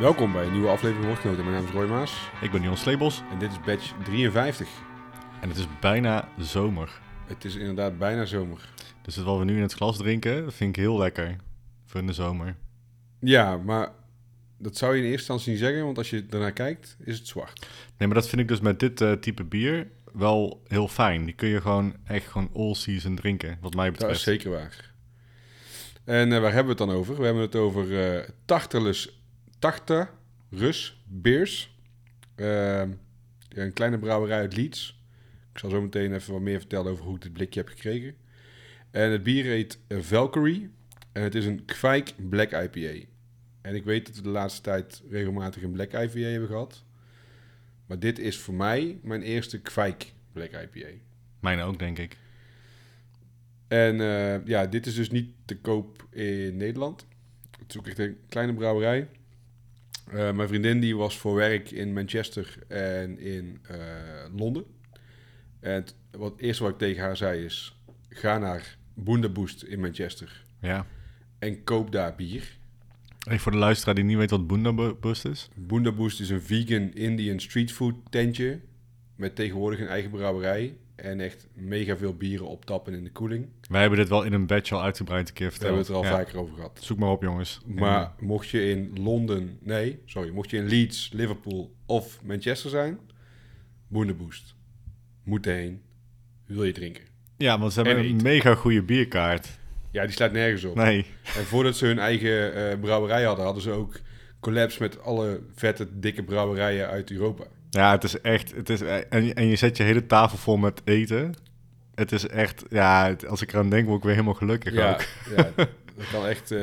Welkom 0.00 0.32
bij 0.32 0.44
een 0.46 0.52
nieuwe 0.52 0.68
aflevering 0.68 1.06
Woordgenoten. 1.06 1.44
Mijn 1.44 1.56
naam 1.56 1.66
is 1.66 1.72
Roy 1.72 1.86
Maas 1.88 2.30
Ik 2.40 2.50
ben 2.50 2.62
Jon 2.62 2.76
Sleebos 2.76 3.22
en 3.30 3.38
dit 3.38 3.50
is 3.50 3.60
badge 3.60 3.94
53. 4.04 4.68
en 5.40 5.48
het 5.48 5.58
is 5.58 5.66
bijna 5.80 6.28
zomer. 6.38 7.00
Het 7.26 7.44
is 7.44 7.54
inderdaad 7.56 7.98
bijna 7.98 8.24
zomer. 8.24 8.68
Dus 9.02 9.16
wat 9.16 9.38
we 9.38 9.44
nu 9.44 9.56
in 9.56 9.62
het 9.62 9.72
glas 9.72 9.96
drinken, 9.96 10.44
dat 10.44 10.54
vind 10.54 10.76
ik 10.76 10.82
heel 10.82 10.98
lekker 10.98 11.36
voor 11.84 12.00
in 12.00 12.06
de 12.06 12.12
zomer. 12.12 12.56
Ja, 13.20 13.56
maar 13.56 13.92
dat 14.58 14.76
zou 14.76 14.92
je 14.92 14.98
in 14.98 15.04
eerste 15.10 15.18
instantie 15.18 15.50
niet 15.50 15.60
zeggen, 15.60 15.84
want 15.84 15.98
als 15.98 16.10
je 16.10 16.26
ernaar 16.30 16.52
kijkt, 16.52 16.96
is 17.04 17.18
het 17.18 17.26
zwart. 17.26 17.66
Nee, 17.98 18.08
maar 18.08 18.16
dat 18.16 18.28
vind 18.28 18.40
ik 18.40 18.48
dus 18.48 18.60
met 18.60 18.80
dit 18.80 19.00
eh, 19.00 19.12
type 19.12 19.44
bier 19.44 19.88
wel 20.12 20.62
heel 20.68 20.88
fijn. 20.88 21.24
Die 21.24 21.34
kun 21.34 21.48
je 21.48 21.60
gewoon 21.60 21.94
echt 22.04 22.26
gewoon 22.26 22.50
all 22.54 22.74
season 22.74 23.14
drinken, 23.16 23.58
wat 23.60 23.74
mij 23.74 23.84
Dat 23.84 23.92
betreft. 23.92 24.16
is 24.18 24.22
zeker 24.24 24.50
waar. 24.50 24.94
En 26.04 26.32
eh, 26.32 26.40
waar 26.40 26.52
hebben 26.52 26.76
we 26.76 26.82
het 26.82 26.90
dan 26.90 26.98
over? 26.98 27.16
We 27.18 27.24
hebben 27.24 27.42
het 27.42 27.56
over 27.56 28.14
eh 28.14 28.28
Tartarus, 28.44 29.15
Tartarus 29.58 31.04
Beers. 31.04 31.76
Eh, 32.34 32.84
een 33.48 33.72
kleine 33.72 33.98
brouwerij 33.98 34.38
uit 34.38 34.56
Leeds. 34.56 35.00
Ik 35.52 35.58
zal 35.58 35.70
zo 35.70 35.82
meteen 35.82 36.14
even 36.14 36.32
wat 36.32 36.42
meer 36.42 36.58
vertellen 36.58 36.92
over 36.92 37.04
hoe 37.04 37.14
ik 37.14 37.22
dit 37.22 37.32
blikje 37.32 37.60
heb 37.60 37.68
gekregen. 37.68 38.14
En 38.90 39.10
het 39.10 39.22
bier 39.22 39.44
heet 39.44 39.78
eh, 39.86 39.98
Valkyrie. 39.98 40.70
En 41.12 41.22
het 41.22 41.34
is 41.34 41.46
een 41.46 41.64
Kwijk 41.64 42.14
Black 42.28 42.52
IPA. 42.52 43.06
En 43.60 43.74
ik 43.74 43.84
weet 43.84 44.06
dat 44.06 44.16
we 44.16 44.22
de 44.22 44.28
laatste 44.28 44.60
tijd 44.60 45.02
regelmatig 45.10 45.62
een 45.62 45.72
Black 45.72 45.92
IPA 45.92 46.18
hebben 46.18 46.48
gehad. 46.48 46.84
Maar 47.86 47.98
dit 47.98 48.18
is 48.18 48.38
voor 48.38 48.54
mij 48.54 48.98
mijn 49.02 49.22
eerste 49.22 49.60
Kwijk 49.60 50.12
Black 50.32 50.50
IPA. 50.50 50.88
Mijn 51.40 51.60
ook, 51.60 51.78
denk 51.78 51.98
ik. 51.98 52.16
En 53.68 54.00
eh, 54.00 54.46
ja, 54.46 54.66
dit 54.66 54.86
is 54.86 54.94
dus 54.94 55.10
niet 55.10 55.30
te 55.44 55.56
koop 55.56 56.06
in 56.10 56.56
Nederland. 56.56 57.06
Het 57.58 57.70
is 57.70 57.78
ook 57.78 57.86
echt 57.86 57.98
een 57.98 58.18
kleine 58.28 58.54
brouwerij. 58.54 59.08
Eh, 60.06 60.32
mijn 60.32 60.48
vriendin 60.48 60.80
die 60.80 60.96
was 60.96 61.18
voor 61.18 61.34
werk 61.34 61.70
in 61.70 61.92
Manchester 61.92 62.56
en 62.68 63.18
in 63.18 63.58
eh, 63.62 63.78
Londen. 64.36 64.64
En 65.60 65.72
het, 65.72 65.94
wat 66.10 66.32
het 66.32 66.40
eerste 66.40 66.62
wat 66.62 66.72
ik 66.72 66.78
tegen 66.78 67.02
haar 67.02 67.16
zei 67.16 67.44
is... 67.44 67.80
Ga 68.08 68.38
naar 68.38 68.76
Boondaboost 68.94 69.62
in 69.62 69.80
Manchester 69.80 70.44
Ja. 70.60 70.86
en 71.38 71.64
koop 71.64 71.92
daar 71.92 72.14
bier. 72.14 72.56
Even 73.26 73.40
voor 73.40 73.52
de 73.52 73.58
luisteraar 73.58 73.94
die 73.94 74.04
niet 74.04 74.16
weet 74.16 74.30
wat 74.30 74.46
Boondabust 74.46 75.24
is. 75.24 75.48
Boondaboost 75.54 76.20
is 76.20 76.30
een 76.30 76.42
vegan 76.42 76.92
Indian 76.92 77.40
streetfood 77.40 77.94
tentje... 78.10 78.60
met 79.16 79.34
tegenwoordig 79.34 79.80
een 79.80 79.88
eigen 79.88 80.10
brouwerij... 80.10 80.76
en 80.96 81.20
echt 81.20 81.46
mega 81.54 81.96
veel 81.96 82.14
bieren 82.14 82.46
optappen 82.46 82.94
in 82.94 83.04
de 83.04 83.12
koeling. 83.12 83.48
Wij 83.70 83.80
hebben 83.80 83.98
dit 83.98 84.08
wel 84.08 84.22
in 84.22 84.32
een 84.32 84.46
batch 84.46 84.72
al 84.72 84.82
uitgebreid 84.82 85.28
een 85.28 85.34
keer 85.34 85.50
Daar 85.50 85.58
hebben 85.58 85.84
verteld. 85.84 86.02
we 86.02 86.08
het 86.08 86.10
er 86.10 86.10
al 86.12 86.18
Ja. 86.18 86.24
vaker 86.24 86.40
over 86.40 86.54
gehad. 86.54 86.78
Zoek 86.82 86.98
maar 86.98 87.10
op, 87.10 87.22
jongens. 87.22 87.60
Maar 87.66 88.12
mocht 88.20 88.48
je 88.48 88.68
in 88.70 88.90
Londen, 89.02 89.58
nee, 89.62 89.98
sorry, 90.04 90.30
mocht 90.30 90.50
je 90.50 90.56
in 90.56 90.68
Leeds, 90.68 91.10
Liverpool 91.12 91.74
of 91.86 92.20
Manchester 92.24 92.70
zijn, 92.70 92.98
Boondaboost. 93.88 94.54
Moet 95.24 95.46
erheen. 95.46 95.80
Wil 96.46 96.64
je 96.64 96.72
drinken? 96.72 97.04
Ja, 97.36 97.58
want 97.58 97.72
ze 97.72 97.80
hebben 97.82 98.04
En 98.04 98.10
een 98.10 98.22
mega 98.22 98.54
goede 98.54 98.82
bierkaart. 98.82 99.48
Ja, 99.90 100.02
die 100.04 100.12
slaat 100.12 100.32
nergens 100.32 100.64
op. 100.64 100.74
Nee. 100.74 101.06
En 101.36 101.44
voordat 101.44 101.76
ze 101.76 101.86
hun 101.86 101.98
eigen 101.98 102.54
eh, 102.54 102.78
brouwerij 102.80 103.22
hadden, 103.24 103.44
hadden 103.44 103.62
ze 103.62 103.70
ook 103.70 104.00
collabs 104.40 104.78
met 104.78 105.02
alle 105.02 105.40
vette, 105.54 105.98
dikke 105.98 106.22
brouwerijen 106.22 106.88
uit 106.88 107.10
Europa. 107.10 107.44
Ja, 107.70 107.90
het 107.92 108.04
is 108.04 108.20
echt... 108.20 108.54
Het 108.54 108.70
is, 108.70 108.80
en, 108.80 109.34
en 109.34 109.46
je 109.46 109.56
zet 109.56 109.76
je 109.76 109.82
hele 109.82 110.06
tafel 110.06 110.38
vol 110.38 110.56
met 110.56 110.80
eten. 110.84 111.34
Het 111.94 112.12
is 112.12 112.26
echt... 112.28 112.64
Ja, 112.68 113.06
het- 113.08 113.26
als 113.26 113.42
ik 113.42 113.52
eraan 113.52 113.70
denk, 113.70 113.84
word 113.86 113.96
ik 113.98 114.02
weer 114.04 114.12
helemaal 114.12 114.34
gelukkig 114.34 114.72
Ja, 114.74 114.92
ook. 114.92 115.04
ja, 115.36 115.52
er 115.98 116.08
kan 116.12 116.26
echt 116.26 116.50
eh, 116.50 116.58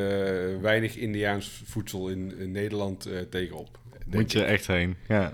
weinig 0.61 0.95
Indiaans 0.95 1.61
voedsel 1.65 2.09
in, 2.09 2.37
in 2.37 2.51
Nederland 2.51 3.05
eh, 3.05 3.19
tegenop. 3.19 3.79
Moet 4.05 4.31
je 4.31 4.43
echt 4.43 4.67
heen. 4.67 4.95
Ja. 5.07 5.33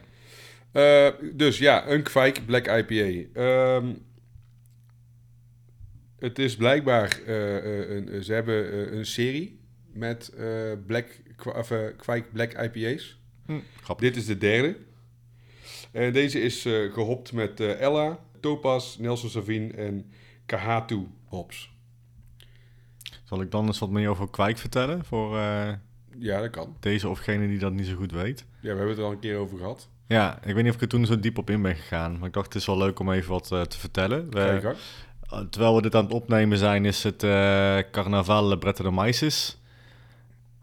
Eh, 0.71 1.07
dus 1.33 1.57
ja, 1.57 1.87
een 1.87 2.03
kwijk 2.03 2.45
Black 2.45 2.67
IPA. 2.67 3.29
Ehm, 3.33 3.93
het 6.19 6.39
is 6.39 6.55
blijkbaar, 6.55 7.19
een, 7.25 8.23
ze 8.23 8.33
hebben 8.33 8.93
een 8.97 9.05
serie 9.05 9.59
met 9.93 10.33
Black, 10.85 11.05
of, 11.55 11.71
kwijk 11.97 12.31
Black 12.31 12.51
IPA's. 12.53 13.19
Hm. 13.45 13.59
Dit 13.97 14.15
is 14.15 14.25
de 14.25 14.37
derde. 14.37 14.75
En 15.91 16.13
deze 16.13 16.41
is 16.41 16.65
eh, 16.65 16.93
gehopt 16.93 17.33
met 17.33 17.59
eh, 17.59 17.81
Ella, 17.81 18.19
Topaz, 18.39 18.97
Nelson 18.97 19.29
Savin 19.29 19.75
en 19.75 20.11
Kahatu 20.45 21.07
hops. 21.25 21.71
Zal 23.23 23.41
ik 23.41 23.51
dan 23.51 23.65
eens 23.65 23.79
wat 23.79 23.89
meer 23.89 24.09
over 24.09 24.29
kwijk 24.29 24.57
vertellen? 24.57 25.05
Voor 25.05 25.37
eh, 25.37 25.73
Ja, 26.19 26.41
dat 26.41 26.49
kan. 26.49 26.75
deze 26.79 27.09
of 27.09 27.19
gene 27.19 27.47
die 27.47 27.59
dat 27.59 27.73
niet 27.73 27.87
zo 27.87 27.95
goed 27.95 28.11
weet. 28.11 28.39
Ja, 28.39 28.45
we 28.61 28.67
hebben 28.67 28.87
het 28.89 28.97
er 28.97 29.03
al 29.03 29.11
een 29.11 29.19
keer 29.19 29.37
over 29.37 29.57
gehad. 29.57 29.89
Ja, 30.07 30.39
ik 30.45 30.53
weet 30.53 30.63
niet 30.63 30.67
of 30.69 30.75
ik 30.75 30.81
er 30.81 30.87
toen 30.87 31.05
zo 31.05 31.19
diep 31.19 31.37
op 31.37 31.49
in 31.49 31.61
ben 31.61 31.75
gegaan. 31.75 32.17
Maar 32.17 32.27
ik 32.27 32.33
dacht, 32.33 32.45
het 32.45 32.55
is 32.55 32.65
wel 32.65 32.77
leuk 32.77 32.99
om 32.99 33.11
even 33.11 33.29
wat 33.31 33.51
eh, 33.51 33.61
te 33.61 33.79
vertellen. 33.79 34.31
We, 34.31 34.39
eh, 35.29 35.39
terwijl 35.49 35.75
we 35.75 35.81
dit 35.81 35.95
aan 35.95 36.03
het 36.03 36.13
opnemen 36.13 36.57
zijn, 36.57 36.85
is 36.85 37.03
het 37.03 37.23
eh 37.23 37.77
Carnaval 37.91 38.57
Brette 38.57 38.83
de 38.83 38.89
Maisis 38.89 39.57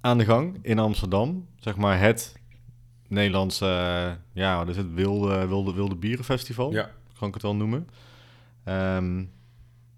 aan 0.01 0.19
de 0.19 0.25
gang 0.25 0.59
in 0.63 0.79
Amsterdam. 0.79 1.47
Zeg 1.59 1.77
maar 1.77 2.01
het 2.01 2.35
Nederlandse, 3.09 3.65
eh, 3.67 4.13
ja, 4.33 4.65
is 4.67 4.77
het, 4.77 4.95
wilde, 4.95 5.47
wilde, 5.47 5.73
wilde 5.75 5.95
bierenfestival. 5.95 6.73
Ja, 6.73 6.91
kan 7.19 7.29
ik 7.29 7.35
het 7.35 7.43
wel 7.43 7.55
noemen. 7.57 7.89
Ehm, 8.65 9.19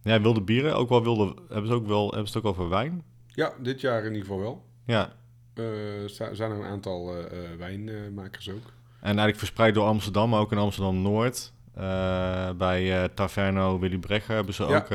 ja, 0.03 0.21
wilde 0.21 0.41
bieren, 0.43 0.77
ook 0.77 0.89
wel 0.89 1.03
wilde, 1.03 1.35
hebben 1.49 1.67
ze 1.67 1.73
ook 1.75 1.87
wel, 1.87 2.09
hebben 2.11 2.29
ze 2.29 2.37
het 2.39 2.47
ook 2.47 2.53
over 2.53 2.69
wijn? 2.69 3.03
ja, 3.27 3.53
dit 3.63 3.81
jaar 3.81 3.99
in 4.01 4.07
ieder 4.13 4.21
geval 4.27 4.41
wel. 4.41 4.65
Ja, 4.87 5.13
Eh, 5.55 6.03
Er 6.03 6.37
zijn 6.37 6.51
er 6.51 6.57
een 6.59 6.65
aantal 6.65 7.17
eh, 7.17 7.25
wijnmakers 7.59 8.51
ook. 8.51 8.73
En 9.01 9.07
eigenlijk 9.07 9.39
verspreid 9.39 9.75
door 9.75 9.87
Amsterdam, 9.87 10.31
maar 10.31 10.41
ook 10.41 10.53
in 10.53 10.59
Amsterdam-Noord. 10.59 11.53
Eh, 11.75 12.51
bij 12.57 13.09
Taverno 13.09 13.79
Willy 13.79 13.99
Brecher 13.99 14.35
hebben 14.35 14.55
ze 14.55 14.65
Ja. 14.65 14.77
ook 14.77 14.89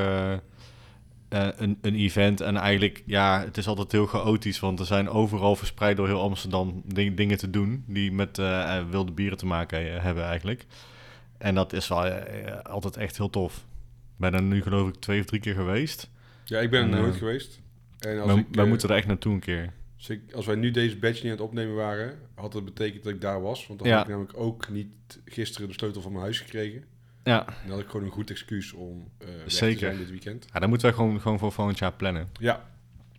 eh, 1.33 1.47
een, 1.55 1.77
een 1.81 1.95
event. 1.95 2.41
En 2.41 2.55
eigenlijk, 2.57 3.03
ja, 3.05 3.43
het 3.43 3.57
is 3.57 3.67
altijd 3.67 3.91
heel 3.91 4.05
chaotisch, 4.05 4.59
want 4.59 4.79
er 4.79 4.85
zijn 4.85 5.09
overal 5.09 5.55
verspreid 5.55 5.97
door 5.97 6.07
heel 6.07 6.21
Amsterdam 6.21 6.81
ding- 6.85 7.17
dingen 7.17 7.37
te 7.37 7.49
doen 7.49 7.83
die 7.87 8.11
met 8.11 8.37
eh, 8.37 8.77
eh, 8.77 8.85
wilde 8.89 9.11
bieren 9.11 9.37
te 9.37 9.45
maken 9.45 10.01
hebben 10.01 10.23
eigenlijk. 10.23 10.65
En 11.37 11.55
dat 11.55 11.73
is 11.73 11.87
wel 11.87 12.03
altijd 12.63 12.97
echt 12.97 13.17
heel 13.17 13.29
tof. 13.29 13.55
Ik 14.13 14.19
ben 14.19 14.33
er 14.33 14.41
nu 14.41 14.61
geloof 14.61 14.87
ik 14.87 14.95
twee 14.95 15.19
of 15.19 15.25
drie 15.25 15.41
keer 15.41 15.53
geweest. 15.55 16.09
Ja, 16.43 16.59
ik 16.59 16.69
ben 16.69 16.81
er 16.81 16.99
nooit 17.01 17.15
geweest. 17.15 17.61
En 17.99 18.19
als, 18.21 18.39
ik, 18.39 18.45
wij 18.51 18.65
moeten 18.65 18.89
er 18.89 18.95
echt 18.95 19.07
naartoe 19.07 19.33
een 19.33 19.39
keer. 19.39 19.73
als, 19.97 20.09
ik- 20.09 20.33
als 20.33 20.45
wij 20.45 20.55
nu 20.55 20.71
deze 20.71 20.97
badge 20.97 21.15
niet 21.23 21.23
aan 21.31 21.37
het 21.37 21.47
opnemen 21.47 21.75
waren, 21.75 22.19
had 22.35 22.51
dat 22.51 22.65
betekend 22.65 23.03
dat 23.03 23.13
ik 23.13 23.21
daar 23.21 23.41
was. 23.41 23.67
Want 23.67 23.79
dan 23.79 23.87
Ja. 23.87 23.93
had 23.95 24.03
ik 24.03 24.09
namelijk 24.09 24.37
ook 24.37 24.69
niet 24.69 24.87
gisteren 25.25 25.67
de 25.67 25.73
sleutel 25.73 26.01
van 26.01 26.11
mijn 26.11 26.23
huis 26.23 26.39
gekregen. 26.39 26.83
Ja. 27.23 27.45
Dan 27.45 27.71
had 27.71 27.79
ik 27.79 27.87
gewoon 27.87 28.05
een 28.05 28.11
goed 28.11 28.29
excuus 28.29 28.73
om 28.73 29.07
eh 29.17 29.27
te 29.27 29.49
zijn 29.49 29.97
dit 29.97 30.09
weekend. 30.09 30.47
ja, 30.53 30.59
dan 30.59 30.69
moeten 30.69 30.87
wij 30.87 30.97
gewoon, 30.97 31.21
gewoon 31.21 31.39
voor 31.39 31.51
volgend 31.51 31.79
jaar 31.79 31.93
plannen. 31.93 32.29
Ja, 32.39 32.65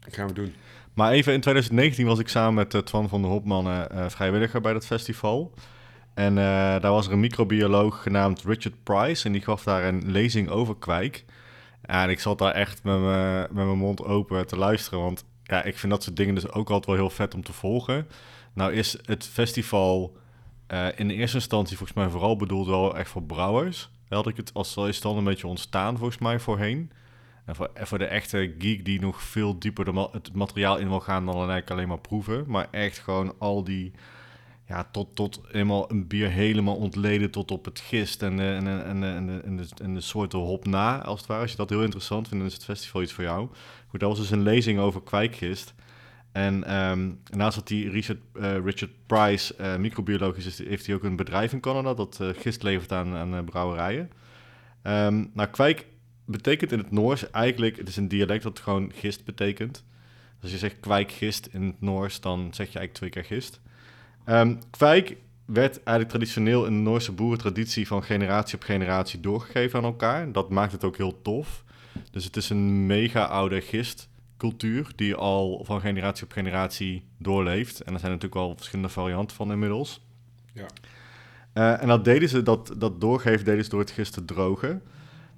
dat 0.00 0.14
gaan 0.14 0.26
we 0.26 0.34
doen. 0.34 0.54
Maar 0.94 1.12
even 1.12 1.32
in 1.32 1.40
2019 1.40 2.06
was 2.06 2.18
ik 2.18 2.28
samen 2.28 2.54
met 2.54 2.74
eh, 2.74 2.80
Twan 2.80 3.08
van 3.08 3.22
der 3.22 3.30
Hopman 3.30 3.66
eh, 3.66 4.08
vrijwilliger 4.08 4.60
bij 4.60 4.72
dat 4.72 4.86
festival. 4.86 5.54
En 6.14 6.34
daar 6.34 6.90
was 6.90 7.06
er 7.06 7.12
een 7.12 7.20
microbioloog 7.20 8.02
genaamd 8.02 8.42
Richard 8.42 8.82
Price. 8.82 9.26
En 9.26 9.32
die 9.32 9.40
gaf 9.40 9.62
daar 9.62 9.84
een 9.84 10.10
lezing 10.10 10.48
over 10.48 10.76
kwijk. 10.76 11.24
En 11.80 12.10
ik 12.10 12.20
zat 12.20 12.38
daar 12.38 12.52
echt 12.52 12.82
met 12.82 13.00
mijn 13.00 13.40
met 13.40 13.64
mijn 13.64 13.78
mond 13.78 14.04
open 14.04 14.46
te 14.46 14.56
luisteren. 14.56 15.00
Want 15.00 15.24
ja, 15.42 15.62
ik 15.62 15.78
vind 15.78 15.92
dat 15.92 16.02
soort 16.02 16.16
dingen 16.16 16.34
dus 16.34 16.48
ook 16.48 16.68
altijd 16.68 16.86
wel 16.86 16.94
heel 16.94 17.10
vet 17.10 17.34
om 17.34 17.42
te 17.42 17.52
volgen. 17.52 18.08
Nou 18.52 18.72
is 18.72 18.98
het 19.04 19.26
festival 19.26 20.16
in 20.96 21.08
de 21.08 21.14
eerste 21.14 21.36
instantie 21.36 21.76
volgens 21.76 21.98
mij 21.98 22.08
vooral 22.08 22.36
bedoeld 22.36 22.66
wel 22.66 22.96
echt 22.96 23.10
voor 23.10 23.22
brouwers. 23.22 23.90
Had 24.08 24.26
ik 24.26 24.36
het 24.36 24.50
als 24.54 24.76
is 24.76 25.00
dan 25.00 25.16
een 25.16 25.24
beetje 25.24 25.46
ontstaan 25.46 25.96
volgens 25.98 26.18
mij 26.18 26.38
voorheen. 26.40 26.90
En 27.44 27.54
voor, 27.54 27.70
voor 27.74 27.98
de 27.98 28.04
echte 28.04 28.54
geek 28.58 28.84
die 28.84 29.00
nog 29.00 29.22
veel 29.22 29.58
dieper 29.58 29.84
de 29.84 30.08
het 30.12 30.32
materiaal 30.32 30.76
in 30.78 30.88
wil 30.88 31.00
gaan 31.00 31.26
dan 31.26 31.34
eigenlijk 31.34 31.70
alleen 31.70 31.88
maar 31.88 31.98
proeven. 32.00 32.44
Maar 32.46 32.68
echt 32.70 32.98
gewoon 32.98 33.34
al 33.38 33.64
die, 33.64 33.92
ja, 34.68 34.88
tot, 34.92 35.14
tot 35.16 35.40
helemaal 35.48 35.90
een 35.90 36.06
bier 36.06 36.30
helemaal 36.30 36.76
ontleden 36.76 37.30
tot 37.30 37.50
op 37.50 37.64
het 37.64 37.80
gist 37.80 38.22
en 38.22 38.36
de, 38.36 38.42
en, 38.52 38.64
de- 38.64 38.70
en, 38.70 39.00
de- 39.00 39.06
en, 39.06 39.42
en, 39.44 39.56
de, 39.56 39.66
en 39.82 39.94
de 39.94 40.00
soorten 40.00 40.38
hop 40.38 40.66
na, 40.66 41.02
als 41.02 41.18
het 41.18 41.28
ware. 41.28 41.40
Als 41.42 41.50
je 41.50 41.56
dat 41.56 41.70
heel 41.70 41.82
interessant 41.82 42.28
vindt, 42.28 42.38
dan 42.44 42.52
is 42.52 42.58
het 42.58 42.64
festival 42.64 43.02
iets 43.02 43.12
voor 43.12 43.24
jou. 43.24 43.48
Goed, 43.88 44.00
dat 44.00 44.08
was 44.08 44.18
dus 44.18 44.30
een 44.30 44.42
lezing 44.42 44.78
over 44.78 45.02
kwijkgist. 45.02 45.74
En 46.34 46.64
ehm, 46.64 47.10
naast 47.30 47.56
dat 47.56 47.66
die 47.66 47.90
Richard, 47.90 48.18
eh, 48.32 48.56
Richard 48.64 48.90
Price 49.06 49.54
eh, 49.54 49.76
microbioloog 49.76 50.36
is, 50.36 50.58
heeft 50.58 50.86
hij 50.86 50.94
ook 50.94 51.02
een 51.02 51.16
bedrijf 51.16 51.52
in 51.52 51.60
Canada 51.60 51.94
dat 51.94 52.18
eh, 52.20 52.28
gist 52.36 52.62
levert 52.62 52.92
aan, 52.92 53.14
aan 53.14 53.44
brouwerijen. 53.44 54.10
Ehm, 54.82 55.24
nou, 55.32 55.48
kwijk 55.48 55.86
betekent 56.24 56.72
in 56.72 56.78
het 56.78 56.90
Noors 56.90 57.30
eigenlijk, 57.30 57.76
het 57.76 57.88
is 57.88 57.96
een 57.96 58.08
dialect 58.08 58.42
dat 58.42 58.60
gewoon 58.60 58.92
gist 58.94 59.24
betekent. 59.24 59.84
Dus 60.34 60.42
als 60.42 60.50
je 60.50 60.58
zegt 60.58 60.80
kwijkgist 60.80 61.46
in 61.46 61.62
het 61.62 61.80
Noors, 61.80 62.20
dan 62.20 62.38
zeg 62.38 62.72
je 62.72 62.78
eigenlijk 62.78 62.94
twee 62.94 63.10
keer 63.10 63.24
gist. 63.24 63.60
Ehm, 64.24 64.54
kwijk 64.70 65.16
werd 65.44 65.76
eigenlijk 65.76 66.08
traditioneel 66.08 66.66
in 66.66 66.72
de 66.72 66.90
Noorse 66.90 67.12
boerentraditie 67.12 67.86
van 67.86 68.02
generatie 68.02 68.54
op 68.54 68.62
generatie 68.62 69.20
doorgegeven 69.20 69.78
aan 69.78 69.84
elkaar. 69.84 70.32
Dat 70.32 70.50
maakt 70.50 70.72
het 70.72 70.84
ook 70.84 70.96
heel 70.96 71.22
tof. 71.22 71.64
Dus 72.10 72.24
het 72.24 72.36
is 72.36 72.50
een 72.50 72.86
mega 72.86 73.24
oude 73.24 73.60
gist 73.60 74.08
gistcultuur 74.34 74.92
die 74.96 75.14
al 75.14 75.64
van 75.64 75.80
generatie 75.80 76.24
op 76.24 76.32
generatie 76.32 77.08
doorleeft. 77.18 77.80
En 77.80 77.92
er 77.92 77.98
zijn 77.98 78.12
natuurlijk 78.12 78.40
wel 78.40 78.56
verschillende 78.56 78.88
varianten 78.88 79.36
van 79.36 79.50
inmiddels. 79.50 80.06
Ja. 80.52 80.66
Eh, 81.52 81.82
en 81.82 81.88
dat 81.88 82.04
deden 82.04 82.28
ze, 82.28 82.42
dat, 82.42 82.74
dat 82.76 83.00
doorgeven 83.00 83.44
deden 83.44 83.64
ze 83.64 83.70
door 83.70 83.80
het 83.80 83.90
gist 83.90 84.12
te 84.12 84.24
drogen. 84.24 84.82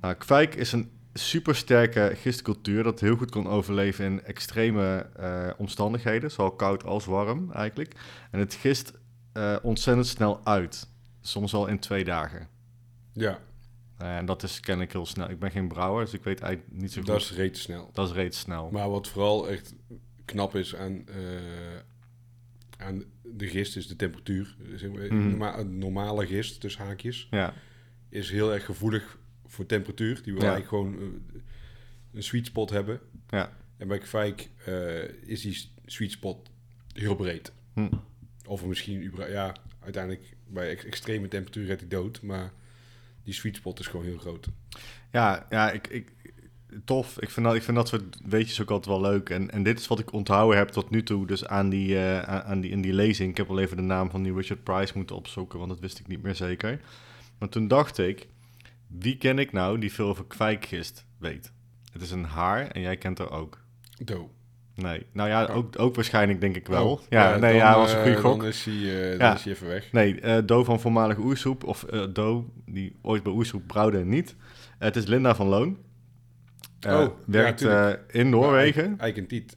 Nou, 0.00 0.14
kwijk 0.14 0.54
is 0.54 0.72
een 0.72 0.90
supersterke 1.12 2.12
gistcultuur 2.14 2.82
dat 2.82 3.00
heel 3.00 3.16
goed 3.16 3.30
kan 3.30 3.46
overleven 3.46 4.04
in 4.04 4.22
extreme 4.24 5.06
eh, 5.16 5.48
omstandigheden, 5.56 6.30
zowel 6.30 6.50
koud 6.50 6.84
als 6.84 7.04
warm 7.04 7.52
eigenlijk. 7.52 7.94
En 8.30 8.38
het 8.38 8.54
gist 8.54 8.92
eh, 9.32 9.56
ontzettend 9.62 10.06
snel 10.06 10.40
uit, 10.44 10.88
soms 11.20 11.54
al 11.54 11.66
in 11.66 11.78
twee 11.78 12.04
dagen. 12.04 12.48
Ja, 13.12 13.38
Eh, 13.98 14.16
en 14.16 14.26
dat 14.26 14.42
is 14.42 14.60
kennelijk 14.60 14.92
heel 14.92 15.06
snel. 15.06 15.30
Ik 15.30 15.38
ben 15.38 15.50
geen 15.50 15.68
brouwer, 15.68 16.04
dus 16.04 16.14
ik 16.14 16.22
weet 16.24 16.40
eigenlijk 16.40 16.72
niet 16.80 16.92
zo 16.92 16.98
goed. 16.98 17.06
dat 17.06 17.20
is 17.20 17.32
reet 17.32 17.58
snel. 17.58 17.90
dat 17.92 18.08
is 18.08 18.14
reeds 18.14 18.38
snel. 18.38 18.70
Maar 18.70 18.90
wat 18.90 19.08
vooral 19.08 19.48
echt 19.48 19.74
knap 20.24 20.54
is 20.56 20.74
aan, 20.76 21.08
eh, 21.08 21.16
aan 22.78 23.04
de 23.22 23.48
gist 23.48 23.76
is 23.76 23.86
de 23.88 23.96
temperatuur. 23.96 24.56
Zeg 24.74 24.90
maar, 24.90 25.02
Mhm. 25.14 25.28
norma- 25.28 25.58
een 25.58 25.78
normale 25.78 26.26
gist, 26.26 26.60
dus 26.60 26.76
haakjes, 26.76 27.26
Ja, 27.30 27.54
is 28.08 28.30
heel 28.30 28.52
erg 28.52 28.64
gevoelig 28.64 29.18
voor 29.46 29.66
temperatuur. 29.66 30.22
Die 30.22 30.32
wil 30.32 30.42
Ja. 30.42 30.54
eigenlijk 30.54 30.68
gewoon 30.68 31.00
eh, 31.00 31.40
een 32.12 32.22
sweet 32.22 32.46
spot 32.46 32.70
hebben. 32.70 33.00
ja. 33.28 33.52
En 33.76 33.88
bij 33.88 33.98
Kvijk 33.98 34.50
eh, 34.64 35.02
is 35.28 35.40
die 35.40 35.70
sweet 35.86 36.12
spot 36.12 36.50
heel 36.92 37.14
breed. 37.16 37.52
Hm. 37.74 37.88
Of 38.46 38.64
misschien, 38.66 39.12
ja, 39.28 39.56
uiteindelijk 39.80 40.36
bij 40.46 40.70
ex- 40.70 40.84
extreme 40.84 41.28
temperatuur 41.28 41.66
gaat 41.66 41.80
hij 41.80 41.88
dood. 41.88 42.22
Maar 42.22 42.52
die 43.26 43.34
sweet 43.34 43.56
spot 43.56 43.80
is 43.80 43.86
gewoon 43.86 44.06
heel 44.06 44.18
groot. 44.18 44.48
Ja, 45.12 45.46
ja 45.50 45.70
ik, 45.70 45.88
ik, 45.88 46.12
tof. 46.84 47.20
Ik 47.20 47.30
vind, 47.30 47.46
dat, 47.46 47.54
ik 47.54 47.62
vind 47.62 47.76
dat 47.76 47.88
soort 47.88 48.16
weetjes 48.24 48.60
ook 48.60 48.70
altijd 48.70 49.00
wel 49.00 49.10
leuk. 49.10 49.30
En, 49.30 49.50
en 49.50 49.62
dit 49.62 49.78
is 49.78 49.86
wat 49.86 49.98
ik 49.98 50.12
onthouden 50.12 50.58
heb 50.58 50.68
tot 50.68 50.90
nu 50.90 51.02
toe, 51.02 51.26
dus 51.26 51.46
aan 51.46 51.68
die, 51.68 51.98
eh, 51.98 52.22
aan, 52.22 52.60
die, 52.60 52.70
in 52.70 52.80
die 52.80 52.92
lezing. 52.92 53.30
Ik 53.30 53.36
heb 53.36 53.48
wel 53.48 53.58
even 53.58 53.76
de 53.76 53.82
naam 53.82 54.10
van 54.10 54.22
die 54.22 54.34
Richard 54.34 54.62
Price 54.62 54.92
moeten 54.96 55.16
opzoeken, 55.16 55.58
want 55.58 55.70
dat 55.70 55.80
wist 55.80 55.98
ik 55.98 56.06
niet 56.06 56.22
meer 56.22 56.34
zeker. 56.34 56.80
Maar 57.38 57.48
toen 57.48 57.68
dacht 57.68 57.98
ik, 57.98 58.28
wie 58.86 59.16
ken 59.16 59.38
ik 59.38 59.52
nou 59.52 59.78
die 59.78 59.92
veel 59.92 60.08
over 60.08 60.24
kwijkgist 60.24 61.06
weet? 61.18 61.52
Het 61.92 62.02
is 62.02 62.10
een 62.10 62.24
haar 62.24 62.66
en 62.66 62.80
jij 62.80 62.96
kent 62.96 63.18
haar 63.18 63.30
ook. 63.30 63.64
Do. 64.04 64.30
Nee, 64.76 65.06
nou 65.12 65.28
ja, 65.28 65.46
ook, 65.46 65.78
ook 65.78 65.94
waarschijnlijk 65.94 66.40
denk 66.40 66.56
ik 66.56 66.66
wel. 66.66 66.90
Oh, 66.90 67.00
ja, 67.08 67.30
nee, 67.30 67.40
dan, 67.40 67.54
ja, 67.54 67.76
was 67.76 67.90
een 67.92 67.96
eh, 67.96 68.02
goede 68.02 68.18
gok. 68.20 68.38
Dan 68.38 68.48
is 68.48 68.64
hij, 68.64 68.74
eh, 68.74 69.18
Ja. 69.18 69.34
is 69.34 69.44
hij 69.44 69.52
even 69.52 69.66
weg. 69.66 69.92
Nee, 69.92 70.20
eh 70.20 70.38
Do 70.46 70.64
van 70.64 70.80
voormalig 70.80 71.18
Oersoep, 71.18 71.64
of 71.64 71.82
eh 71.82 72.02
Do, 72.12 72.50
die 72.66 72.96
ooit 73.02 73.22
bij 73.22 73.32
Oersoep 73.32 73.62
brouwde 73.66 73.98
en 73.98 74.08
niet. 74.08 74.36
Eh, 74.78 74.86
het 74.86 74.96
is 74.96 75.04
Linda 75.06 75.34
van 75.34 75.46
Loon. 75.46 75.76
Eh, 76.80 77.00
Oh, 77.00 77.06
werkt 77.26 77.62
eh, 77.62 77.90
in 78.10 78.28
Noorwegen 78.28 78.84
en 78.84 78.92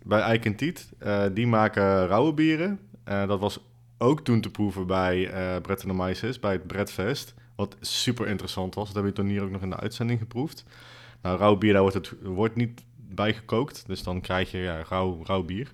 bij 0.05 0.19
Eik 0.21 0.45
en 0.45 0.55
Tiet. 0.55 0.89
Eh, 0.99 1.23
die 1.33 1.47
maken 1.47 2.07
rauwe 2.07 2.33
bieren. 2.33 2.79
Eh, 3.03 3.27
dat 3.27 3.39
was 3.39 3.59
ook 3.97 4.21
toen 4.23 4.41
te 4.41 4.51
proeven 4.51 4.87
bij 4.87 5.29
eh 5.31 5.61
Brett 5.61 5.81
de 5.81 5.93
Maises, 5.93 6.39
bij 6.39 6.51
het 6.51 6.67
Bredfest. 6.67 7.33
Wat 7.55 7.75
super 7.79 8.27
interessant 8.27 8.75
was. 8.75 8.87
Dat 8.87 8.95
heb 8.95 9.05
je 9.05 9.11
toen 9.11 9.27
hier 9.27 9.43
ook 9.43 9.51
nog 9.51 9.61
in 9.61 9.69
de 9.69 9.79
uitzending 9.79 10.19
geproefd. 10.19 10.65
Nou, 11.21 11.37
rauw 11.37 11.55
bier, 11.55 11.73
daar 11.73 11.81
wordt, 11.81 11.95
het, 11.97 12.13
wordt 12.23 12.55
niet 12.55 12.83
bij 13.15 13.33
gekookt. 13.33 13.83
Dus 13.87 14.03
dan 14.03 14.21
krijg 14.21 14.51
je 14.51 14.57
ja, 14.57 14.83
rauw, 14.89 15.23
rauw 15.23 15.43
bier. 15.43 15.71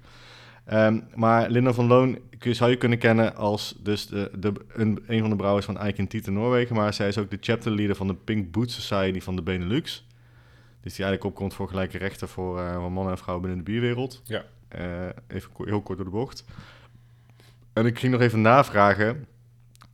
Ehm, 0.65 0.99
maar 1.15 1.49
Linda 1.49 1.73
van 1.73 1.87
Loon 1.87 2.19
kun- 2.37 2.55
zou 2.55 2.69
je 2.69 2.77
kunnen 2.77 2.97
kennen 2.97 3.35
als 3.35 3.75
dus 3.79 4.07
de, 4.07 4.31
de, 4.39 4.53
een, 4.67 5.03
een 5.07 5.19
van 5.19 5.29
de 5.29 5.35
brouwers 5.35 5.65
van 5.65 5.77
Eik 5.77 5.97
en 5.97 6.07
Tiet 6.07 6.27
in 6.27 6.33
Noorwegen. 6.33 6.75
Maar 6.75 6.93
zij 6.93 7.07
is 7.07 7.17
ook 7.17 7.29
de 7.29 7.37
chapterleader 7.39 7.95
van 7.95 8.07
de 8.07 8.15
Pink 8.15 8.51
Boot 8.51 8.71
Society 8.71 9.19
van 9.21 9.35
de 9.35 9.41
Benelux. 9.41 10.07
Dus 10.81 10.95
die 10.95 11.05
eigenlijk 11.05 11.23
opkomt 11.23 11.53
voor 11.53 11.67
gelijke 11.67 11.97
rechten 11.97 12.27
voor, 12.27 12.59
eh, 12.59 12.87
mannen 12.87 13.11
en 13.11 13.17
vrouwen 13.17 13.47
binnen 13.47 13.65
de 13.65 13.71
bierwereld. 13.71 14.21
Ja. 14.23 14.43
Eh, 14.67 15.07
even 15.27 15.49
heel 15.57 15.81
kort 15.81 15.97
door 15.97 16.05
de 16.07 16.13
bocht. 16.13 16.45
En 17.73 17.85
ik 17.85 17.99
ging 17.99 18.11
nog 18.11 18.21
even 18.21 18.41
navragen. 18.41 19.25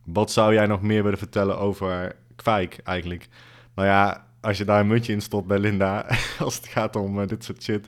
Wat 0.04 0.30
zou 0.30 0.54
jij 0.54 0.66
nog 0.66 0.82
meer 0.82 1.02
willen 1.02 1.18
vertellen 1.18 1.58
over 1.58 2.16
kwijk 2.36 2.78
eigenlijk? 2.84 3.28
Nou 3.74 3.88
ja, 3.88 4.26
als 4.42 4.58
je 4.58 4.64
daar 4.64 4.80
een 4.80 4.86
muntje 4.86 5.12
in 5.12 5.20
stopt 5.20 5.46
bij 5.46 5.58
Linda, 5.58 6.06
als 6.38 6.56
het 6.56 6.66
gaat 6.66 6.96
om 6.96 7.20
eh, 7.20 7.26
dit 7.26 7.44
soort 7.44 7.62
shit, 7.62 7.86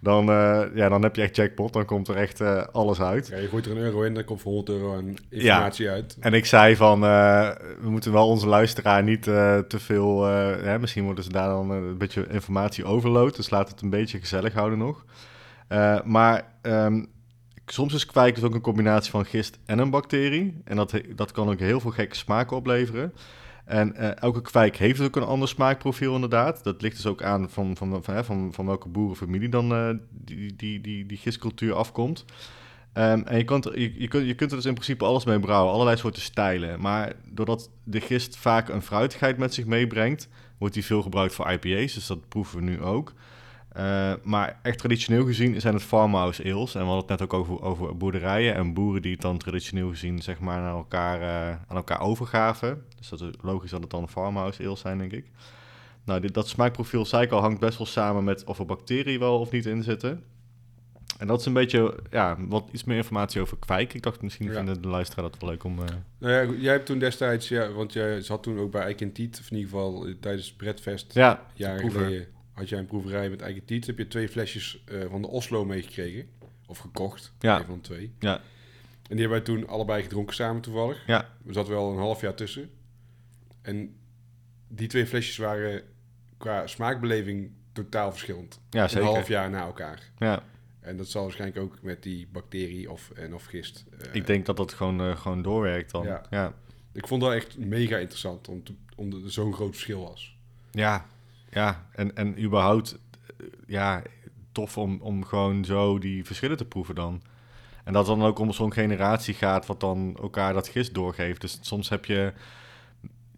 dan, 0.00 0.30
eh, 0.30 0.62
ja, 0.74 0.88
dan 0.88 1.02
heb 1.02 1.16
je 1.16 1.22
echt 1.22 1.36
jackpot. 1.36 1.72
Dan 1.72 1.84
komt 1.84 2.08
er 2.08 2.16
echt 2.16 2.40
eh, 2.40 2.62
alles 2.72 3.00
uit. 3.00 3.28
Ja, 3.28 3.36
je 3.36 3.48
gooit 3.48 3.66
er 3.66 3.72
een 3.72 3.82
euro 3.82 4.02
in, 4.02 4.14
dan 4.14 4.24
komt 4.24 4.40
voor 4.40 4.52
100 4.52 4.78
euro 4.78 4.96
aan 4.96 5.14
informatie 5.28 5.88
uit. 5.88 6.16
En 6.20 6.34
ik 6.34 6.46
zei 6.46 6.76
van, 6.76 7.00
we 7.00 7.88
moeten 7.90 8.12
wel 8.12 8.28
onze 8.28 8.46
luisteraar 8.46 9.02
niet 9.02 9.22
te 9.22 9.78
veel... 9.78 10.24
hè, 10.24 10.78
misschien 10.78 11.04
worden 11.04 11.24
ze 11.24 11.30
daar 11.30 11.48
dan 11.48 11.70
een 11.70 11.98
beetje 11.98 12.26
informatie 12.30 12.84
overload. 12.84 13.36
Dus 13.36 13.50
laat 13.50 13.68
het 13.68 13.80
een 13.80 13.90
beetje 13.90 14.18
gezellig 14.18 14.52
houden 14.52 14.78
nog. 14.78 15.04
Maar 16.04 16.44
ehm, 16.62 17.04
soms 17.66 17.94
is 17.94 18.06
kwijk 18.06 18.34
dus 18.34 18.44
ook 18.44 18.54
een 18.54 18.60
combinatie 18.60 19.10
van 19.10 19.24
gist 19.24 19.58
en 19.66 19.78
een 19.78 19.90
bacterie. 19.90 20.60
En 20.64 20.76
dat, 20.76 21.00
dat 21.14 21.32
kan 21.32 21.50
ook 21.50 21.58
heel 21.58 21.80
veel 21.80 21.90
gekke 21.90 22.16
smaken 22.16 22.56
opleveren. 22.56 23.12
En 23.64 23.96
eh, 23.96 24.22
elke 24.22 24.42
kwijk 24.42 24.76
heeft 24.76 25.00
ook 25.00 25.16
een 25.16 25.22
ander 25.22 25.48
smaakprofiel 25.48 26.14
inderdaad. 26.14 26.64
Dat 26.64 26.82
ligt 26.82 26.96
dus 26.96 27.06
ook 27.06 27.22
aan 27.22 27.50
van, 27.50 27.76
van, 27.76 28.02
van, 28.04 28.24
van, 28.24 28.52
van 28.52 28.66
welke 28.66 28.88
boerenfamilie 28.88 29.48
dan 29.48 29.72
eh, 29.72 29.90
die, 30.10 30.56
die, 30.56 30.80
die, 30.80 31.06
die 31.06 31.18
gistcultuur 31.18 31.74
afkomt. 31.74 32.24
Ehm, 32.92 33.22
en 33.24 33.36
je, 33.36 33.44
kunt, 33.44 33.64
er- 33.64 33.78
je, 33.80 34.00
je, 34.00 34.08
kunt, 34.08 34.26
je 34.26 34.34
kunt 34.34 34.50
er 34.50 34.56
dus 34.56 34.66
in 34.66 34.74
principe 34.74 35.04
alles 35.04 35.24
mee 35.24 35.40
brouwen, 35.40 35.72
allerlei 35.72 35.96
soorten 35.96 36.22
stijlen. 36.22 36.80
Maar 36.80 37.12
doordat 37.24 37.70
de 37.84 38.00
gist 38.00 38.36
vaak 38.36 38.68
een 38.68 38.82
fruitigheid 38.82 39.38
met 39.38 39.54
zich 39.54 39.64
meebrengt, 39.66 40.28
wordt 40.58 40.74
die 40.74 40.84
veel 40.84 41.02
gebruikt 41.02 41.34
voor 41.34 41.50
IPA's, 41.50 41.94
dus 41.94 42.06
dat 42.06 42.28
proeven 42.28 42.58
we 42.58 42.64
nu 42.64 42.82
ook. 42.82 43.12
Eh, 43.72 44.12
maar 44.22 44.58
echt 44.62 44.78
traditioneel 44.78 45.24
gezien 45.24 45.60
zijn 45.60 45.74
het 45.74 45.82
farmhouse 45.82 46.44
ales. 46.44 46.74
En 46.74 46.80
we 46.80 46.86
hadden 46.86 47.08
het 47.10 47.20
net 47.20 47.22
ook 47.22 47.32
over, 47.40 47.62
over 47.62 47.96
boerderijen 47.96 48.54
en 48.54 48.74
boeren 48.74 49.02
die 49.02 49.12
het 49.12 49.20
dan 49.20 49.38
traditioneel 49.38 49.88
gezien 49.88 50.22
zeg 50.22 50.40
maar 50.40 50.58
aan 50.58 50.76
elkaar, 50.76 51.20
eh, 51.20 51.48
aan 51.68 51.76
elkaar 51.76 52.00
overgaven. 52.00 52.84
Dus 52.98 53.08
dat 53.08 53.20
is 53.20 53.28
logisch 53.40 53.70
dat 53.70 53.80
het 53.80 53.90
dan 53.90 54.08
farmhouse 54.08 54.62
ales 54.64 54.80
zijn, 54.80 54.98
denk 54.98 55.12
ik. 55.12 55.26
Nou, 56.04 56.20
dit, 56.20 56.34
dat 56.34 56.48
smaakprofiel, 56.48 57.04
zei 57.04 57.22
ik 57.24 57.30
al, 57.30 57.40
hangt 57.40 57.60
best 57.60 57.78
wel 57.78 57.86
samen 57.86 58.24
met 58.24 58.44
of 58.44 58.58
er 58.58 58.66
bacteriën 58.66 59.18
wel 59.18 59.38
of 59.40 59.50
niet 59.50 59.66
in 59.66 59.82
zitten. 59.82 60.22
En 61.18 61.26
dat 61.26 61.40
is 61.40 61.46
een 61.46 61.52
beetje, 61.52 61.98
ja, 62.10 62.36
wat 62.48 62.68
iets 62.72 62.84
meer 62.84 62.96
informatie 62.96 63.40
over 63.40 63.56
kwijk. 63.58 63.94
Ik 63.94 64.02
dacht, 64.02 64.22
misschien 64.22 64.46
Ja. 64.46 64.52
vinden 64.52 64.82
de 64.82 64.88
luisteraar 64.88 65.24
dat 65.30 65.40
wel 65.40 65.50
leuk 65.50 65.64
om... 65.64 65.78
eh, 65.78 65.84
Nou 66.18 66.32
ja, 66.32 66.54
jij 66.60 66.72
hebt 66.72 66.86
toen 66.86 66.98
destijds, 66.98 67.48
ja, 67.48 67.72
want 67.72 67.92
jij 67.92 68.20
zat 68.22 68.42
toen 68.42 68.58
ook 68.58 68.70
bij 68.70 68.82
Eik 68.82 69.00
en 69.00 69.12
Tiet, 69.12 69.38
of 69.40 69.50
in 69.50 69.56
ieder 69.56 69.70
geval 69.70 70.06
tijdens 70.20 70.46
het 70.46 70.56
Bredfest, 70.56 71.14
ja, 71.14 71.46
jaren 71.54 71.90
geleden, 71.90 72.26
had 72.52 72.68
jij 72.68 72.78
een 72.78 72.86
proeverij 72.86 73.30
met 73.30 73.42
Eik 73.42 73.56
en 73.56 73.64
Tiet. 73.64 73.86
Heb 73.86 73.98
je 73.98 74.08
twee 74.08 74.28
flesjes 74.28 74.82
eh, 74.84 75.00
van 75.10 75.22
de 75.22 75.28
Oslo 75.28 75.64
meegekregen, 75.64 76.28
of 76.66 76.78
gekocht, 76.78 77.32
Ja. 77.38 77.58
een 77.58 77.64
van 77.66 77.80
twee. 77.80 78.12
Ja. 78.18 78.34
En 78.36 79.16
die 79.16 79.26
hebben 79.28 79.44
wij 79.44 79.54
toen 79.54 79.68
allebei 79.68 80.02
gedronken 80.02 80.34
samen 80.34 80.62
toevallig. 80.62 81.06
Ja. 81.06 81.28
Er 81.46 81.52
zat 81.54 81.68
wel 81.68 81.90
een 81.92 81.98
half 81.98 82.20
jaar 82.20 82.34
tussen. 82.34 82.70
En 83.62 83.96
die 84.68 84.88
twee 84.88 85.06
flesjes 85.06 85.36
waren 85.36 85.82
qua 86.36 86.66
smaakbeleving 86.66 87.50
totaal 87.72 88.10
verschillend. 88.10 88.60
ja, 88.70 88.82
Een 88.82 88.88
zeker. 88.88 89.06
half 89.08 89.28
jaar 89.28 89.50
na 89.50 89.60
elkaar. 89.60 90.10
Ja, 90.18 90.42
En 90.80 90.96
dat 90.96 91.08
zal 91.08 91.22
waarschijnlijk 91.22 91.60
ook 91.60 91.82
met 91.82 92.02
die 92.02 92.28
bacterie 92.32 92.90
of, 92.90 93.10
en 93.10 93.34
of 93.34 93.44
gist. 93.44 93.84
eh, 93.98 94.14
ik 94.14 94.26
denk 94.26 94.46
dat 94.46 94.56
dat 94.56 94.72
gewoon, 94.72 95.00
eh, 95.00 95.16
gewoon 95.16 95.42
doorwerkt 95.42 95.90
dan. 95.90 96.04
Ja. 96.06 96.22
Ja, 96.30 96.54
ik 96.92 97.06
vond 97.06 97.22
dat 97.22 97.32
echt 97.32 97.58
mega 97.58 97.96
interessant, 97.96 98.48
om 98.48 98.64
te- 98.64 98.74
omdat 98.96 99.22
er 99.22 99.32
zo'n 99.32 99.52
groot 99.54 99.70
verschil 99.72 100.00
was. 100.00 100.36
ja, 100.70 101.06
ja. 101.50 101.86
En, 101.92 102.16
en 102.16 102.42
überhaupt, 102.42 102.98
eh, 103.38 103.46
ja, 103.66 104.02
tof 104.52 104.78
om, 104.78 105.00
om 105.00 105.24
gewoon 105.24 105.64
zo 105.64 105.98
die 105.98 106.24
verschillen 106.24 106.56
te 106.56 106.64
proeven 106.64 106.94
dan. 106.94 107.22
En 107.84 107.92
dat 107.92 108.06
het 108.06 108.16
dan 108.18 108.26
ook 108.26 108.38
om 108.38 108.52
zo'n 108.52 108.72
generatie 108.72 109.34
gaat 109.34 109.66
wat 109.66 109.80
dan 109.80 110.16
elkaar 110.20 110.52
dat 110.52 110.68
gist 110.68 110.94
doorgeeft. 110.94 111.40
Dus 111.40 111.58
soms 111.60 111.88
heb 111.88 112.04
je, 112.04 112.32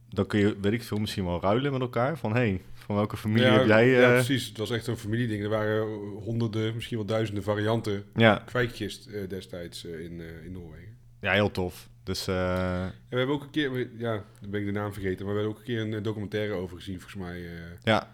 dan 0.08 0.26
kun 0.26 0.40
je, 0.40 0.56
weet 0.60 0.72
ik 0.72 0.82
veel, 0.82 0.98
misschien 0.98 1.24
wel 1.24 1.40
ruilen 1.40 1.72
met 1.72 1.80
elkaar. 1.80 2.18
Van, 2.18 2.32
hé, 2.32 2.38
hey, 2.38 2.60
van 2.74 2.94
welke 2.96 3.16
familie 3.16 3.46
ja, 3.46 3.52
heb 3.58 3.66
jij... 3.66 3.88
ja, 3.88 4.08
eh, 4.08 4.12
precies. 4.12 4.46
Het 4.46 4.58
was 4.58 4.70
echt 4.70 4.86
een 4.86 4.96
familieding. 4.96 5.42
Er 5.42 5.48
waren 5.48 5.86
honderden, 6.24 6.74
misschien 6.74 6.96
wel 6.96 7.06
duizenden 7.06 7.44
varianten 7.44 8.04
ja, 8.14 8.42
kwijkgist 8.46 9.06
eh, 9.06 9.28
destijds 9.28 9.84
in, 9.84 10.20
in 10.44 10.52
Noorwegen. 10.52 10.96
ja, 11.20 11.32
heel 11.32 11.50
tof. 11.50 11.88
Dus 12.02 12.26
eh, 12.26 12.82
En 12.84 12.92
we 13.08 13.16
hebben 13.16 13.34
ook 13.34 13.42
een 13.42 13.50
keer, 13.50 13.72
we- 13.72 13.90
ja, 13.98 14.24
dan 14.40 14.50
ben 14.50 14.60
ik 14.60 14.66
de 14.66 14.72
naam 14.72 14.92
vergeten, 14.92 15.24
maar 15.26 15.34
we 15.34 15.40
hebben 15.40 15.56
ook 15.58 15.58
een 15.58 15.74
keer 15.74 15.80
een 15.80 15.94
eh, 15.94 16.02
documentaire 16.02 16.52
over 16.54 16.76
gezien, 16.76 17.00
volgens 17.00 17.22
mij, 17.22 17.44
eh, 17.44 17.60
ja, 17.82 18.10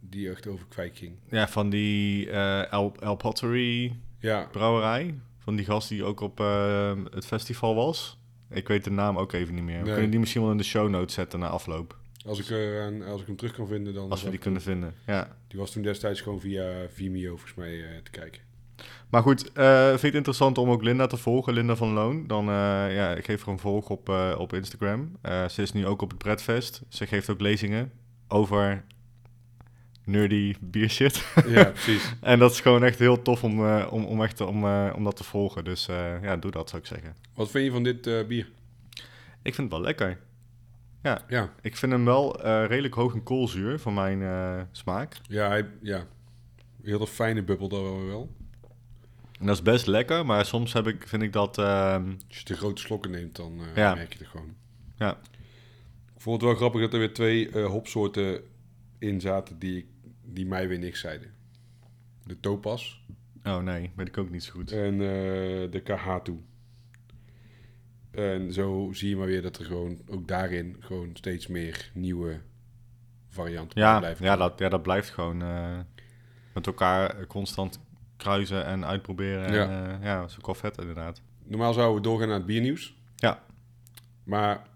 die 0.00 0.30
echt 0.30 0.46
over 0.46 0.66
kwijk 0.68 0.96
ging. 0.96 1.16
ja, 1.30 1.48
van 1.48 1.70
die 1.70 2.30
El, 2.70 2.94
El 3.00 3.16
Pottery 3.16 3.96
Ja, 4.18 4.48
brouwerij. 4.52 5.18
Van 5.38 5.56
die 5.56 5.64
gast 5.64 5.88
die 5.88 6.04
ook 6.04 6.20
op 6.20 6.38
het 7.10 7.26
festival 7.26 7.74
was. 7.74 8.18
Ik 8.50 8.68
weet 8.68 8.84
de 8.84 8.90
naam 8.90 9.18
ook 9.18 9.32
even 9.32 9.54
niet 9.54 9.64
meer. 9.64 9.84
We 9.84 9.92
kunnen 9.92 10.10
die 10.10 10.20
misschien 10.20 10.42
wel 10.42 10.50
in 10.50 10.56
de 10.56 10.62
show 10.64 10.88
notes 10.88 11.14
zetten 11.14 11.38
na 11.38 11.48
afloop. 11.48 11.96
als 12.26 12.38
ik, 12.38 12.48
er 12.50 13.04
als 13.04 13.20
ik 13.20 13.26
hem 13.26 13.36
terug 13.36 13.52
kan 13.52 13.66
vinden, 13.66 13.94
dan... 13.94 14.10
Als 14.10 14.22
we 14.22 14.30
die 14.30 14.38
kunnen 14.38 14.62
vinden. 14.62 14.94
Ja. 15.06 15.36
Die 15.48 15.58
was 15.58 15.70
toen 15.72 15.82
destijds 15.82 16.20
gewoon 16.20 16.40
via 16.40 16.86
Vimeo, 16.92 17.28
volgens 17.36 17.54
mij, 17.54 18.00
te 18.02 18.10
kijken. 18.10 18.40
Maar 19.10 19.22
goed, 19.22 19.52
eh, 19.52 19.88
vind 19.88 20.00
je 20.00 20.06
het 20.06 20.14
interessant 20.14 20.58
om 20.58 20.70
ook 20.70 20.82
Linda 20.82 21.06
te 21.06 21.16
volgen, 21.16 21.52
Linda 21.52 21.76
van 21.76 21.92
Loon? 21.92 22.26
Dan, 22.26 22.48
eh, 22.48 22.54
ja, 22.94 23.14
ik 23.14 23.24
geef 23.24 23.44
haar 23.44 23.54
een 23.54 23.60
volg 23.60 23.88
op, 23.88 24.08
eh, 24.08 24.34
op 24.38 24.52
Instagram. 24.52 25.16
Ze 25.22 25.62
is 25.62 25.72
nu 25.72 25.86
ook 25.86 26.02
op 26.02 26.08
het 26.08 26.18
Bredfest. 26.18 26.82
Ze 26.88 27.06
geeft 27.06 27.30
ook 27.30 27.40
lezingen 27.40 27.92
over 28.28 28.84
nerdy 30.04 30.54
biershit. 30.60 31.26
Ja, 31.46 31.64
precies. 31.70 32.14
en 32.20 32.38
dat 32.38 32.50
is 32.50 32.60
gewoon 32.60 32.84
echt 32.84 32.98
heel 32.98 33.22
tof 33.22 33.44
om, 33.44 33.70
om, 33.70 34.04
om, 34.04 34.22
echt, 34.22 34.40
om, 34.40 34.64
om 34.90 35.04
dat 35.04 35.16
te 35.16 35.24
volgen. 35.24 35.64
Dus 35.64 35.86
ja, 36.22 36.36
doe 36.36 36.50
dat 36.50 36.68
zou 36.68 36.82
ik 36.82 36.88
zeggen. 36.88 37.16
Wat 37.34 37.50
vind 37.50 37.64
je 37.64 37.70
van 37.70 37.82
dit 37.82 38.28
bier? 38.28 38.48
Ik 39.42 39.54
vind 39.54 39.56
het 39.56 39.70
wel 39.70 39.80
lekker. 39.80 40.18
Ja, 41.02 41.52
Ik 41.60 41.76
vind 41.76 41.92
hem 41.92 42.04
wel 42.04 42.40
redelijk 42.66 42.94
hoog 42.94 43.14
in 43.14 43.22
koolzuur 43.22 43.80
voor 43.80 43.92
mijn 43.92 44.68
smaak. 44.72 45.16
ja, 45.28 45.48
hij, 45.48 45.68
ja. 45.82 46.06
Heel 46.82 47.06
fijne 47.06 47.42
bubbel 47.42 47.68
daar 47.68 48.06
wel. 48.06 48.36
En 49.38 49.46
dat 49.46 49.56
is 49.56 49.62
best 49.62 49.86
lekker, 49.86 50.26
maar 50.26 50.44
soms 50.46 50.72
heb 50.72 50.86
ik, 50.86 51.08
vind 51.08 51.22
ik 51.22 51.32
dat... 51.32 51.58
ehm, 51.58 52.08
Als 52.28 52.38
je 52.38 52.44
te 52.44 52.54
grote 52.54 52.80
slokken 52.80 53.10
neemt, 53.10 53.36
dan 53.36 53.60
eh, 53.60 53.76
Ja. 53.76 53.94
merk 53.94 54.12
je 54.12 54.18
het 54.18 54.28
gewoon. 54.28 54.54
Ja. 54.96 55.18
Ik 56.14 56.20
vond 56.24 56.36
het 56.40 56.50
wel 56.50 56.58
grappig 56.58 56.80
dat 56.80 56.92
er 56.92 56.98
weer 56.98 57.14
twee 57.14 57.50
eh, 57.50 57.66
hopsoorten 57.66 58.40
in 58.98 59.20
zaten 59.20 59.58
die, 59.58 59.88
die 60.24 60.46
mij 60.46 60.68
weer 60.68 60.78
niks 60.78 61.00
zeiden. 61.00 61.34
De 62.24 62.40
Topaz 62.40 62.96
oh 63.44 63.58
nee, 63.58 63.90
weet 63.96 64.08
ik 64.08 64.18
ook 64.18 64.30
niet 64.30 64.44
zo 64.44 64.52
goed. 64.52 64.72
en 64.72 64.92
eh, 64.92 65.70
de 65.70 65.80
Kahatu. 65.84 66.40
En 68.10 68.52
zo 68.52 68.88
zie 68.92 69.08
je 69.08 69.16
maar 69.16 69.26
weer 69.26 69.42
dat 69.42 69.58
er 69.58 69.64
gewoon 69.64 69.98
ook 70.08 70.28
daarin 70.28 70.76
gewoon 70.80 71.10
steeds 71.12 71.46
meer 71.46 71.90
nieuwe 71.94 72.40
varianten 73.28 73.80
Ja, 73.80 73.98
blijven 73.98 74.24
ja, 74.24 74.36
dat, 74.36 74.58
ja, 74.58 74.68
dat 74.68 74.82
blijft 74.82 75.10
gewoon 75.10 75.36
met 76.54 76.66
elkaar 76.66 77.26
constant 77.26 77.80
kruisen 78.18 78.64
en 78.64 78.84
uitproberen. 78.84 79.44
En, 79.46 79.52
Ja. 79.54 79.62
ja, 79.70 79.98
ja 80.02 80.20
dat 80.20 80.30
is 80.30 80.36
ook 80.38 80.46
wel 80.46 80.54
vet 80.54 80.78
inderdaad. 80.78 81.20
Normaal 81.44 81.72
zouden 81.72 81.96
we 81.96 82.02
doorgaan 82.02 82.28
naar 82.28 82.36
het 82.36 82.46
biernieuws. 82.46 82.94
Ja. 83.16 83.42
Maar 84.24 84.66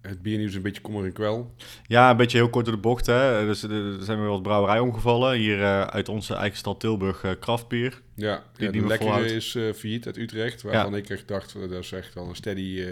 het 0.00 0.22
biernieuws 0.22 0.50
is 0.50 0.56
een 0.56 0.62
beetje 0.62 0.80
kommer 0.80 1.04
en 1.04 1.12
kwel. 1.12 1.54
Ja, 1.86 2.10
een 2.10 2.16
beetje 2.16 2.38
heel 2.38 2.48
kort 2.50 2.64
door 2.64 2.74
de 2.74 2.80
bocht. 2.80 3.06
Hè. 3.06 3.46
Dus, 3.46 3.62
er 3.62 3.96
zijn 4.02 4.18
weer 4.20 4.28
wat 4.28 4.42
brouwerij 4.42 4.78
omgevallen. 4.78 5.36
Hier 5.36 5.62
eh, 5.62 5.80
uit 5.82 6.08
onze 6.08 6.34
eigen 6.34 6.58
stad 6.58 6.80
Tilburg, 6.80 7.22
eh 7.24 7.30
kraftbier. 7.40 8.02
Ja, 8.14 8.42
Die 8.56 8.72
ja, 8.80 8.86
lekkere 8.86 9.34
is 9.34 9.54
eh 9.54 9.72
failliet 9.72 10.06
uit 10.06 10.16
Utrecht. 10.16 10.62
Waarvan 10.62 10.96
ik 10.96 11.08
echt 11.08 11.28
dacht, 11.28 11.52
dat 11.60 11.70
is 11.70 11.92
echt 11.92 12.14
wel 12.14 12.28
een 12.28 12.34
steady, 12.36 12.84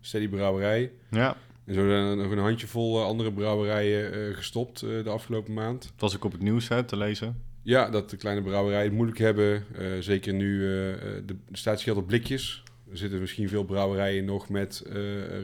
steady 0.00 0.28
brouwerij. 0.28 0.90
Ja, 1.10 1.36
En 1.64 1.74
zo 1.74 1.88
zijn 1.88 2.04
er 2.06 2.16
nog 2.16 2.30
een 2.30 2.38
handjevol 2.38 3.02
andere 3.04 3.32
brouwerijen 3.32 4.34
gestopt 4.34 4.80
de 4.80 5.08
afgelopen 5.08 5.52
maand. 5.54 5.82
dat 5.82 5.92
was 5.96 6.16
ook 6.16 6.24
op 6.24 6.32
het 6.32 6.42
nieuws 6.42 6.68
hè, 6.68 6.82
te 6.84 6.96
lezen. 6.96 7.42
Ja, 7.62 7.90
dat 7.90 8.10
de 8.10 8.16
kleine 8.16 8.42
brouwerijen 8.42 8.86
het 8.86 8.94
moeilijk 8.94 9.18
hebben. 9.18 9.64
Eh, 9.74 9.86
zeker 10.00 10.34
nu 10.34 10.64
eh, 10.64 10.92
eh, 10.92 11.22
de 11.26 11.36
statiegeld 11.52 11.96
op 11.98 12.06
blikjes. 12.06 12.62
Er 12.90 12.96
zitten 12.96 13.20
misschien 13.20 13.48
veel 13.48 13.64
brouwerijen 13.64 14.24
nog 14.24 14.48
met 14.48 14.82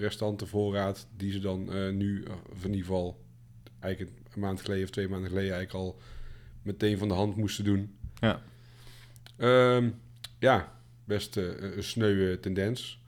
restanten 0.01 0.47
voorraad... 0.47 1.07
die 1.17 1.33
ze 1.33 1.41
dan 1.41 1.69
nu, 1.97 2.25
of 2.53 2.65
in 2.65 2.71
ieder 2.71 2.87
geval 2.87 3.21
eigenlijk 3.81 4.17
een 4.35 4.41
maand 4.41 4.61
geleden 4.61 4.85
of 4.85 4.91
twee 4.91 5.09
maanden 5.09 5.29
geleden... 5.29 5.55
eigenlijk 5.55 5.85
al 5.85 6.01
meteen 6.63 6.99
van 6.99 7.09
de 7.09 7.15
hand 7.15 7.37
moesten 7.37 7.65
doen. 7.65 7.97
Ja. 8.21 8.43
Ehm, 9.37 9.91
ja, 10.39 10.73
best 11.05 11.37
een 11.37 11.83
sneuwe 11.83 12.41
tendens. 12.41 12.99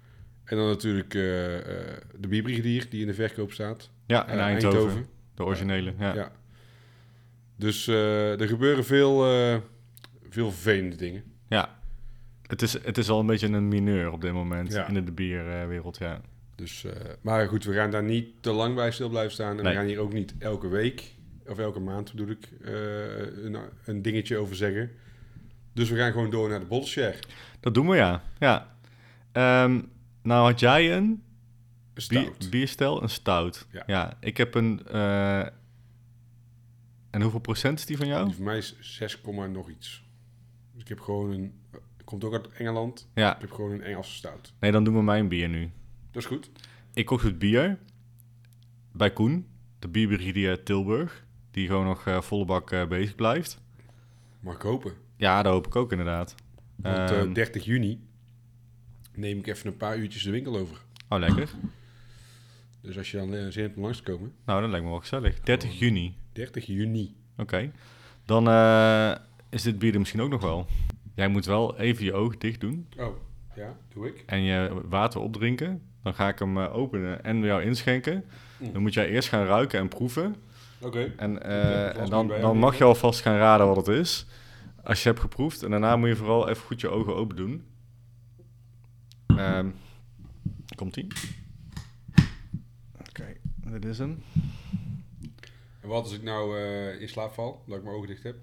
En 0.46 0.56
dan 0.56 0.66
natuurlijk 0.66 1.14
eh, 1.14 1.56
eh, 1.58 1.96
de 2.18 2.28
bierbrigadier 2.28 2.86
die 2.90 3.00
in 3.00 3.06
de 3.06 3.14
verkoop 3.14 3.52
staat. 3.52 3.90
Ja, 4.06 4.28
in 4.28 4.38
Eh, 4.38 4.44
Eindhoven, 4.44 5.06
De 5.34 5.44
originele, 5.44 5.94
ja. 5.98 6.14
Ja. 6.14 6.32
Dus 7.56 7.86
eh, 7.88 8.40
er 8.40 8.48
gebeuren 8.48 8.84
veel, 8.84 9.24
eh, 9.26 9.56
veel 10.30 10.50
vervelende 10.50 10.96
dingen. 10.96 11.22
Ja. 11.48 11.78
Het 12.46 12.62
is, 12.62 12.72
het 12.72 12.98
is 12.98 13.06
wel 13.06 13.20
een 13.20 13.26
beetje 13.26 13.46
een 13.48 13.68
mineur 13.68 14.12
op 14.12 14.20
dit 14.20 14.32
moment 14.32 14.72
Ja. 14.72 14.88
in 14.88 15.04
de 15.04 15.12
bierwereld, 15.12 15.96
ja. 15.98 16.20
Dus, 16.54 16.84
eh, 16.84 16.92
maar 17.20 17.48
goed, 17.48 17.64
we 17.64 17.72
gaan 17.74 17.90
daar 17.90 18.02
niet 18.02 18.28
te 18.40 18.50
lang 18.52 18.74
bij 18.74 18.90
stil 18.90 19.08
blijven 19.08 19.32
staan. 19.32 19.56
En 19.58 19.64
Nee. 19.64 19.72
we 19.72 19.78
gaan 19.78 19.86
hier 19.88 19.98
ook 19.98 20.12
niet 20.12 20.34
elke 20.38 20.68
week, 20.68 21.14
of 21.46 21.58
elke 21.58 21.80
maand 21.80 22.10
bedoel 22.12 22.28
ik, 22.30 22.48
een, 23.44 23.56
een 23.84 24.02
dingetje 24.02 24.36
over 24.36 24.56
zeggen. 24.56 24.90
Dus 25.72 25.90
we 25.90 25.96
gaan 25.96 26.12
gewoon 26.12 26.30
door 26.30 26.48
naar 26.48 26.60
de 26.60 26.66
bottle 26.66 26.88
share. 26.90 27.14
Dat 27.60 27.74
doen 27.74 27.88
we, 27.88 27.96
ja. 27.96 28.22
ja. 28.38 28.76
Ehm, 29.32 29.80
nou 30.22 30.44
had 30.50 30.60
jij 30.60 30.96
een 30.96 31.22
bier, 31.94 32.02
Stout. 32.02 32.50
bierstel, 32.50 33.02
een 33.02 33.08
stout. 33.08 33.66
Ja. 33.86 34.16
ik 34.20 34.36
heb 34.36 34.54
een... 34.54 34.80
en 37.16 37.22
hoeveel 37.22 37.40
procent 37.40 37.78
is 37.78 37.86
die 37.86 37.96
van 37.96 38.06
jou? 38.06 38.24
Die 38.26 38.34
voor 38.34 38.44
mij 38.44 38.56
is 38.58 38.76
6, 38.80 39.20
komma 39.20 39.46
nog 39.46 39.68
iets. 39.68 40.04
Dus 40.72 40.82
ik 40.82 40.88
heb 40.88 41.00
gewoon 41.00 41.30
een... 41.32 41.52
Komt 42.04 42.24
ook 42.24 42.32
uit 42.32 42.48
Engeland. 42.48 43.08
Ja, 43.14 43.34
Ik 43.34 43.40
heb 43.40 43.50
gewoon 43.50 43.70
een 43.70 43.82
Engelse 43.82 44.12
stout. 44.12 44.52
nee, 44.60 44.72
dan 44.72 44.84
doen 44.84 44.94
we 44.94 45.02
mijn 45.02 45.28
bier 45.28 45.48
nu. 45.48 45.70
Dat 46.10 46.22
is 46.22 46.28
goed. 46.28 46.50
Ik 46.94 47.06
kocht 47.06 47.24
het 47.24 47.38
bier 47.38 47.78
bij 48.92 49.12
Koen, 49.12 49.46
de 49.78 49.88
bierbrigadier 49.88 50.48
uit 50.48 50.64
Tilburg, 50.64 51.24
die 51.50 51.66
gewoon 51.66 51.84
nog 51.84 52.06
eh, 52.06 52.20
volle 52.20 52.44
bak 52.44 52.70
eh, 52.70 52.86
bezig 52.86 53.14
blijft. 53.14 53.60
Mag 54.40 54.54
ik 54.54 54.62
hopen. 54.62 54.92
Ja, 55.16 55.42
dat 55.42 55.52
hoop 55.52 55.66
ik 55.66 55.76
ook 55.76 55.90
inderdaad. 55.90 56.34
Want 56.76 57.10
eh, 57.10 57.20
Ehm, 57.20 57.32
30 57.32 57.64
juni 57.64 58.00
neem 59.14 59.38
ik 59.38 59.46
even 59.46 59.66
een 59.66 59.76
paar 59.76 59.98
uurtjes 59.98 60.22
de 60.22 60.30
winkel 60.30 60.56
over. 60.56 60.76
Oh, 61.08 61.18
lekker. 61.18 61.48
Dus 62.80 62.96
als 62.98 63.10
je 63.10 63.16
dan 63.16 63.52
zin 63.52 63.62
hebt 63.62 63.76
om 63.76 63.82
langs 63.82 63.96
te 63.96 64.02
komen. 64.12 64.32
Nou, 64.44 64.60
dat 64.60 64.70
lijkt 64.70 64.84
me 64.84 64.90
wel 64.90 65.00
gezellig. 65.00 65.40
30 65.40 65.78
juni. 65.78 66.16
30 66.36 66.66
juni. 66.66 67.16
Oké. 67.36 67.70
Dan 68.24 68.48
eh, 68.48 69.14
is 69.48 69.62
dit 69.62 69.78
bier 69.78 69.92
er 69.92 69.98
misschien 69.98 70.20
ook 70.20 70.30
nog 70.30 70.42
wel. 70.42 70.66
Jij 71.14 71.28
moet 71.28 71.44
wel 71.44 71.78
even 71.78 72.04
je 72.04 72.12
ogen 72.12 72.38
dicht 72.38 72.60
doen 72.60 72.86
Oh, 72.98 73.16
ja, 73.54 73.76
doe 73.94 74.06
ik. 74.06 74.22
en 74.26 74.42
je 74.42 74.80
water 74.88 75.20
opdrinken. 75.20 75.82
Dan 76.02 76.14
ga 76.14 76.28
ik 76.28 76.38
hem 76.38 76.58
eh, 76.58 76.76
openen 76.76 77.24
en 77.24 77.40
jou 77.40 77.62
inschenken. 77.62 78.24
Mm. 78.58 78.72
Dan 78.72 78.82
moet 78.82 78.94
jij 78.94 79.08
eerst 79.08 79.28
gaan 79.28 79.44
ruiken 79.46 79.80
en 79.80 79.88
proeven. 79.88 80.36
Oké. 80.80 81.12
En, 81.16 81.42
eh, 81.42 81.94
dat 81.94 81.96
en 81.96 82.10
dan, 82.10 82.28
dan 82.28 82.58
mag 82.58 82.78
je 82.78 82.84
alvast 82.84 83.20
gaan 83.20 83.36
raden 83.36 83.66
wat 83.66 83.76
het 83.76 83.88
is. 83.88 84.26
Als 84.84 85.02
je 85.02 85.08
hebt 85.08 85.20
geproefd. 85.20 85.62
En 85.62 85.70
daarna 85.70 85.96
moet 85.96 86.08
je 86.08 86.16
vooral 86.16 86.48
even 86.48 86.62
goed 86.62 86.80
je 86.80 86.88
ogen 86.88 87.14
open 87.16 87.36
doen. 87.36 87.64
Ehm, 89.26 89.68
Komt-ie. 90.76 91.06
Oké, 93.08 93.36
dit 93.64 93.84
is 93.84 93.98
hem. 93.98 94.22
En 95.86 95.92
wat 95.92 96.02
als 96.02 96.12
ik 96.12 96.22
nou 96.22 96.58
eh, 96.58 97.00
in 97.00 97.08
slaap 97.08 97.32
val, 97.32 97.62
dat 97.66 97.76
ik 97.76 97.82
mijn 97.82 97.94
ogen 97.96 98.08
dicht 98.08 98.22
heb? 98.22 98.36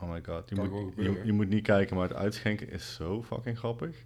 Oh 0.00 0.10
my 0.10 0.20
god. 0.24 0.48
Je 0.48 0.54
moet, 0.54 1.24
je, 1.24 1.32
moet 1.32 1.48
niet 1.48 1.62
kijken, 1.62 1.96
maar 1.96 2.08
het 2.08 2.16
uitschenken 2.16 2.70
is 2.70 2.94
zo 2.94 3.22
fucking 3.22 3.58
grappig. 3.58 3.96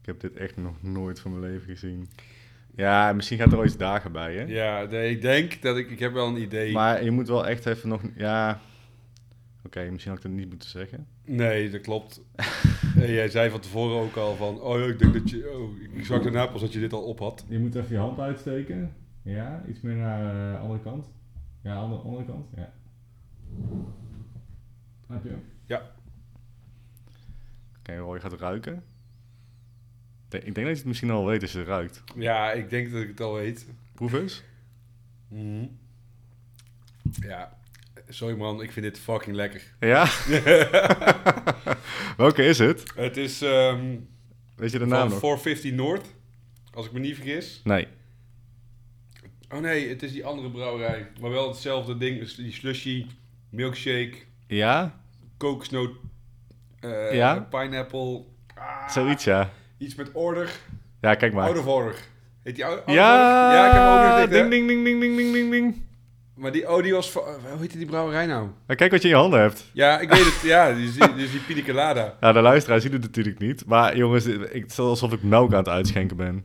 Ik 0.00 0.06
heb 0.06 0.20
dit 0.20 0.36
echt 0.36 0.56
nog 0.56 0.82
nooit 0.82 1.20
van 1.20 1.30
mijn 1.30 1.52
leven 1.52 1.68
gezien. 1.68 2.08
Ja, 2.76 3.12
misschien 3.12 3.38
gaat 3.38 3.52
er 3.52 3.58
ooit 3.58 3.78
dagen 3.78 4.12
bij, 4.12 4.34
hè? 4.34 4.42
Ja, 4.42 4.84
nee, 4.84 5.10
ik 5.10 5.22
denk 5.22 5.62
dat 5.62 5.76
ik... 5.76 5.90
Ik 5.90 5.98
heb 5.98 6.12
wel 6.12 6.26
een 6.26 6.42
idee. 6.42 6.72
Maar 6.72 7.04
je 7.04 7.10
moet 7.10 7.28
wel 7.28 7.46
echt 7.46 7.66
even 7.66 7.88
nog... 7.88 8.02
Ja... 8.16 8.60
Oké, 9.64 9.90
misschien 9.90 10.12
had 10.12 10.24
ik 10.24 10.30
het 10.30 10.38
niet 10.38 10.48
moeten 10.48 10.68
zeggen. 10.68 11.06
Nee, 11.24 11.70
dat 11.70 11.80
klopt. 11.80 12.20
en 13.02 13.12
jij 13.12 13.28
zei 13.28 13.50
van 13.50 13.60
tevoren 13.60 13.96
ook 13.96 14.16
al 14.16 14.36
van... 14.36 14.60
Oh 14.60 14.78
ja, 14.78 14.86
ik 14.86 14.98
denk 14.98 15.12
dat 15.12 15.30
je... 15.30 15.50
Oh, 15.50 15.96
ik 15.98 16.04
zag 16.04 16.22
daarna 16.22 16.46
pas 16.46 16.60
dat 16.60 16.72
je 16.72 16.80
dit 16.80 16.92
al 16.92 17.02
op 17.02 17.18
had. 17.18 17.44
Je 17.48 17.58
moet 17.58 17.74
even 17.74 17.92
je 17.92 17.98
hand 17.98 18.18
uitsteken. 18.18 18.94
Ja, 19.22 19.62
iets 19.68 19.80
meer 19.80 19.96
naar 19.96 20.52
de 20.52 20.58
andere 20.58 20.80
kant. 20.80 21.10
Ja, 21.62 21.74
andere, 21.76 22.02
andere 22.02 22.24
kant. 22.24 22.46
Ja. 22.56 22.72
Heb 25.08 25.24
je 25.24 25.36
Ja. 25.66 25.90
Oké, 27.78 27.96
Roy 27.96 28.20
gaat 28.20 28.32
ruiken. 28.32 28.74
Ik 30.28 30.30
denk- 30.30 30.44
dat 30.54 30.64
je 30.66 30.70
het 30.72 30.84
misschien 30.84 31.10
al 31.10 31.26
weet 31.26 31.42
als 31.42 31.52
je 31.52 31.58
het 31.58 31.66
ruikt. 31.66 32.02
Ja, 32.16 32.52
ik 32.52 32.70
denk 32.70 32.92
dat 32.92 33.02
ik 33.02 33.08
het 33.08 33.20
al 33.20 33.34
weet. 33.34 33.66
Proef 33.94 34.12
eens. 34.12 34.42
Mhm. 35.28 35.66
Ja, 37.20 37.58
sorry 38.08 38.36
man, 38.36 38.62
ik 38.62 38.72
vind 38.72 38.84
dit 38.86 38.98
fucking 38.98 39.36
lekker. 39.36 39.74
Ja? 39.80 40.06
Welke 42.16 42.44
is 42.44 42.58
het? 42.58 42.92
Het 42.96 43.16
is 43.16 43.42
ehm 43.42 43.96
Weet 44.56 44.72
je 44.72 44.78
de 44.78 44.86
naam 44.86 44.98
van 45.00 45.08
nog? 45.08 45.18
450 45.18 45.72
Noord, 45.72 46.06
als 46.74 46.86
ik 46.86 46.92
me 46.92 46.98
niet 46.98 47.14
vergis. 47.14 47.60
Nee. 47.64 47.88
Oh 49.52 49.60
nee, 49.60 49.88
het 49.88 50.02
is 50.02 50.12
die 50.12 50.24
andere 50.24 50.50
brouwerij. 50.50 51.06
Maar 51.20 51.30
wel 51.30 51.48
hetzelfde 51.48 51.96
ding. 51.98 52.18
Dus 52.18 52.34
die 52.34 52.52
slushy, 52.52 53.06
milkshake, 53.50 54.12
Ja? 54.46 55.00
kokosnoot, 55.36 55.90
eh, 56.80 57.14
Ja? 57.14 57.46
pineapple. 57.50 58.22
Ah, 58.54 58.88
Zoiets, 58.88 59.24
ja. 59.24 59.50
Iets 59.78 59.94
met 59.94 60.10
order. 60.12 60.50
Ja, 61.00 61.14
kijk 61.14 61.32
maar. 61.32 61.48
Order. 61.66 61.94
Heet 62.42 62.54
die 62.54 62.64
of 62.68 62.82
ja! 62.86 63.52
Ja, 63.52 63.66
ik 63.66 63.72
heb 63.72 63.82
hem 63.82 63.92
ook 63.92 64.04
nog 64.08 64.16
dicht, 64.30 64.42
hè? 64.42 64.48
ding, 64.48 64.66
ding, 64.68 64.84
ding, 64.84 65.00
ding, 65.00 65.00
ding, 65.00 65.16
ding, 65.16 65.32
ding, 65.32 65.50
ding. 65.50 65.82
Maar 66.34 66.52
die, 66.52 66.70
oh, 66.70 66.82
die 66.82 66.92
was 66.92 67.10
van... 67.10 67.22
Hoe 67.22 67.60
heet 67.60 67.72
die 67.72 67.86
brouwerij 67.86 68.26
nou? 68.26 68.48
Maar 68.66 68.76
kijk 68.76 68.90
wat 68.90 69.02
je 69.02 69.08
in 69.08 69.14
je 69.14 69.20
handen 69.20 69.40
hebt. 69.40 69.70
Ja, 69.72 70.00
ik 70.00 70.08
weet 70.10 70.24
het. 70.24 70.40
ja, 70.42 70.72
die, 70.74 70.84
is 70.86 70.94
die, 70.94 71.14
die 71.14 71.24
is 71.24 71.30
die 71.30 71.40
pina 71.40 71.62
colada. 71.62 72.16
Ja, 72.20 72.32
de 72.32 72.40
luisteraar 72.40 72.80
ziet 72.80 72.92
het 72.92 73.02
natuurlijk 73.02 73.38
niet. 73.38 73.66
Maar 73.66 73.96
jongens, 73.96 74.26
ik, 74.26 74.62
het 74.62 74.70
is 74.70 74.78
alsof 74.78 75.12
ik 75.12 75.22
melk 75.22 75.52
aan 75.52 75.58
het 75.58 75.68
uitschenken 75.68 76.16
ben. 76.16 76.44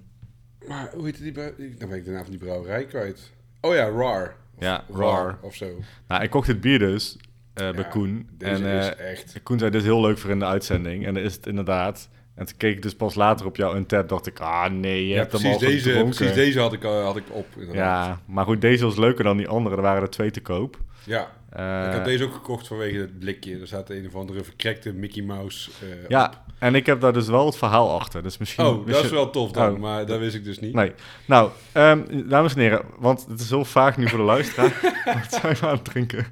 Maar 0.67 0.89
hoe 0.95 1.05
heet 1.05 1.17
die 1.21 1.31
brouwerij? 1.31 1.75
Dan 1.77 1.89
ben 1.89 1.97
ik 1.97 2.05
de 2.05 2.11
naam 2.11 2.21
van 2.21 2.31
die 2.31 2.39
brouwerij 2.39 2.85
kwijt. 2.85 3.31
Oh 3.61 3.75
ja, 3.75 3.85
RAR. 3.89 4.35
Of 4.55 4.63
Ja, 4.63 4.83
RAR 4.93 4.99
RAR. 4.99 5.37
of 5.41 5.55
zo. 5.55 5.65
Nou, 6.07 6.23
ik 6.23 6.29
kocht 6.29 6.47
dit 6.47 6.61
bier 6.61 6.79
dus 6.79 7.17
eh, 7.53 7.69
bij 7.71 7.81
Ja, 7.83 7.89
Koen. 7.89 8.29
Deze 8.37 8.51
en 8.65 8.77
is 8.79 8.89
eh, 8.89 9.11
echt... 9.11 9.39
Koen 9.43 9.59
zei, 9.59 9.71
dit 9.71 9.81
is 9.81 9.87
heel 9.87 10.01
leuk 10.01 10.17
voor 10.17 10.29
in 10.29 10.39
de 10.39 10.45
uitzending. 10.45 11.05
En 11.05 11.13
dat 11.13 11.23
is 11.23 11.33
het 11.35 11.47
inderdaad. 11.47 12.09
En 12.35 12.45
toen 12.45 12.57
keek 12.57 12.75
ik 12.75 12.81
dus 12.81 12.95
pas 12.95 13.15
later 13.15 13.45
op 13.45 13.55
jou 13.55 13.75
Untapped, 13.75 14.09
dacht 14.09 14.27
ik, 14.27 14.39
ah 14.39 14.71
nee, 14.71 15.01
je 15.07 15.13
Ja, 15.13 15.17
hebt 15.19 15.31
hem 15.31 15.41
precies 15.41 15.63
al 15.63 15.69
deze, 15.69 15.89
gedronken. 15.89 16.15
precies 16.15 16.35
deze 16.35 16.59
had 16.59 16.73
ik, 16.73 16.83
eh, 16.83 17.03
had 17.03 17.17
ik 17.17 17.23
op. 17.29 17.45
inderdaad. 17.57 18.05
Ja, 18.05 18.19
maar 18.25 18.45
goed, 18.45 18.61
deze 18.61 18.85
was 18.85 18.97
leuker 18.97 19.23
dan 19.23 19.37
die 19.37 19.47
andere. 19.47 19.75
Er 19.75 19.81
waren 19.81 20.01
er 20.01 20.09
twee 20.09 20.31
te 20.31 20.41
koop. 20.41 20.77
Ja, 21.03 21.31
ik 21.57 21.93
had 21.93 22.05
deze 22.05 22.23
ook 22.23 22.33
gekocht 22.33 22.67
vanwege 22.67 22.97
het 22.97 23.19
blikje. 23.19 23.59
Er 23.59 23.67
staat 23.67 23.89
een 23.89 24.07
of 24.07 24.15
andere 24.15 24.43
verkrekte 24.43 24.93
Mickey 24.93 25.23
Mouse 25.23 25.69
eh, 25.81 25.87
ja, 26.07 26.43
en 26.59 26.75
ik 26.75 26.85
heb 26.85 27.01
daar 27.01 27.13
dus 27.13 27.27
wel 27.27 27.45
het 27.45 27.57
verhaal 27.57 27.91
achter. 27.99 28.23
Dus 28.23 28.37
misschien... 28.37 28.65
Oh, 28.65 28.87
dat 28.87 29.03
is 29.03 29.09
wel 29.09 29.29
tof 29.29 29.51
dan, 29.51 29.73
Oh. 29.73 29.79
maar 29.79 30.05
dat 30.05 30.19
wist 30.19 30.35
ik 30.35 30.43
dus 30.43 30.59
niet. 30.59 30.73
Nee. 30.73 30.91
Nou, 31.25 31.49
ehm, 31.71 32.27
dames 32.29 32.53
en 32.53 32.59
heren, 32.59 32.81
want 32.97 33.25
het 33.29 33.39
is 33.39 33.49
heel 33.49 33.65
vaag 33.65 33.97
nu 33.97 34.07
voor 34.09 34.19
de 34.19 34.25
luisteraar. 34.25 34.79
Wat 35.29 35.39
zijn 35.41 35.55
we 35.55 35.67
aan 35.67 35.75
het 35.75 35.85
drinken? 35.85 36.25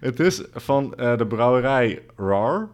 Het 0.00 0.20
is 0.20 0.42
van 0.52 0.94
eh, 0.94 1.16
de 1.16 1.26
brouwerij 1.26 2.02
RAR. 2.16 2.68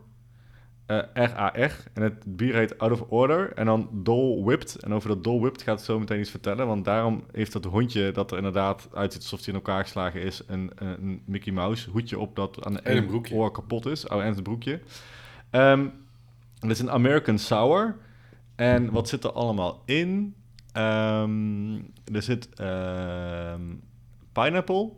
Eh, 0.98 1.24
R-A-R. 1.24 1.84
En 1.92 2.02
het 2.02 2.36
bier 2.36 2.54
heet 2.54 2.78
Out 2.78 2.92
of 2.92 3.04
Order. 3.08 3.52
En 3.52 3.66
dan 3.66 3.88
Dole 3.92 4.44
Whipped. 4.44 4.76
En 4.76 4.94
over 4.94 5.08
dat 5.08 5.24
Dole 5.24 5.40
Whipped 5.40 5.62
gaat 5.62 5.76
het 5.76 5.84
zo 5.86 5.98
meteen 5.98 6.20
iets 6.20 6.30
vertellen. 6.30 6.66
Want 6.66 6.84
daarom 6.84 7.24
heeft 7.32 7.52
dat 7.52 7.64
hondje, 7.64 8.10
dat 8.10 8.30
er 8.30 8.36
inderdaad 8.36 8.88
uitziet 8.92 9.22
alsof 9.22 9.38
hij 9.38 9.48
in 9.48 9.54
elkaar 9.54 9.82
geslagen 9.82 10.22
is, 10.22 10.42
een, 10.46 10.70
een 10.74 11.22
Mickey 11.26 11.52
Mouse 11.52 11.90
hoedje 11.90 12.18
op 12.18 12.36
dat 12.36 12.64
aan 12.64 12.72
de 12.72 12.80
ene 12.84 13.06
broekje. 13.06 13.34
oor 13.34 13.50
kapot 13.50 13.86
is. 13.86 14.08
Oh, 14.08 14.22
en 14.22 14.34
het 14.34 14.42
broekje. 14.42 14.80
Ehm 15.50 15.86
het 16.62 16.70
is 16.70 16.78
een 16.78 16.90
American 16.90 17.38
Sour. 17.38 17.96
En 18.54 18.90
wat 18.90 19.08
zit 19.08 19.24
er 19.24 19.32
allemaal 19.32 19.82
in? 19.84 20.34
Ehm, 20.72 21.74
er 22.12 22.22
zit 22.22 22.48
ehm, 22.54 23.60
pineapple, 24.32 24.90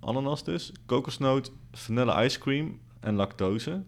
ananas 0.00 0.44
dus, 0.44 0.72
kokosnoot, 0.86 1.52
vanille 1.72 2.24
ice 2.24 2.38
cream 2.38 2.80
en 3.00 3.14
lactose. 3.14 3.82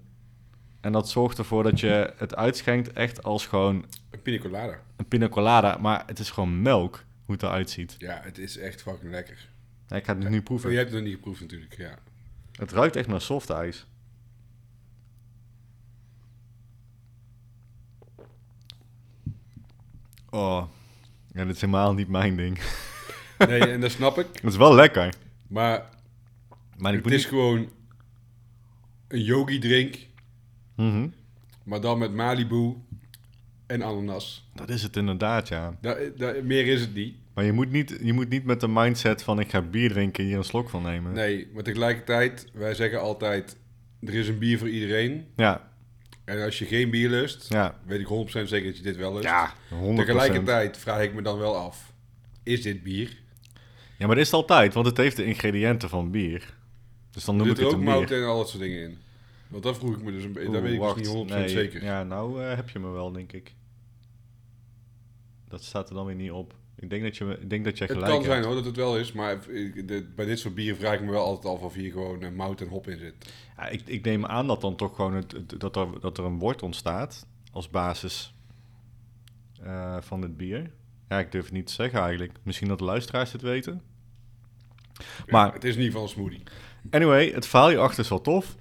En 0.80 0.92
dat 0.92 1.08
zorgt 1.08 1.38
ervoor 1.38 1.62
dat 1.62 1.80
je 1.80 2.12
het 2.16 2.34
uitschenkt 2.36 2.92
echt 2.92 3.22
als 3.22 3.46
gewoon 3.46 3.84
Een 4.10 4.22
pina 4.22 4.38
colada. 4.38 4.80
een 4.96 5.08
pina 5.08 5.28
colada, 5.28 5.76
maar 5.76 6.02
het 6.06 6.18
is 6.18 6.30
gewoon 6.30 6.62
melk, 6.62 7.04
hoe 7.24 7.34
het 7.34 7.42
eruit 7.42 7.70
ziet. 7.70 7.94
Ja, 7.98 8.20
het 8.22 8.38
is 8.38 8.56
echt 8.58 8.82
fucking 8.82 9.10
lekker. 9.10 9.48
Ja, 9.88 9.96
ik 9.96 10.04
ga 10.04 10.16
het 10.18 10.28
nu 10.28 10.38
Oh, 10.38 10.44
proeven. 10.44 10.70
je 10.70 10.76
hebt 10.76 10.88
het 10.90 10.98
nog 10.98 11.06
niet 11.08 11.16
geproefd 11.16 11.40
natuurlijk, 11.40 11.76
ja. 11.76 11.98
Het 12.52 12.72
ruikt 12.72 12.96
echt 12.96 13.08
naar 13.08 13.20
soft 13.20 13.50
ijs. 13.50 13.86
Oh, 20.30 20.64
ja, 21.32 21.44
dit 21.44 21.54
is 21.54 21.60
helemaal 21.60 21.94
niet 21.94 22.08
mijn 22.08 22.36
ding. 22.36 22.58
Nee, 23.38 23.60
en 23.60 23.80
dat 23.80 23.90
snap 23.90 24.18
ik. 24.18 24.26
Het 24.32 24.44
is 24.44 24.56
wel 24.56 24.74
lekker. 24.74 25.14
Maar 25.48 25.84
Maar 26.76 26.94
ik 26.94 27.04
het 27.04 27.12
is 27.12 27.18
niet... 27.22 27.28
gewoon 27.28 27.68
een 29.08 29.22
yogi 29.22 29.58
drink, 29.58 29.96
Mhm. 30.78 31.06
maar 31.62 31.80
dan 31.80 31.98
met 31.98 32.12
Malibu 32.12 32.74
en 33.66 33.82
ananas. 33.82 34.48
Dat 34.54 34.68
is 34.68 34.82
het 34.82 34.96
inderdaad, 34.96 35.48
ja. 35.48 35.78
Meer 36.42 36.66
is 36.66 36.80
het 36.80 36.94
niet. 36.94 37.14
Maar 37.34 37.44
je 37.44 37.52
moet, 37.52 37.70
niet, 37.70 37.98
je 38.02 38.12
moet 38.12 38.28
niet 38.28 38.44
met 38.44 38.60
de 38.60 38.68
mindset 38.68 39.22
van 39.22 39.40
ik 39.40 39.50
ga 39.50 39.62
bier 39.62 39.90
drinken 39.90 40.24
hier 40.24 40.36
een 40.36 40.44
slok 40.44 40.68
van 40.68 40.82
nemen. 40.82 41.12
Nee, 41.12 41.48
maar 41.54 41.62
tegelijkertijd, 41.62 42.46
wij 42.52 42.74
zeggen 42.74 43.00
altijd, 43.00 43.56
er 44.00 44.14
is 44.14 44.28
een 44.28 44.38
bier 44.38 44.58
voor 44.58 44.68
iedereen. 44.68 45.26
Ja, 45.36 45.70
En 46.24 46.44
als 46.44 46.58
je 46.58 46.64
geen 46.64 46.90
bier 46.90 47.08
lust, 47.08 47.46
ja. 47.48 47.78
weet 47.86 48.00
ik 48.00 48.06
100% 48.06 48.48
zeker 48.48 48.66
dat 48.66 48.76
je 48.76 48.82
dit 48.82 48.96
wel 48.96 49.12
lust. 49.12 49.24
Ja, 49.24 49.52
100%. 49.70 49.94
Tegelijkertijd 49.96 50.78
vraag 50.78 51.02
ik 51.02 51.14
me 51.14 51.22
dan 51.22 51.38
wel 51.38 51.56
af, 51.56 51.92
is 52.42 52.62
dit 52.62 52.82
bier? 52.82 53.16
Ja, 53.98 54.06
maar 54.06 54.16
dat 54.16 54.24
is 54.24 54.30
het 54.30 54.40
altijd, 54.40 54.74
want 54.74 54.86
het 54.86 54.96
heeft 54.96 55.16
de 55.16 55.24
ingrediënten 55.24 55.88
van 55.88 56.10
bier. 56.10 56.54
Dus 57.10 57.24
dan 57.24 57.36
noem 57.36 57.46
ik 57.46 57.56
zit 57.56 57.64
er 57.64 57.70
het 57.70 57.76
ook 57.76 57.84
mout 57.84 58.10
en 58.10 58.24
al 58.24 58.38
dat 58.38 58.48
soort 58.48 58.62
dingen 58.62 58.82
in. 58.82 58.98
Want 59.48 59.62
dat 59.62 59.76
vroeg 59.76 59.96
ik 59.96 60.02
me 60.02 60.12
dus 60.12 60.24
een 60.24 60.32
beetje, 60.32 60.48
Oeh, 60.48 60.60
weet 60.60 60.72
ik 60.72 60.94
dus 61.04 61.12
niet 61.14 61.30
100% 61.30 61.34
Nee, 61.34 61.48
zeker. 61.48 61.84
Ja, 61.84 62.02
nou 62.02 62.44
eh, 62.44 62.54
heb 62.56 62.70
je 62.70 62.78
me 62.78 62.88
wel, 62.90 63.12
denk 63.12 63.32
ik. 63.32 63.54
Dat 65.48 65.64
staat 65.64 65.88
er 65.88 65.94
dan 65.94 66.06
weer 66.06 66.14
niet 66.14 66.30
op. 66.30 66.54
Ik 66.76 66.90
denk 66.90 67.02
dat, 67.02 67.16
je, 67.16 67.38
ik 67.40 67.50
denk 67.50 67.64
dat 67.64 67.78
jij 67.78 67.86
Het 67.86 67.96
gelijk 67.96 68.12
kan 68.14 68.22
zijn 68.22 68.34
hebt. 68.34 68.46
hoor, 68.46 68.54
dat 68.54 68.64
het 68.64 68.76
wel 68.76 68.98
is, 68.98 69.12
maar 69.12 69.48
ik- 69.48 69.88
de- 69.88 70.08
bij 70.14 70.24
dit 70.26 70.38
soort 70.38 70.54
bieren 70.54 70.76
vraag 70.78 70.94
ik 70.94 71.00
me 71.04 71.10
wel 71.10 71.24
altijd 71.24 71.54
af 71.54 71.60
of 71.60 71.74
hier 71.74 71.92
gewoon 71.92 72.34
mout 72.34 72.60
en 72.60 72.68
hop 72.68 72.88
in 72.88 72.98
zit. 72.98 73.14
Ja, 73.56 73.68
ik, 73.68 73.82
ik 73.84 74.04
neem 74.04 74.26
aan 74.26 74.46
dat 74.46 74.60
dan 74.60 74.76
toch 74.76 74.96
gewoon 74.96 75.14
het, 75.14 75.32
het- 75.32 75.60
dat, 75.60 75.76
er, 75.76 76.00
dat 76.00 76.18
er 76.18 76.24
een 76.24 76.38
woord 76.38 76.62
ontstaat 76.62 77.26
als 77.52 77.70
basis 77.70 78.34
eh, 79.62 79.96
van 80.00 80.22
het 80.22 80.36
bier. 80.36 80.70
Ja, 81.08 81.18
ik 81.18 81.32
durf 81.32 81.44
het 81.44 81.52
niet 81.52 81.66
te 81.66 81.72
zeggen 81.72 82.00
eigenlijk. 82.00 82.32
Misschien 82.42 82.68
dat 82.68 82.78
de 82.78 82.84
luisteraars 82.84 83.32
het 83.32 83.42
weten. 83.42 83.82
Maar- 85.26 85.52
het 85.52 85.64
is 85.64 85.74
in 85.76 85.82
ieder 85.82 85.92
geval 85.92 86.02
een 86.02 86.12
smoothie. 86.14 86.42
Anyway, 86.90 87.30
het 87.32 87.46
verhaal 87.46 87.68
hierachter 87.68 88.02
is 88.02 88.08
wel 88.08 88.20
tof. 88.20 88.56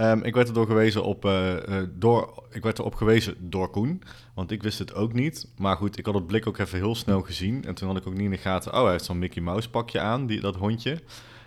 Ehm, 0.00 0.22
ik 0.22 0.34
werd 0.34 0.50
gewezen 0.54 1.04
op, 1.04 1.24
eh, 1.24 1.78
eh, 1.78 1.88
door, 1.92 2.42
ik 2.50 2.62
werd 2.62 2.78
erop 2.78 2.94
gewezen 2.94 3.34
door 3.38 3.70
Koen, 3.70 4.02
want 4.34 4.50
ik 4.50 4.62
wist 4.62 4.78
het 4.78 4.94
ook 4.94 5.12
niet. 5.12 5.48
Maar 5.56 5.76
goed, 5.76 5.98
ik 5.98 6.06
had 6.06 6.14
het 6.14 6.26
blik 6.26 6.46
ook 6.46 6.58
even 6.58 6.78
heel 6.78 6.94
snel 6.94 7.20
gezien. 7.20 7.64
En 7.64 7.74
toen 7.74 7.88
had 7.88 7.96
ik 7.96 8.06
ook 8.06 8.12
niet 8.12 8.22
in 8.22 8.30
de 8.30 8.36
gaten, 8.36 8.72
oh, 8.72 8.82
hij 8.82 8.90
heeft 8.90 9.04
zo'n 9.04 9.18
Mickey 9.18 9.42
Mouse 9.42 9.70
pakje 9.70 10.00
aan, 10.00 10.26
die, 10.26 10.40
dat 10.40 10.56
hondje. 10.56 10.98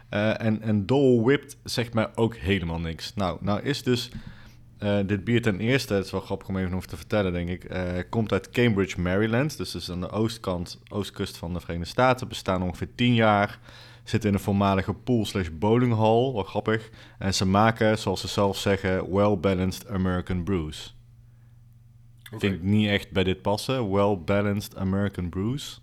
Eh, 0.10 0.42
en, 0.42 0.62
en 0.62 0.86
Dole 0.86 1.22
Whipped 1.24 1.58
zegt 1.64 1.94
mij 1.94 2.08
ook 2.16 2.36
helemaal 2.36 2.80
niks. 2.80 3.14
Nou, 3.16 3.38
nou 3.42 3.62
is 3.62 3.84
dus 3.84 4.12
dit 5.06 5.24
bier 5.24 5.42
ten 5.42 5.60
eerste, 5.60 5.94
het 5.94 6.06
is 6.06 6.12
wel 6.12 6.22
grappig 6.22 6.48
om 6.48 6.58
even 6.58 6.74
over 6.74 6.88
te 6.88 6.98
vertellen, 6.98 7.34
denk 7.34 7.50
ik, 7.50 7.72
komt 8.10 8.32
uit 8.32 8.50
Cambridge, 8.50 9.02
Maryland. 9.02 9.58
Dus 9.58 9.76
is 9.76 9.92
aan 9.92 10.02
de 10.02 10.10
oostkant, 10.10 10.80
oostkust 10.90 11.38
van 11.38 11.54
de 11.54 11.60
Verenigde 11.60 11.90
Staten. 11.90 12.28
Bestaan 12.28 12.64
ongeveer 12.64 12.96
10 12.96 13.14
jaar. 13.14 13.60
Zit 14.04 14.26
in 14.26 14.34
een 14.34 14.40
voormalige 14.40 14.94
pool 14.94 15.26
slash 15.26 15.48
bowlinghall, 15.54 16.34
wel 16.34 16.44
grappig. 16.44 16.90
En 17.18 17.34
ze 17.34 17.46
maken, 17.46 17.98
zoals 17.98 18.22
ze 18.22 18.28
zelf 18.28 18.58
zeggen, 18.58 19.14
well-balanced 19.14 19.88
American 19.88 20.44
brews. 20.44 20.96
Oké. 22.32 22.40
Vind 22.40 22.54
ik 22.56 22.62
niet 22.62 22.88
echt 22.90 23.12
bij 23.12 23.24
dit 23.24 23.42
passen. 23.42 23.92
Well-balanced 23.92 24.76
American 24.76 25.30
brews. 25.30 25.82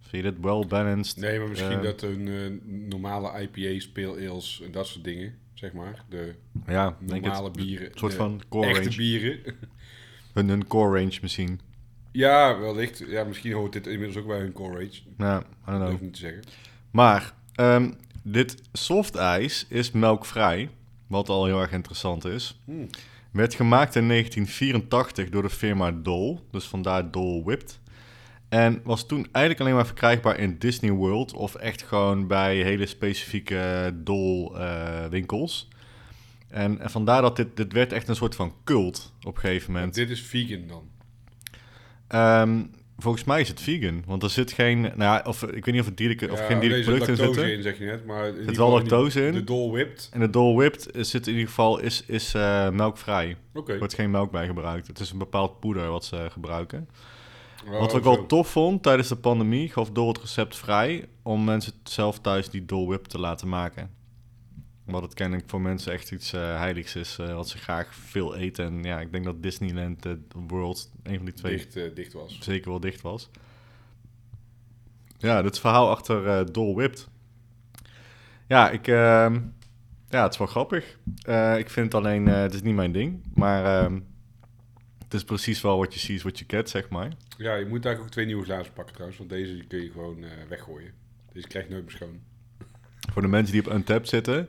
Vind 0.00 0.24
je 0.24 0.30
dit 0.30 0.40
well-balanced? 0.40 1.16
Nee, 1.16 1.38
maar 1.38 1.48
misschien 1.48 1.70
Eh, 1.78 1.82
dat 1.82 2.02
een 2.02 2.28
eh, 2.28 2.70
normale 2.88 3.40
IPA's, 3.42 3.88
pale 3.88 4.28
ales 4.28 4.60
en 4.64 4.70
dat 4.72 4.86
soort 4.86 5.04
dingen, 5.04 5.34
zeg 5.54 5.72
maar. 5.72 6.04
De 6.08 6.34
Ja, 6.66 6.96
het. 7.06 7.10
normale 7.22 7.50
bieren. 7.50 7.86
Een 7.92 7.98
soort 7.98 8.14
van 8.14 8.40
core 8.48 8.66
echte 8.66 8.82
range. 8.82 8.96
bieren. 8.96 9.38
Hun, 10.34 10.48
hun 10.48 10.66
core 10.66 10.98
range 11.00 11.18
misschien. 11.22 11.60
ja, 12.12 12.58
wellicht. 12.58 13.02
Ja, 13.06 13.24
misschien 13.24 13.52
hoort 13.52 13.72
dit 13.72 13.86
inmiddels 13.86 14.16
ook 14.22 14.26
bij 14.26 14.38
hun 14.38 14.52
core 14.52 14.72
range. 14.72 15.00
Ja, 15.18 15.38
I 15.38 15.42
don't 15.42 15.46
Dat 15.64 15.74
know. 15.74 15.80
durf 15.86 15.94
ik 15.94 16.00
niet 16.00 16.12
te 16.14 16.20
zeggen. 16.20 16.42
Maar 16.90 17.34
ehm, 17.60 17.90
dit 18.22 18.62
soft 18.72 19.14
ijs 19.14 19.66
is 19.68 19.90
melkvrij, 19.90 20.70
wat 21.06 21.28
al 21.28 21.44
heel 21.44 21.60
erg 21.60 21.72
interessant 21.72 22.24
is. 22.24 22.60
Hmm. 22.64 22.86
Werd 23.30 23.54
gemaakt 23.54 23.96
in 23.96 24.08
1984 24.08 25.28
door 25.28 25.42
de 25.42 25.50
firma 25.50 25.90
Dole, 25.92 26.38
dus 26.50 26.64
vandaar 26.64 27.10
Dole 27.10 27.42
Whipped. 27.44 27.80
En 28.48 28.80
was 28.84 29.06
toen 29.06 29.26
eigenlijk 29.32 29.60
alleen 29.60 29.74
maar 29.74 29.86
verkrijgbaar 29.86 30.38
in 30.38 30.58
Disney 30.58 30.90
World 30.90 31.32
of 31.32 31.54
echt 31.54 31.82
gewoon 31.82 32.26
bij 32.26 32.56
hele 32.56 32.86
specifieke 32.86 33.92
Dole 33.94 34.58
eh, 34.58 35.06
winkels. 35.06 35.68
En, 36.48 36.80
en 36.80 36.90
vandaar 36.90 37.22
dat 37.22 37.36
dit, 37.36 37.56
dit 37.56 37.72
werd 37.72 37.92
echt 37.92 38.08
een 38.08 38.16
soort 38.16 38.34
van 38.34 38.54
cult 38.64 39.12
op 39.22 39.34
een 39.34 39.40
gegeven 39.40 39.72
moment. 39.72 39.94
dit 39.94 40.10
is 40.10 40.22
vegan 40.22 40.66
dan. 40.66 40.88
Ehm, 42.06 42.62
volgens 43.00 43.24
mij 43.24 43.40
is 43.40 43.48
het 43.48 43.60
vegan, 43.60 44.02
want 44.06 44.22
er 44.22 44.30
zit 44.30 44.52
geen, 44.52 44.80
nou 44.80 44.96
ja, 44.96 45.22
of 45.26 45.42
ik 45.42 45.64
weet 45.64 45.66
niet 45.74 45.80
of 45.80 45.86
het 45.86 45.96
dierlijke 45.96 46.30
of 46.32 46.38
Ja, 46.38 46.44
geen 46.46 46.60
dierlijke 46.60 46.84
producten 46.84 47.16
lactose 47.16 47.34
zitten. 47.40 47.56
in, 47.56 47.62
zeg 47.62 47.78
je 47.78 47.84
net. 47.84 48.04
Maar 48.06 48.28
in 48.28 48.38
ieder 48.40 48.56
wel 48.56 48.70
lactose 48.70 49.26
in. 49.26 49.32
De 49.32 49.44
Dole 49.44 49.72
Whipped. 49.72 50.08
En 50.12 50.20
de 50.20 50.30
Dole 50.30 50.56
Whipped 50.56 50.94
is- 50.96 51.10
zit 51.10 51.26
in 51.26 51.32
ieder 51.32 51.48
geval 51.48 51.78
is, 51.80 52.04
is 52.06 52.34
eh, 52.34 52.68
melkvrij. 52.70 53.36
Oké. 53.54 53.72
Er 53.72 53.78
wordt 53.78 53.94
geen 53.94 54.10
melk 54.10 54.30
bij 54.30 54.46
gebruikt. 54.46 54.86
Het 54.86 54.98
is 55.00 55.10
een 55.10 55.18
bepaald 55.18 55.60
poeder 55.60 55.88
wat 55.90 56.04
ze 56.04 56.26
gebruiken. 56.30 56.88
Oh, 57.70 57.78
wat 57.80 57.94
ik 57.94 58.02
wel 58.02 58.26
tof 58.26 58.48
vond 58.48 58.82
tijdens 58.82 59.08
de 59.08 59.16
pandemie, 59.16 59.68
gaf 59.68 59.90
Dole 59.90 60.08
het 60.08 60.18
recept 60.20 60.56
vrij 60.56 61.08
om 61.22 61.44
mensen 61.44 61.72
zelf 61.84 62.18
thuis 62.18 62.50
die 62.50 62.64
Dole 62.64 62.86
Whip 62.88 63.04
te 63.04 63.18
laten 63.18 63.48
maken. 63.48 63.90
Omdat 64.86 65.02
het 65.02 65.14
kennelijk 65.14 65.48
voor 65.48 65.60
mensen 65.60 65.92
echt 65.92 66.10
iets 66.10 66.32
eh, 66.32 66.40
heiligs 66.40 66.96
is, 66.96 67.18
eh, 67.18 67.34
wat 67.34 67.48
ze 67.48 67.58
graag 67.58 67.94
veel 67.94 68.36
eten. 68.36 68.64
En 68.64 68.82
ja, 68.82 69.00
ik 69.00 69.12
denk 69.12 69.24
dat 69.24 69.42
Disneyland 69.42 70.06
eh, 70.06 70.12
World, 70.46 70.90
een 71.02 71.16
van 71.16 71.24
die 71.24 71.34
twee, 71.34 71.56
dicht, 71.56 71.96
dicht 71.96 72.12
was. 72.12 72.38
zeker 72.40 72.70
wel 72.70 72.80
dicht 72.80 73.00
was. 73.00 73.30
Ja, 75.18 75.42
dit 75.42 75.58
verhaal 75.58 75.90
achter 75.90 76.52
Dole 76.52 76.74
Whipped. 76.74 77.08
Ja, 78.48 78.70
ik, 78.70 78.88
ehm, 78.88 79.40
ja, 80.08 80.22
het 80.22 80.32
is 80.32 80.38
wel 80.38 80.46
grappig. 80.46 80.98
Ik 81.58 81.70
vind 81.70 81.92
het 81.92 81.94
alleen, 81.94 82.26
het 82.26 82.54
is 82.54 82.62
niet 82.62 82.74
mijn 82.74 82.92
ding. 82.92 83.22
Maar 83.34 83.64
ehm, 83.64 84.00
het 85.04 85.14
is 85.14 85.24
precies 85.24 85.60
wel 85.60 85.78
wat 85.78 85.94
je 85.94 86.00
ziet, 86.00 86.22
wat 86.22 86.38
je 86.38 86.44
get, 86.46 86.70
zeg 86.70 86.88
maar. 86.88 87.12
Ja, 87.38 87.54
je 87.54 87.66
moet 87.66 87.84
eigenlijk 87.84 88.00
ook 88.00 88.10
twee 88.10 88.26
nieuwe 88.26 88.44
glazen 88.44 88.72
pakken 88.72 88.92
trouwens. 88.92 89.18
Want 89.18 89.30
deze 89.30 89.64
kun 89.68 89.82
je 89.82 89.90
gewoon 89.90 90.24
weggooien. 90.48 90.92
Deze 91.32 91.46
krijg 91.46 91.66
je 91.66 91.72
nooit 91.72 91.84
meer 91.84 91.94
schoon. 91.96 92.29
Voor 93.12 93.22
de 93.22 93.28
mensen 93.28 93.52
die 93.52 93.66
op 93.66 93.72
Untapped 93.72 94.08
zitten, 94.08 94.48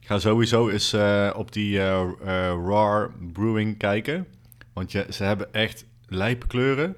ga 0.00 0.18
sowieso 0.18 0.68
eens 0.68 0.92
eh, 0.92 1.30
op 1.36 1.52
die 1.52 1.78
eh 1.78 2.00
eh, 2.00 2.58
RAR 2.66 3.12
Brewing 3.32 3.78
kijken. 3.78 4.26
Want 4.72 4.92
je, 4.92 5.06
ze 5.10 5.24
hebben 5.24 5.52
echt 5.52 5.84
lijpe 6.06 6.46
kleuren. 6.46 6.96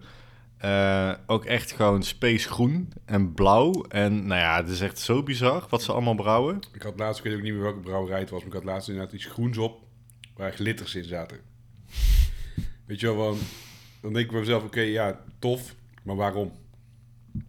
Ook 1.27 1.45
echt 1.45 1.73
gewoon 1.73 2.03
space 2.03 2.49
groen 2.49 2.93
en 3.05 3.35
blauw. 3.35 3.85
En 3.89 4.27
nou 4.27 4.41
ja, 4.41 4.57
het 4.57 4.69
is 4.69 4.81
echt 4.81 4.99
zo 4.99 5.23
bizar 5.23 5.67
wat 5.69 5.83
ze 5.83 5.93
allemaal 5.93 6.15
brouwen. 6.15 6.61
Ik 6.73 6.83
had 6.83 6.99
laatst, 6.99 7.19
ik 7.19 7.25
weet 7.25 7.37
ook 7.39 7.45
niet 7.45 7.53
meer 7.53 7.63
welke 7.63 7.81
brouwerij 7.81 8.19
het 8.21 8.31
was, 8.31 8.39
maar 8.39 8.49
ik 8.49 8.55
had 8.55 8.65
laatst 8.65 8.89
inderdaad 8.89 9.15
iets 9.15 9.25
groens 9.25 9.59
op 9.59 9.83
waar 10.37 10.53
glitters 10.53 10.95
in 10.95 11.05
zaten. 11.05 11.39
Weet 12.87 13.01
je 13.01 13.07
wel, 13.07 13.35
van, 13.35 13.39
dan 14.01 14.13
denk 14.13 14.25
ik 14.25 14.31
bij 14.31 14.41
mezelf, 14.41 14.63
oké, 14.63 14.81
ja, 14.81 15.21
tof, 15.39 15.75
maar 16.03 16.17
waarom? 16.17 16.53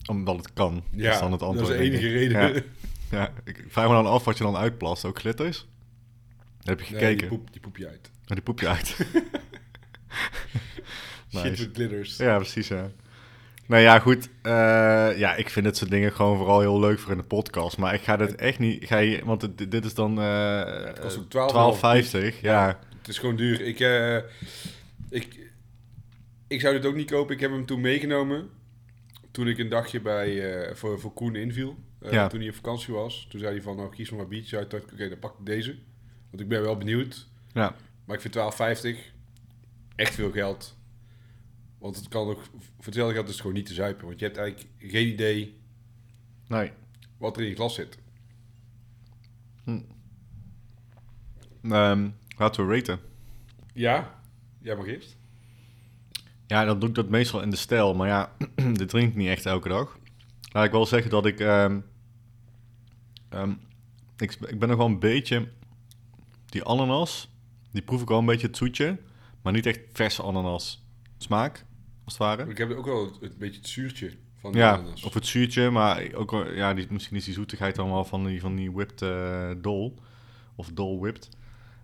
Omdat 0.10 0.36
het 0.36 0.54
kan. 0.54 0.84
Ja, 0.92 1.04
dat 1.04 1.14
is 1.14 1.20
dan 1.20 1.32
het 1.32 1.42
antwoord. 1.42 1.68
dat 1.68 1.80
is 1.80 1.84
de 1.84 1.92
enige 1.92 2.08
reden. 2.08 2.54
Ja. 2.54 2.62
Ja, 3.12 3.32
ik 3.44 3.66
vraag 3.68 3.88
me 3.88 3.94
dan 3.94 4.06
af 4.06 4.24
wat 4.26 4.38
je 4.38 4.44
dan 4.44 4.56
uitplast. 4.58 5.06
Ook 5.06 5.20
glitters? 5.20 5.68
Heb 6.64 6.80
je 6.82 6.92
Nee, 6.94 7.02
gekeken? 7.02 7.18
die, 7.18 7.38
poep, 7.38 7.52
die 7.52 7.62
poep 7.62 7.78
je 7.78 7.88
uit. 7.88 8.12
Maar 8.28 8.36
die 8.36 8.42
poep 8.46 8.60
je 8.60 8.68
uit. 8.68 8.96
Shit 11.32 11.44
Nice. 11.44 11.64
with 11.64 11.70
glitters. 11.76 12.18
ja, 12.18 12.36
precies, 12.38 12.68
ja. 12.68 12.92
Nou 13.68 13.82
ja, 13.82 14.00
goed. 14.00 14.30
eh, 14.42 14.52
ja, 15.18 15.36
ik 15.36 15.50
vind 15.50 15.66
dit 15.66 15.78
soort 15.78 15.90
dingen 15.92 16.12
gewoon 16.14 16.38
vooral 16.38 16.60
heel 16.60 16.80
leuk 16.80 17.00
voor 17.00 17.12
in 17.12 17.18
de 17.18 17.24
podcast. 17.24 17.78
Maar 17.78 17.94
ik 17.94 18.02
ga 18.02 18.18
dit 18.18 18.36
echt 18.36 18.60
niet... 18.60 18.86
Ga 18.86 18.98
je, 18.98 19.26
want 19.26 19.58
dit, 19.58 19.72
dit 19.72 19.86
is 19.86 19.94
dan 19.94 20.16
kost 21.02 21.36
ook 21.36 21.76
12,50. 22.36 22.40
Ja. 22.42 22.80
Het 22.98 23.08
is 23.08 23.18
gewoon 23.20 23.36
duur. 23.36 23.62
Ik, 23.62 23.80
eh, 23.80 24.18
ik, 25.10 25.50
ik 26.48 26.62
zou 26.62 26.74
dit 26.74 26.86
ook 26.86 26.96
niet 26.96 27.12
kopen. 27.12 27.36
Ik 27.36 27.42
heb 27.42 27.52
hem 27.52 27.66
toen 27.66 27.82
meegenomen. 27.82 28.50
Toen 29.32 29.48
ik 29.48 29.58
een 29.58 29.70
dagje 29.70 30.02
bij, 30.02 30.70
voor, 30.76 31.00
voor 31.00 31.14
Koen 31.14 31.36
inviel. 31.36 31.78
Eh, 32.06 32.12
Ja. 32.12 32.28
Toen 32.28 32.40
hij 32.40 32.50
op 32.50 32.56
vakantie 32.56 32.94
was. 32.94 33.26
Toen 33.30 33.40
zei 33.40 33.52
hij 33.54 33.62
van, 33.62 33.76
nou 33.76 33.90
kies 33.90 34.10
maar 34.12 34.28
biertje 34.28 34.58
uit. 34.58 34.72
Dacht 34.72 34.84
ik, 34.84 34.92
Oké, 34.94 35.10
dan 35.10 35.20
pak 35.20 35.40
ik 35.40 35.46
deze. 35.46 35.78
Want 36.30 36.42
ik 36.42 36.48
ben 36.48 36.62
wel 36.62 36.78
benieuwd. 36.78 37.28
ja. 37.54 37.76
Maar 38.06 38.16
ik 38.16 38.22
vind 38.22 38.34
12,50 38.36 38.98
echt 39.96 40.14
veel 40.16 40.32
geld. 40.32 40.78
Want 41.78 41.96
het 41.96 42.08
kan 42.08 42.28
ook, 42.28 42.42
voor 42.60 42.86
hetzelfde 42.86 43.14
geld 43.14 43.26
is 43.26 43.32
het 43.32 43.42
gewoon 43.42 43.56
niet 43.56 43.66
te 43.66 43.74
zuipen. 43.74 44.06
Want 44.08 44.20
je 44.20 44.26
hebt 44.26 44.38
eigenlijk 44.38 44.70
geen 44.80 45.08
idee 45.08 45.60
Nee. 46.48 46.72
wat 47.18 47.36
er 47.38 47.44
in 47.44 47.50
je 47.50 47.56
glas 47.56 47.76
zit. 47.76 47.98
Ehm, 51.64 52.10
laten 52.38 52.68
we 52.68 52.76
raten. 52.76 53.00
Ja, 53.74 54.22
jij 54.62 54.76
mag 54.76 54.86
eerst. 54.88 55.18
Ja, 56.48 56.66
dan 56.66 56.80
doe 56.80 56.90
ik 56.90 56.96
dat 56.96 57.10
meestal 57.10 57.42
in 57.42 57.50
de 57.50 57.56
stijl. 57.56 57.96
Maar 57.96 58.08
ja, 58.08 58.36
dit 58.74 58.90
drink 58.90 59.10
ik 59.10 59.16
niet 59.16 59.28
echt 59.28 59.46
elke 59.46 59.70
dag. 59.70 60.00
Laat 60.52 60.66
ik 60.66 60.72
wel 60.72 60.86
zeggen 60.86 61.10
dat 61.12 61.26
ik... 61.26 61.40
ehm, 61.40 61.80
ehm, 63.36 63.52
ik, 64.18 64.34
ik 64.48 64.60
ben 64.60 64.70
nog 64.70 64.78
wel 64.78 64.88
een 64.88 65.00
beetje... 65.00 65.48
Die 66.46 66.64
ananas, 66.64 67.30
die 67.72 67.82
proef 67.82 68.02
ik 68.02 68.08
wel 68.08 68.20
een 68.20 68.26
beetje 68.26 68.48
het 68.48 68.58
zoetje. 68.58 68.98
Maar 69.42 69.54
niet 69.54 69.66
echt 69.66 69.80
verse 69.94 70.24
ananas 70.24 70.84
smaak, 71.18 71.66
als 72.04 72.14
het 72.14 72.18
ware. 72.24 72.50
Ik 72.50 72.58
heb 72.58 72.72
ook 72.72 72.86
wel 72.86 73.06
het, 73.06 73.18
het 73.22 73.38
beetje 73.38 73.60
het 73.60 73.70
zuurtje 73.70 74.12
van 74.40 74.52
de 74.52 74.58
Ja, 74.58 74.74
ananas. 74.74 75.04
of 75.04 75.14
het 75.14 75.26
zuurtje, 75.28 75.70
maar 75.70 76.14
ook 76.14 76.32
wel- 76.32 76.52
ja, 76.52 76.74
die, 76.74 76.88
misschien 76.90 77.16
is 77.18 77.26
die 77.26 77.34
zoetigheid 77.34 77.76
dan 77.76 77.90
wel 77.92 78.06
van 78.06 78.26
die, 78.26 78.40
van 78.40 78.56
die 78.56 78.72
whipped 78.72 79.02
eh, 79.02 79.52
dol. 79.58 80.00
Of 80.56 80.70
dol 80.74 81.00
whipped. 81.00 81.30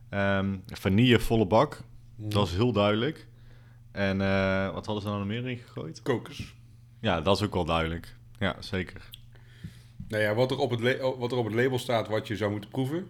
Ehm, 0.09 0.57
vanille 0.67 1.19
volle 1.19 1.45
bak, 1.47 1.83
Mhm. 2.15 2.29
dat 2.29 2.47
is 2.47 2.53
heel 2.53 2.71
duidelijk. 2.71 3.27
En 3.91 4.21
eh, 4.21 4.73
wat 4.73 4.85
hadden 4.85 5.03
ze 5.03 5.09
nou 5.09 5.19
nog 5.19 5.27
meer 5.27 5.47
in 5.49 5.57
gegooid? 5.57 6.01
kokos. 6.01 6.53
Ja, 6.99 7.21
dat 7.21 7.35
is 7.37 7.43
ook 7.43 7.53
wel 7.53 7.65
duidelijk. 7.65 8.15
Ja, 8.39 8.55
zeker. 8.59 9.09
Nou 10.11 10.23
ja, 10.23 10.33
wat 10.33 10.51
er, 10.51 10.57
op 10.57 10.69
het 10.69 10.79
la- 10.79 11.17
wat 11.17 11.31
er 11.31 11.37
op 11.37 11.45
het 11.45 11.53
label 11.53 11.79
staat 11.79 12.07
wat 12.07 12.27
je 12.27 12.35
zou 12.35 12.51
moeten 12.51 12.69
proeven, 12.69 13.07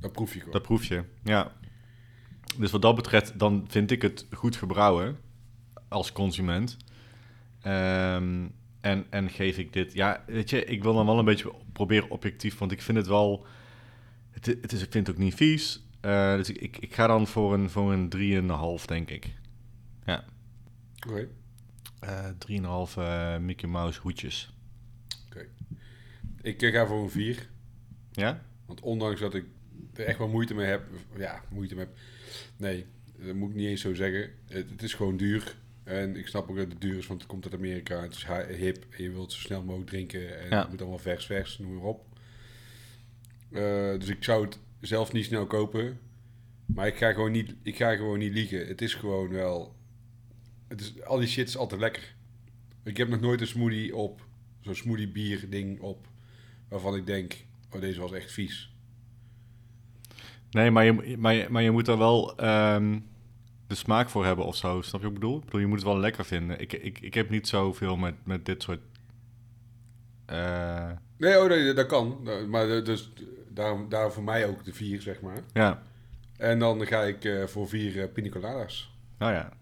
dat 0.00 0.12
proef 0.12 0.32
je 0.32 0.38
gewoon. 0.38 0.52
Dat 0.52 0.62
proef 0.62 0.84
je, 0.84 1.04
ja. 1.22 1.52
Dus 2.58 2.70
wat 2.70 2.82
dat 2.82 2.94
betreft, 2.94 3.38
dan 3.38 3.64
vind 3.68 3.90
ik 3.90 4.02
het 4.02 4.26
goed 4.32 4.56
gebrouwen 4.56 5.18
als 5.88 6.12
consument. 6.12 6.76
Ehm, 7.60 8.46
en, 8.80 9.06
en 9.10 9.30
geef 9.30 9.58
ik 9.58 9.72
dit... 9.72 9.92
Ja, 9.92 10.24
weet 10.26 10.50
je, 10.50 10.64
ik 10.64 10.82
wil 10.82 10.94
dan 10.94 11.06
wel 11.06 11.18
een 11.18 11.24
beetje 11.24 11.54
proberen 11.72 12.10
objectief, 12.10 12.58
want 12.58 12.72
ik 12.72 12.82
vind 12.82 12.98
het 12.98 13.06
wel... 13.06 13.46
Het, 14.30 14.46
het 14.46 14.72
is, 14.72 14.82
ik 14.82 14.90
vind 14.92 15.06
het 15.06 15.16
ook 15.16 15.22
niet 15.22 15.34
vies. 15.34 15.82
Eh, 16.00 16.34
dus 16.34 16.48
ik, 16.50 16.58
ik, 16.58 16.76
ik 16.76 16.94
ga 16.94 17.06
dan 17.06 17.26
voor 17.26 17.54
een, 17.54 17.70
voor 17.70 17.92
een 17.92 18.12
3,5, 18.80 18.84
denk 18.84 19.10
ik. 19.10 19.34
Oké. 21.08 21.28
Eh 22.00 22.24
3,5 22.90 22.96
eh 22.96 23.36
Mickey 23.36 23.68
Mouse 23.68 24.00
hoedjes. 24.00 24.52
Ik 26.48 26.62
eh, 26.62 26.72
ga 26.72 26.86
voor 26.86 27.02
een 27.02 27.10
4. 27.10 27.48
Ja? 28.12 28.44
Want 28.66 28.80
ondanks 28.80 29.20
dat 29.20 29.34
ik 29.34 29.44
er 29.94 30.04
echt 30.04 30.18
wel 30.18 30.28
moeite 30.28 30.54
mee 30.54 30.66
heb, 30.66 30.82
ja, 31.16 31.42
moeite 31.50 31.74
mee 31.74 31.84
heb. 31.84 31.96
Nee, 32.56 32.84
dat 33.18 33.34
moet 33.34 33.50
ik 33.50 33.56
niet 33.56 33.66
eens 33.66 33.80
zo 33.80 33.94
zeggen. 33.94 34.30
Het, 34.46 34.70
het 34.70 34.82
is 34.82 34.94
gewoon 34.94 35.16
duur. 35.16 35.56
En 35.84 36.16
ik 36.16 36.26
snap 36.26 36.50
ook 36.50 36.56
dat 36.56 36.68
het 36.72 36.80
duur 36.80 36.98
is, 36.98 37.06
want 37.06 37.20
het 37.20 37.30
komt 37.30 37.44
uit 37.44 37.54
Amerika. 37.54 38.02
Het 38.02 38.14
is 38.14 38.26
hi- 38.26 38.54
hip 38.54 38.86
en 38.90 39.02
je 39.02 39.10
wilt 39.10 39.32
zo 39.32 39.40
snel 39.40 39.62
mogelijk 39.62 39.90
drinken. 39.90 40.40
En 40.40 40.48
Ja. 40.48 40.60
het 40.60 40.70
moet 40.70 40.80
allemaal 40.80 40.98
vers, 40.98 41.26
vers, 41.26 41.58
noem 41.58 41.74
maar 41.74 41.82
op. 41.84 42.06
Eh, 43.52 43.98
dus 43.98 44.08
ik 44.08 44.24
zou 44.24 44.44
het 44.44 44.58
zelf 44.80 45.12
niet 45.12 45.24
snel 45.24 45.46
kopen. 45.46 45.98
Maar 46.66 46.86
ik 46.86 46.96
ga 46.96 47.12
gewoon 47.12 47.32
niet, 47.32 47.54
ik 47.62 47.76
ga 47.76 47.96
gewoon 47.96 48.18
niet 48.18 48.32
liegen. 48.32 48.66
Het 48.66 48.82
is 48.82 48.94
gewoon 48.94 49.28
wel... 49.28 49.76
Het 50.68 50.80
is, 50.80 51.02
al 51.02 51.18
die 51.18 51.28
shit 51.28 51.48
is 51.48 51.56
altijd 51.56 51.80
lekker. 51.80 52.14
Ik 52.84 52.96
heb 52.96 53.08
nog 53.08 53.20
nooit 53.20 53.40
een 53.40 53.46
smoothie 53.46 53.96
op, 53.96 54.26
zo'n 54.60 54.74
smoothie 54.74 55.08
bier 55.08 55.50
ding 55.50 55.80
op, 55.80 56.07
waarvan 56.68 56.94
ik 56.96 57.06
denk, 57.06 57.36
oh 57.74 57.80
deze 57.80 58.00
was 58.00 58.12
echt 58.12 58.32
vies. 58.32 58.72
Nee, 60.50 60.70
maar 60.70 60.84
je, 60.84 61.16
maar 61.18 61.34
je, 61.34 61.46
maar 61.50 61.62
je 61.62 61.70
moet 61.70 61.88
er 61.88 61.98
wel 61.98 62.36
ehm, 62.36 62.98
de 63.66 63.74
smaak 63.74 64.08
voor 64.08 64.24
hebben 64.24 64.44
of 64.44 64.56
zo. 64.56 64.82
Snap 64.82 65.00
je 65.00 65.06
wat 65.06 65.14
ik 65.16 65.20
bedoel? 65.20 65.38
Ik 65.38 65.44
bedoel, 65.44 65.60
je 65.60 65.66
moet 65.66 65.78
het 65.78 65.86
wel 65.86 65.98
lekker 65.98 66.24
vinden. 66.24 66.60
Ik, 66.60 66.72
ik, 66.72 67.00
ik 67.00 67.14
heb 67.14 67.30
niet 67.30 67.48
zoveel 67.48 67.96
met, 67.96 68.14
met 68.24 68.46
dit 68.46 68.62
soort... 68.62 68.80
eh, 70.26 70.90
Nee, 71.16 71.40
oh, 71.42 71.48
nee, 71.48 71.72
dat 71.72 71.86
kan. 71.86 72.28
Maar 72.48 72.66
dus 72.84 73.12
daarom, 73.48 73.88
daar 73.88 74.12
voor 74.12 74.22
mij 74.22 74.46
ook 74.46 74.64
de 74.64 74.72
vier, 74.72 75.00
zeg 75.02 75.20
maar. 75.20 75.38
ja, 75.52 75.82
En 76.36 76.58
dan 76.58 76.86
ga 76.86 77.02
ik 77.02 77.24
eh, 77.24 77.44
voor 77.46 77.68
vier 77.68 78.02
eh 78.02 78.12
pina 78.12 78.28
coladas. 78.28 78.94
nou 79.18 79.32
ja. 79.32 79.52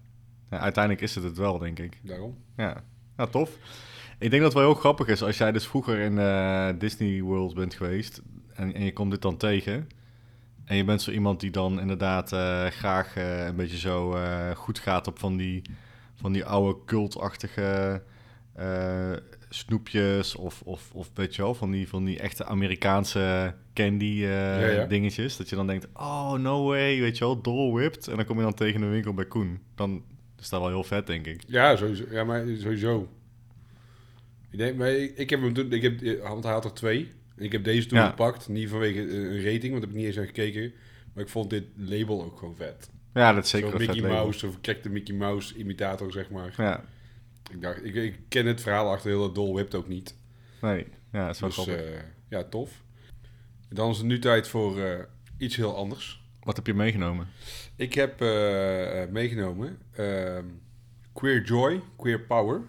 ja. 0.51 0.59
Uiteindelijk 0.59 1.03
is 1.05 1.14
het 1.14 1.25
het 1.25 1.37
wel, 1.37 1.59
denk 1.59 1.79
ik. 1.79 2.01
Daarom. 2.03 2.37
Ja, 2.57 2.85
nou 3.16 3.31
tof. 3.31 3.51
Ik 4.19 4.31
denk 4.31 4.43
dat 4.43 4.53
het 4.53 4.63
wel 4.63 4.71
heel 4.71 4.81
grappig 4.81 5.07
is 5.07 5.23
als 5.23 5.39
jij 5.39 5.53
dus 5.53 5.67
vroeger 5.67 5.99
in 5.99 6.19
eh, 6.19 6.69
Disney 6.79 7.23
World 7.23 7.55
bent 7.55 7.75
geweest 7.75 8.23
en, 8.55 8.75
en 8.75 8.85
je 8.85 8.93
komt 8.93 9.11
dit 9.11 9.23
dan 9.23 9.37
tegen. 9.37 9.89
En 10.65 10.77
je 10.77 10.85
bent 10.85 11.03
zo 11.03 11.11
iemand 11.11 11.41
die 11.41 11.51
dan 11.51 11.81
inderdaad 11.81 12.33
eh, 12.33 12.67
graag 12.67 13.17
eh, 13.17 13.47
een 13.47 13.57
beetje 13.57 13.79
zo 13.79 14.17
goed 14.55 14.79
gaat 14.79 15.07
op 15.07 15.19
van 15.19 15.37
die, 15.37 15.63
van 16.15 16.33
die 16.33 16.45
oude 16.45 16.79
cultachtige 16.85 18.03
snoepjes 19.49 20.37
of, 20.37 20.63
of, 20.65 20.91
of 20.93 21.11
weet 21.15 21.35
je 21.35 21.43
wel, 21.43 21.55
van 21.55 21.71
die, 21.71 21.89
van 21.89 22.05
die 22.05 22.19
echte 22.19 22.45
Amerikaanse 22.45 23.55
candy 23.75 24.05
Ja, 24.05 24.67
ja. 24.67 24.87
dingetjes. 24.87 25.37
Dat 25.37 25.49
je 25.49 25.57
dan 25.57 25.67
denkt, 25.67 25.87
oh 25.93 26.33
no 26.33 26.65
way, 26.65 27.01
weet 27.01 27.19
je 27.19 27.25
wel, 27.25 27.41
Dole 27.41 27.73
Whipped. 27.73 28.09
En 28.09 28.17
dan 28.17 28.25
kom 28.25 28.37
je 28.37 28.43
dan 28.43 28.55
tegen 28.55 28.83
een 28.83 28.91
winkel 28.91 29.15
bij 29.15 29.27
Koen. 29.27 29.61
Dan 29.75 30.03
is 30.39 30.49
dat 30.49 30.61
wel 30.61 30.69
heel 30.69 30.85
vet, 30.85 31.07
denk 31.07 31.27
ik. 31.27 31.43
Ja, 31.47 31.77
sowieso. 31.77 32.05
Ja, 32.11 32.25
maar 32.25 32.45
sowieso. 32.59 33.09
Ik, 34.57 34.62
denk, 34.62 34.77
maar 34.77 34.90
ik, 34.90 35.16
ik 35.16 35.31
heb 35.31 35.40
hem 35.40 35.53
toen, 35.53 35.73
ik 35.73 35.83
heb, 35.83 36.21
want 36.23 36.45
hij 36.45 36.53
had 36.53 36.64
er 36.64 36.73
twee. 36.75 37.11
En 37.37 37.45
ik 37.45 37.53
heb 37.53 37.64
deze 37.64 37.87
toen 37.88 37.99
Ja. 37.99 38.09
gepakt. 38.09 38.49
Niet 38.49 38.69
vanwege 38.69 39.01
eh, 39.01 39.14
een 39.14 39.42
rating, 39.45 39.71
want 39.73 39.73
daar 39.73 39.81
heb 39.81 39.90
ik 39.90 39.95
niet 39.97 40.05
eens 40.07 40.16
naar 40.16 40.27
gekeken. 40.27 40.73
Maar 41.12 41.25
ik 41.25 41.31
vond 41.31 41.51
dit 41.51 41.64
label 41.75 42.25
ook 42.25 42.38
gewoon 42.38 42.57
vet. 42.57 42.90
Ja, 43.14 43.33
dat 43.33 43.45
is 43.45 43.51
zeker 43.51 43.71
vet 43.71 43.79
Mickey. 43.79 44.01
Mouse, 44.11 44.47
of 44.47 44.53
verkrekte 44.53 44.88
Mickey 44.88 45.14
Mouse 45.14 45.55
imitator, 45.57 46.12
zeg 46.12 46.31
maar. 46.31 46.55
Ja, 46.57 46.85
Ik 47.53 47.61
dacht, 47.62 47.85
ik, 47.85 47.95
ik 47.95 48.19
ken 48.29 48.47
het 48.47 48.61
verhaal 48.61 48.90
achter 48.90 49.11
heel 49.11 49.21
dat 49.21 49.35
Dol 49.35 49.53
Whipped 49.55 49.75
ook 49.75 49.88
niet. 49.88 50.14
nee. 50.61 50.87
Ja, 51.12 51.27
dat 51.27 51.35
is 51.35 51.57
wel 51.57 51.64
Dus 51.64 51.75
eh, 51.77 52.01
ja, 52.29 52.45
tof. 52.45 52.83
Dan 53.69 53.90
is 53.90 53.97
het 53.97 54.07
nu 54.07 54.19
tijd 54.19 54.49
voor 54.49 54.81
eh, 54.81 54.99
iets 55.38 55.57
heel 55.57 55.77
anders. 55.77 56.23
Wat 56.42 56.57
heb 56.57 56.66
je 56.66 56.75
meegenomen? 56.75 57.27
Ik 57.77 57.95
heb 57.95 58.21
eh, 58.21 59.03
eh, 59.03 59.11
meegenomen 59.11 59.79
ehm, 59.92 60.45
Queer 61.12 61.42
Joy, 61.45 61.81
Queer 61.97 62.21
Power 62.21 62.61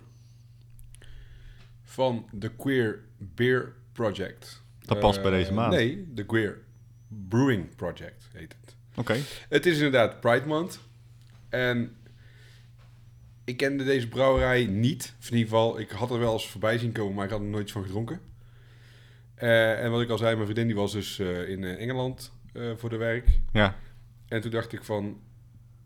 van 1.98 2.26
de 2.32 2.50
Queer 2.56 3.00
Beer 3.18 3.74
Project. 3.92 4.64
Dat 4.80 5.00
past 5.00 5.22
bij 5.22 5.32
Eh, 5.32 5.38
deze 5.38 5.54
maand. 5.54 5.74
Nee, 5.74 6.08
de 6.14 6.26
Queer 6.26 6.58
Brewing 7.30 7.76
Project 7.76 8.28
heet 8.34 8.56
het. 8.62 8.76
Oké. 8.96 9.16
Het 9.50 9.66
is 9.66 9.76
inderdaad 9.76 10.20
Pride 10.20 10.46
Month. 10.46 10.80
En 11.50 11.96
ik 13.44 13.58
kende 13.58 13.84
deze 13.84 14.08
brouwerij 14.08 14.66
niet. 14.66 15.16
Of 15.20 15.26
in 15.30 15.38
ieder 15.38 15.50
geval, 15.50 15.80
ik 15.80 15.90
had 15.90 16.12
er 16.12 16.20
wel 16.20 16.34
eens 16.34 16.50
voorbij 16.50 16.78
zien 16.78 16.92
komen, 16.92 17.14
maar 17.16 17.26
ik 17.26 17.32
had 17.32 17.40
er 17.40 17.46
nooit 17.46 17.72
van 17.72 17.84
gedronken. 17.84 18.20
Eh, 19.36 19.84
en 19.84 19.92
wat 19.92 20.02
ik 20.02 20.10
al 20.10 20.18
zei, 20.18 20.32
mijn 20.34 20.44
vriendin 20.48 20.68
die 20.68 20.76
was 20.76 20.92
dus 20.92 21.20
eh, 21.20 21.50
in 21.50 21.64
eh, 21.64 21.82
Engeland 21.82 22.32
eh, 22.54 22.72
voor 22.76 22.90
de 22.90 22.98
werk. 22.98 23.40
Ja. 23.54 23.76
En 24.28 24.42
toen 24.42 24.52
dacht 24.52 24.74
ik 24.74 24.84
van, 24.84 25.22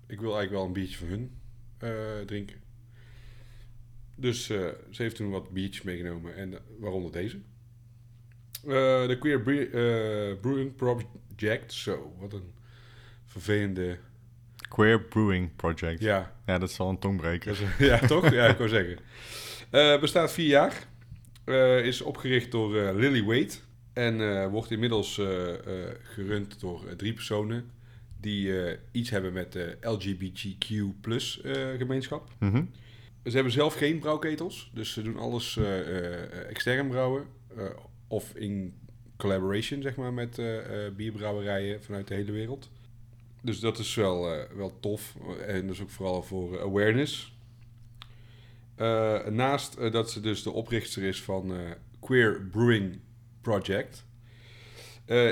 ik 0.08 0.20
wil 0.20 0.36
eigenlijk 0.36 0.52
wel 0.52 0.66
een 0.66 0.74
biertje 0.74 0.98
van 0.98 1.08
hun 1.08 1.32
eh, 1.78 1.90
drinken. 2.26 2.61
Dus 4.16 4.50
eh, 4.50 4.58
ze 4.90 5.02
heeft 5.02 5.16
toen 5.16 5.30
wat 5.30 5.50
biertjes 5.50 5.82
meegenomen, 5.84 6.36
en 6.36 6.54
eh, 6.54 6.60
waaronder 6.80 7.12
deze. 7.12 7.36
Eh, 8.64 9.08
de 9.08 9.18
Queer 9.20 9.42
Bre- 9.42 10.38
Brewing 10.42 10.76
Project. 10.76 11.74
Zo, 11.74 12.16
wat 12.20 12.34
een 12.34 12.54
vervelende... 13.26 13.98
Queer 14.70 15.02
Brewing 15.04 15.56
Project. 15.56 16.00
Ja, 16.02 16.36
Ja, 16.46 16.58
dat 16.58 16.70
is 16.70 16.78
wel 16.78 16.90
een 16.90 17.00
tongbreker. 17.00 17.60
ja 17.80 18.00
toch? 18.00 18.32
Ja, 18.32 18.48
ik 18.48 18.58
wou 18.58 18.70
zeggen. 18.70 19.00
Bestaat 20.02 20.34
vier 20.34 20.48
jaar. 20.48 20.88
Is 21.86 22.02
opgericht 22.02 22.52
door 22.52 22.94
Lily 22.94 23.24
Wade. 23.24 23.54
En 23.94 24.50
wordt 24.50 24.72
inmiddels 24.72 25.22
gerund 26.04 26.60
door 26.60 26.96
drie 26.96 27.14
personen 27.14 27.72
die 28.20 28.54
iets 28.92 29.10
hebben 29.10 29.34
met 29.34 29.52
de 29.52 29.78
LGBTQ 29.82 30.84
plus 31.02 31.40
gemeenschap. 31.78 32.30
Mhm. 32.40 32.64
Ze 33.24 33.32
hebben 33.32 33.52
zelf 33.52 33.74
geen 33.74 34.00
brouwketels, 34.00 34.72
dus 34.74 34.94
ze 34.94 35.02
doen 35.02 35.18
alles 35.18 35.58
eh, 35.58 35.80
eh, 35.80 36.50
extern 36.50 36.88
brouwen. 36.88 37.26
eh, 37.58 37.66
of 38.08 38.36
in 38.36 38.80
collaboration, 39.18 39.82
zeg 39.82 39.96
maar, 39.96 40.14
met 40.14 40.42
bierbrouwerijen 40.96 41.84
vanuit 41.84 42.08
de 42.08 42.14
hele 42.14 42.32
wereld. 42.32 42.70
Dus 43.42 43.60
dat 43.60 43.78
is 43.80 43.96
wel, 43.96 44.48
wel 44.56 44.80
tof. 44.80 45.16
En 45.48 45.68
dus 45.68 45.82
ook 45.82 45.90
vooral 45.90 46.24
voor 46.24 46.62
awareness. 46.62 47.36
Naast 49.30 49.92
dat 49.92 50.12
ze 50.12 50.20
dus 50.20 50.44
de 50.44 50.52
oprichter 50.52 51.04
is 51.04 51.22
van 51.22 51.54
eh, 51.56 51.72
Queer 52.00 52.42
Brewing 52.52 53.00
Project, 53.42 54.06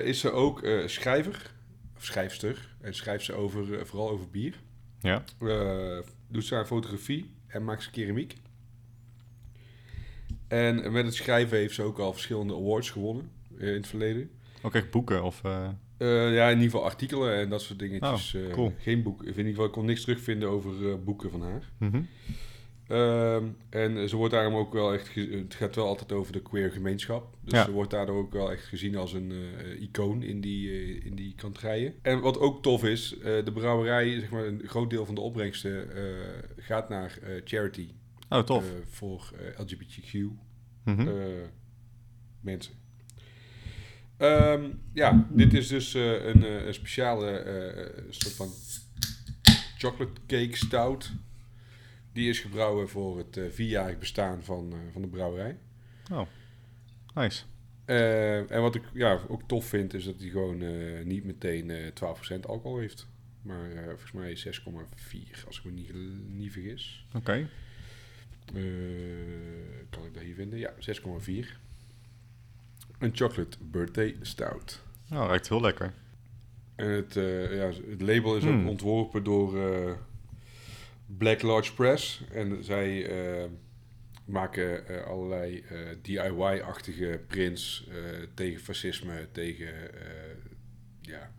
is 0.03 0.19
ze 0.19 0.31
ook 0.31 0.67
schrijver, 0.85 1.53
of 1.97 2.05
schrijfster. 2.05 2.75
En 2.81 2.93
schrijft 2.93 3.25
ze 3.25 3.33
over, 3.33 3.87
vooral 3.87 4.09
over 4.09 4.29
bier. 4.29 4.55
Ja. 5.01 5.23
Eh, 5.41 5.97
doet 6.27 6.45
ze 6.45 6.55
aan 6.55 6.67
fotografie 6.67 7.29
en 7.47 7.63
maakt 7.63 7.83
ze 7.83 7.91
keramiek. 7.91 8.35
En 10.47 10.91
met 10.91 11.05
het 11.05 11.13
schrijven 11.15 11.57
heeft 11.57 11.75
ze 11.75 11.83
ook 11.83 11.99
al 11.99 12.11
verschillende 12.13 12.53
awards 12.53 12.89
gewonnen 12.89 13.29
eh, 13.57 13.67
in 13.67 13.73
het 13.73 13.87
verleden. 13.87 14.29
Ook 14.61 14.75
echt 14.75 14.91
boeken 14.91 15.23
of... 15.23 15.41
eh, 15.43 15.67
ja, 16.33 16.45
in 16.47 16.53
ieder 16.53 16.63
geval 16.71 16.85
artikelen 16.85 17.35
en 17.35 17.49
dat 17.49 17.61
soort 17.61 17.79
dingetjes. 17.79 18.35
Oh, 18.35 18.51
cool. 18.51 18.73
Geen 18.77 19.03
boek. 19.03 19.21
In 19.21 19.27
ieder 19.27 19.45
geval, 19.45 19.65
ik 19.65 19.71
kon 19.71 19.85
niks 19.85 20.01
terugvinden 20.01 20.49
over 20.49 21.03
boeken 21.03 21.31
van 21.31 21.41
haar. 21.41 21.69
mhm. 21.77 22.01
Ehm, 22.89 23.45
en 23.69 24.09
ze 24.09 24.15
wordt 24.15 24.33
daarom 24.33 24.55
ook 24.55 24.73
wel 24.73 24.93
echt... 24.93 25.15
Het 25.15 25.55
gaat 25.55 25.75
wel 25.75 25.85
altijd 25.87 26.11
over 26.11 26.33
de 26.33 26.41
queer 26.41 26.71
gemeenschap. 26.71 27.37
Dus 27.41 27.53
Ja. 27.53 27.63
ze 27.65 27.71
wordt 27.71 27.91
daardoor 27.91 28.17
ook 28.17 28.31
wel 28.33 28.51
echt 28.51 28.63
gezien 28.65 28.95
als 28.95 29.13
een 29.13 29.31
eh, 29.31 29.81
icoon 29.81 30.23
in 30.23 30.41
die, 30.41 30.69
eh, 30.71 31.05
in 31.05 31.15
die 31.15 31.33
kanterijen. 31.35 31.93
En 32.01 32.19
wat 32.19 32.39
ook 32.39 32.61
tof 32.63 32.83
is, 32.83 33.17
eh, 33.17 33.23
de 33.45 33.51
brouwerij, 33.53 34.19
zeg 34.19 34.29
maar, 34.29 34.45
een 34.45 34.61
groot 34.65 34.89
deel 34.89 35.05
van 35.05 35.15
de 35.15 35.21
opbrengsten 35.21 35.87
gaat 36.57 36.89
naar 36.89 37.19
charity. 37.43 37.87
Oh, 38.29 38.39
tof. 38.39 38.65
voor 38.89 39.31
LGBTQ 39.57 40.13
Mhm. 40.83 41.09
mensen. 42.41 42.73
Ehm, 44.17 44.63
ja, 44.93 45.27
dit 45.31 45.53
is 45.53 45.67
dus 45.67 45.93
een, 45.93 46.67
een 46.67 46.73
speciale 46.73 47.43
soort 48.09 48.33
van 48.35 48.49
chocolate 49.77 50.21
cake 50.27 50.55
stout. 50.57 51.11
Die 52.11 52.29
is 52.29 52.39
gebrouwen 52.39 52.89
voor 52.89 53.17
het 53.17 53.37
eh, 53.37 53.43
vierjarig 53.49 53.97
bestaan 53.97 54.43
van, 54.43 54.71
eh, 54.73 54.77
van 54.91 55.01
de 55.01 55.07
brouwerij. 55.07 55.57
Oh, 56.11 56.27
nice. 57.13 57.43
Eh, 57.85 58.51
en 58.51 58.61
wat 58.61 58.75
ik 58.75 58.83
ja, 58.93 59.19
ook 59.27 59.41
tof 59.47 59.65
vind, 59.65 59.93
is 59.93 60.05
dat 60.05 60.19
hij 60.19 60.29
gewoon 60.29 60.57
niet 61.07 61.23
meteen 61.23 61.69
eh 61.69 61.91
12% 61.93 62.45
alcohol 62.45 62.77
heeft. 62.77 63.07
Maar 63.41 63.69
volgens 63.85 64.11
mij 64.11 64.35
6,4 64.35 65.45
als 65.47 65.57
ik 65.57 65.63
me 65.63 65.71
niet, 65.71 65.93
niet 66.27 66.51
vergis. 66.51 67.05
Oké. 67.13 67.49
Kan 69.89 70.05
ik 70.05 70.13
dat 70.13 70.23
hier 70.23 70.35
vinden? 70.35 70.59
Ja, 70.59 70.73
6,4. 70.79 71.59
Een 72.99 73.15
chocolate 73.15 73.57
birthday 73.61 74.15
stout. 74.21 74.83
Nou, 75.09 75.27
ruikt 75.27 75.49
heel 75.49 75.61
lekker. 75.61 75.93
En 76.75 76.89
het, 76.89 77.13
ja, 77.53 77.71
het 77.89 78.01
label 78.01 78.37
is 78.37 78.43
Hmm. 78.43 78.61
ook 78.61 78.69
ontworpen 78.69 79.23
door 79.23 79.57
Black 81.17 81.41
Lodge 81.41 81.73
Press. 81.73 82.21
En 82.31 82.63
zij 82.63 83.05
eh, 83.05 83.49
maken 84.25 84.87
eh, 84.87 85.05
allerlei 85.05 85.59
eh, 85.59 85.77
DIY-achtige 86.01 87.21
prints 87.27 87.87
tegen 88.33 88.59
fascisme, 88.61 89.27
tegen 89.31 89.73
ja, 91.01 91.31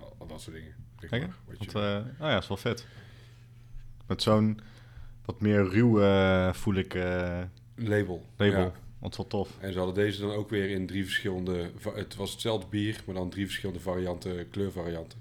al, 0.00 0.16
al 0.18 0.26
dat 0.26 0.40
soort 0.40 0.56
dingen. 0.56 0.74
Zeg 0.98 1.10
maar, 1.10 1.36
Want, 1.46 1.74
oh 1.74 2.04
ja, 2.18 2.38
is 2.38 2.48
wel 2.48 2.56
vet. 2.56 2.86
Met 4.06 4.22
zo'n 4.22 4.60
wat 5.24 5.40
meer 5.40 5.68
ruw 5.68 6.00
eh, 6.00 6.52
voel 6.52 6.74
ik 6.74 6.94
label. 7.74 8.26
label. 8.36 8.60
Ja. 8.60 8.72
Wel 8.98 9.26
tof. 9.26 9.50
En 9.60 9.72
ze 9.72 9.78
hadden 9.78 9.94
deze 9.94 10.20
dan 10.20 10.30
ook 10.30 10.50
weer 10.50 10.70
in 10.70 10.86
drie 10.86 11.04
verschillende... 11.04 11.70
Het 11.94 12.14
was 12.14 12.30
hetzelfde 12.30 12.66
bier, 12.70 13.02
maar 13.06 13.14
dan 13.14 13.30
drie 13.30 13.44
verschillende 13.44 13.80
varianten, 13.80 14.50
kleurvarianten. 14.50 15.18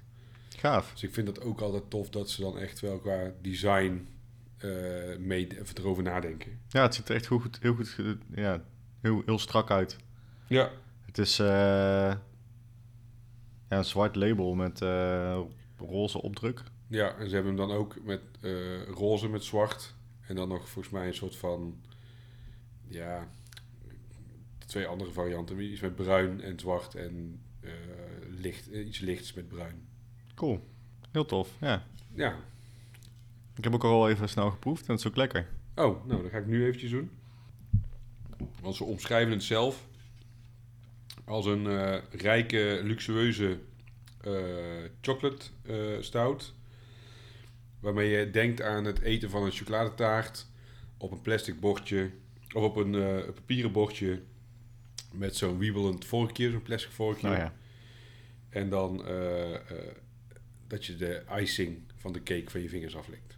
Gaaf. 0.63 0.91
Dus 0.91 1.03
ik 1.03 1.13
vind 1.13 1.27
het 1.27 1.41
ook 1.41 1.61
altijd 1.61 1.89
tof 1.89 2.09
dat 2.09 2.29
ze 2.29 2.41
dan 2.41 2.57
echt 2.57 2.79
wel 2.79 2.99
qua 2.99 3.31
design 3.41 4.07
eh 4.57 5.17
mee 5.17 5.59
even 5.61 5.77
erover 5.77 6.03
nadenken. 6.03 6.59
Ja, 6.67 6.81
het 6.81 6.95
ziet 6.95 7.09
er 7.09 7.15
echt 7.15 7.29
heel 7.29 7.39
goed, 7.39 7.59
heel 7.61 7.75
goed, 7.75 7.97
ja, 8.35 8.63
heel, 9.01 9.21
heel 9.25 9.39
strak 9.39 9.71
uit. 9.71 9.97
Ja, 10.47 10.71
Het 11.05 11.17
is 11.17 11.39
eh, 11.39 11.47
ja, 11.47 12.21
een 13.67 13.85
zwart 13.85 14.15
label 14.15 14.53
met 14.55 14.81
eh, 14.81 15.39
roze 15.77 16.21
opdruk. 16.21 16.63
ja, 16.87 17.15
en 17.15 17.29
ze 17.29 17.35
hebben 17.35 17.57
hem 17.57 17.67
dan 17.67 17.77
ook 17.77 18.03
met 18.03 18.21
roze 18.87 19.29
met 19.29 19.43
zwart. 19.43 19.95
En 20.27 20.35
dan 20.35 20.47
nog 20.47 20.69
volgens 20.69 20.93
mij 20.93 21.07
een 21.07 21.13
soort 21.13 21.35
van... 21.35 21.81
Ja, 22.87 23.27
twee 24.65 24.85
andere 24.87 25.11
varianten. 25.11 25.59
Iets 25.59 25.81
met 25.81 25.95
bruin 25.95 26.41
en 26.41 26.59
zwart 26.59 26.95
en 26.95 27.41
licht, 28.29 28.67
iets 28.67 28.99
lichts 28.99 29.33
met 29.33 29.47
bruin. 29.47 29.91
Cool. 30.35 30.67
Heel 31.11 31.25
tof, 31.25 31.49
ja. 31.59 31.85
Ja. 32.13 32.35
Ik 33.55 33.63
heb 33.63 33.73
ook 33.73 33.83
al 33.83 34.09
even 34.09 34.29
snel 34.29 34.49
geproefd 34.49 34.85
en 34.85 34.91
het 34.91 34.99
is 34.99 35.07
ook 35.07 35.15
lekker. 35.15 35.47
Oh, 35.75 36.05
nou, 36.05 36.21
dat 36.21 36.31
ga 36.31 36.37
ik 36.37 36.47
nu 36.47 36.65
eventjes 36.65 36.91
doen. 36.91 37.11
Want 38.61 38.75
ze 38.75 38.83
omschrijven 38.83 39.33
het 39.33 39.43
zelf 39.43 39.87
als 41.25 41.45
een 41.45 41.67
eh, 41.67 41.97
rijke, 42.11 42.79
luxueuze 42.83 43.59
eh, 44.21 44.33
chocolate 45.01 45.45
eh, 45.65 45.75
stout. 45.99 46.53
Waarmee 47.79 48.09
je 48.09 48.29
denkt 48.29 48.61
aan 48.61 48.85
het 48.85 49.01
eten 49.01 49.29
van 49.29 49.43
een 49.43 49.51
chocoladetaart 49.51 50.47
op 50.97 51.11
een 51.11 51.21
plastic 51.21 51.59
bordje. 51.59 52.09
Of 52.53 52.63
op 52.63 52.75
een 52.75 53.23
papieren 53.33 53.71
bordje 53.71 54.21
met 55.11 55.35
zo'n 55.35 55.57
wiebelend 55.57 56.05
vorkje, 56.05 56.51
zo'n 56.51 56.61
plastic 56.61 56.91
vorkje. 56.91 57.27
Nou 57.27 57.39
ja. 57.39 57.53
En 58.49 58.69
dan 58.69 59.05
dat 60.73 60.85
je 60.85 60.95
de 60.95 61.21
icing 61.39 61.77
van 61.95 62.13
de 62.13 62.23
cake 62.23 62.43
van 62.49 62.61
je 62.61 62.69
vingers 62.69 62.95
aflikt. 62.95 63.37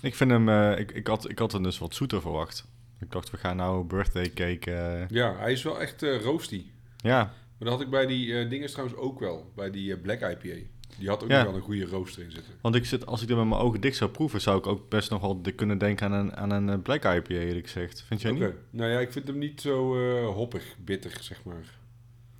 Ik 0.00 0.14
vind 0.14 0.30
hem, 0.30 0.48
eh, 0.48 0.78
ik, 0.78 0.90
ik, 0.92 1.06
had, 1.06 1.30
ik 1.30 1.38
had 1.38 1.52
hem 1.52 1.62
dus 1.62 1.78
wat 1.78 1.94
zoeter 1.94 2.20
verwacht. 2.20 2.64
Ik 3.00 3.10
dacht, 3.12 3.30
we 3.30 3.36
gaan 3.36 3.56
nou 3.56 3.84
birthday 3.84 4.30
cake. 4.30 4.72
eh, 4.74 5.08
Ja, 5.08 5.36
hij 5.36 5.52
is 5.52 5.62
wel 5.62 5.80
echt 5.80 6.02
eh 6.02 6.20
roasty. 6.20 6.64
ja, 6.96 7.18
Maar 7.58 7.68
dat 7.68 7.70
had 7.70 7.80
ik 7.80 7.90
bij 7.90 8.06
die 8.06 8.48
dingen 8.48 8.68
trouwens 8.68 8.96
ook 8.98 9.20
wel. 9.20 9.52
Bij 9.56 9.70
die 9.70 9.96
Black 9.96 10.20
IPA. 10.20 10.56
Die 10.98 11.08
had 11.08 11.22
ook 11.22 11.28
Ja. 11.30 11.36
nog 11.36 11.46
wel 11.46 11.54
een 11.54 11.60
goede 11.66 11.84
rooster 11.84 12.22
in 12.22 12.30
zitten. 12.30 12.52
want 12.60 12.74
ik 12.74 12.84
zit, 12.84 13.06
als 13.06 13.22
ik 13.22 13.30
er 13.30 13.36
met 13.36 13.46
mijn 13.46 13.60
ogen 13.60 13.80
dicht 13.80 13.96
zou 13.96 14.10
proeven, 14.10 14.40
zou 14.40 14.58
ik 14.58 14.66
ook 14.66 14.88
best 14.88 15.10
nog 15.10 15.20
wel 15.20 15.42
de- 15.42 15.52
kunnen 15.52 15.78
denken 15.78 16.06
aan 16.06 16.12
een, 16.12 16.36
aan 16.36 16.50
een 16.68 16.82
black 16.82 17.04
IPA, 17.04 17.34
eerlijk 17.34 17.66
gezegd. 17.66 18.02
Vind 18.06 18.20
jij 18.22 18.30
niet? 18.32 18.52
Nou 18.70 18.90
ja, 18.90 18.98
ik 19.00 19.12
vind 19.12 19.26
hem 19.26 19.38
niet 19.38 19.60
zo 19.60 19.96
hoppig, 20.32 20.76
bitter, 20.84 21.16
zeg 21.20 21.44
maar. 21.44 21.80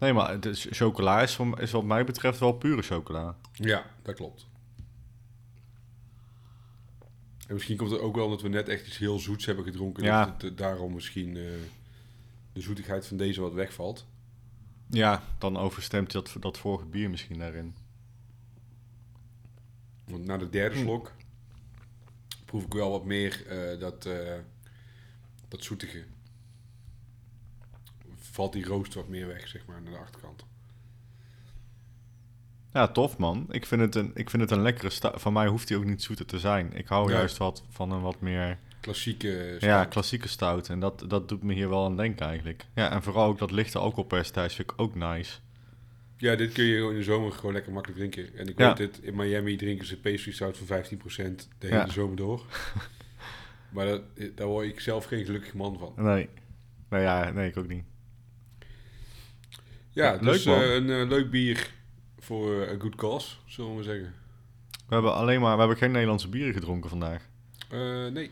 Nee, 0.03 0.13
maar 0.13 0.31
het 0.31 0.47
is, 0.47 0.67
chocola 0.71 1.23
is, 1.23 1.35
voor, 1.35 1.61
is 1.61 1.71
wat 1.71 1.85
mij 1.85 2.05
betreft 2.05 2.39
wel 2.39 2.53
pure 2.53 2.83
chocola. 2.83 3.37
Ja, 3.53 3.85
dat 4.03 4.15
klopt. 4.15 4.47
En 7.47 7.55
misschien 7.55 7.77
komt 7.77 7.91
het 7.91 8.01
ook 8.01 8.15
wel 8.15 8.25
omdat 8.25 8.43
we 8.43 8.49
net 8.49 8.69
echt 8.69 8.87
iets 8.87 8.99
heel 8.99 9.19
zoets 9.19 9.47
hebben 9.47 9.65
gedronken. 9.65 10.05
Ja. 10.05 10.25
Dat 10.25 10.43
het, 10.43 10.59
daarom 10.59 10.95
misschien 10.95 11.37
eh, 11.37 11.43
de 12.53 12.61
zoetigheid 12.61 13.07
van 13.07 13.17
deze 13.17 13.41
wat 13.41 13.53
wegvalt. 13.53 14.07
Ja, 14.87 15.23
dan 15.39 15.57
overstemt 15.57 16.13
dat, 16.13 16.37
dat 16.41 16.59
vorige 16.59 16.87
bier 16.87 17.11
misschien 17.11 17.39
daarin. 17.39 17.75
Want 20.05 20.25
na 20.25 20.37
de 20.37 20.49
derde 20.49 20.77
Hm. 20.77 20.83
slok 20.83 21.13
proef 22.45 22.65
ik 22.65 22.73
wel 22.73 22.91
wat 22.91 23.05
meer 23.05 23.47
eh, 23.47 23.81
dat, 23.81 24.07
eh, 24.07 24.39
dat 25.49 25.65
zoetige. 25.65 26.05
Valt 28.33 28.53
die 28.53 28.65
rooster 28.65 29.01
wat 29.01 29.09
meer 29.09 29.27
weg, 29.27 29.49
zeg 29.49 29.67
maar, 29.67 29.83
naar 29.83 29.93
de 29.93 29.99
achterkant. 29.99 30.45
Ja, 32.73 32.89
tof 32.89 33.17
man. 33.19 33.47
Ik 33.51 33.67
vind 33.67 33.81
het 33.81 33.95
een, 33.95 34.11
ik 34.15 34.31
vind 34.31 34.43
het 34.43 34.51
een 34.51 34.63
lekkere 34.63 34.91
sta 34.91 35.13
Van 35.19 35.33
mij 35.33 35.47
hoeft 35.47 35.69
hij 35.69 35.79
ook 35.79 35.85
niet 35.85 36.03
zoeter 36.03 36.27
te 36.27 36.39
zijn. 36.39 36.73
Ik 36.75 36.87
hou 36.87 37.11
Ja. 37.11 37.17
juist 37.19 37.37
wat 37.37 37.65
van 37.71 37.91
een 37.93 38.01
wat 38.01 38.21
meer 38.21 38.59
Klassieke 38.81 39.29
ja, 39.29 39.57
stout. 39.59 39.89
klassieke 39.89 40.29
stout. 40.29 40.69
En 40.69 40.81
dat, 40.81 41.05
dat 41.09 41.29
doet 41.29 41.43
me 41.43 41.53
hier 41.55 41.69
wel 41.69 41.85
aan 41.85 41.97
denken 41.97 42.27
eigenlijk. 42.27 42.65
Ja, 42.75 42.91
en 42.91 43.03
vooral 43.03 43.27
ook 43.27 43.39
dat 43.39 43.51
lichte 43.51 43.79
alcoholpercentage 43.79 44.55
vind 44.55 44.71
ik 44.71 44.81
ook 44.81 44.95
nice. 44.95 45.39
Ja, 46.17 46.37
dit 46.37 46.53
kun 46.53 46.65
je 46.65 46.89
in 46.89 46.95
de 46.97 47.03
zomer 47.03 47.33
gewoon 47.33 47.53
lekker 47.53 47.73
makkelijk 47.73 47.99
drinken. 48.01 48.39
En 48.39 48.49
ik 48.49 48.59
Ja. 48.59 48.69
weet 48.75 48.79
het, 48.97 49.05
in 49.05 49.15
Miami 49.17 49.57
drinken 49.57 49.87
ze 49.87 50.01
pastry 50.01 50.33
stout 50.33 50.57
van 50.59 50.67
15% 50.67 51.49
de 51.59 51.67
hele 51.67 51.79
Ja. 51.79 51.89
zomer 51.89 52.17
door. 52.17 52.45
maar 53.73 53.87
dat, 53.87 54.03
daar 54.35 54.47
word 54.47 54.67
ik 54.67 54.81
zelf 54.81 55.05
geen 55.05 55.25
gelukkig 55.25 55.55
man 55.55 55.79
van. 55.79 55.93
Nee. 56.05 56.29
Nou 56.89 57.03
ja, 57.03 57.31
nee, 57.31 57.49
ik 57.49 57.57
ook 57.57 57.69
niet. 57.69 57.85
Ja, 59.93 60.17
dus 60.17 60.45
man. 60.45 60.61
eh, 60.61 60.75
een 60.75 60.91
eh, 60.91 61.09
leuk 61.09 61.31
bier 61.31 61.71
voor 62.19 62.63
een 62.63 62.81
good 62.81 62.95
cause, 62.95 63.37
zullen 63.47 63.71
we 63.71 63.77
maar 63.77 63.85
zeggen. 63.85 64.15
We 64.89 64.95
hebben 64.95 65.15
alleen 65.15 65.41
maar, 65.41 65.53
we 65.53 65.59
hebben 65.59 65.77
geen 65.77 65.91
Nederlandse 65.91 66.29
bieren 66.29 66.53
gedronken 66.53 66.91
vandaag. 66.91 67.29
Eh, 67.71 68.07
nee. 68.13 68.31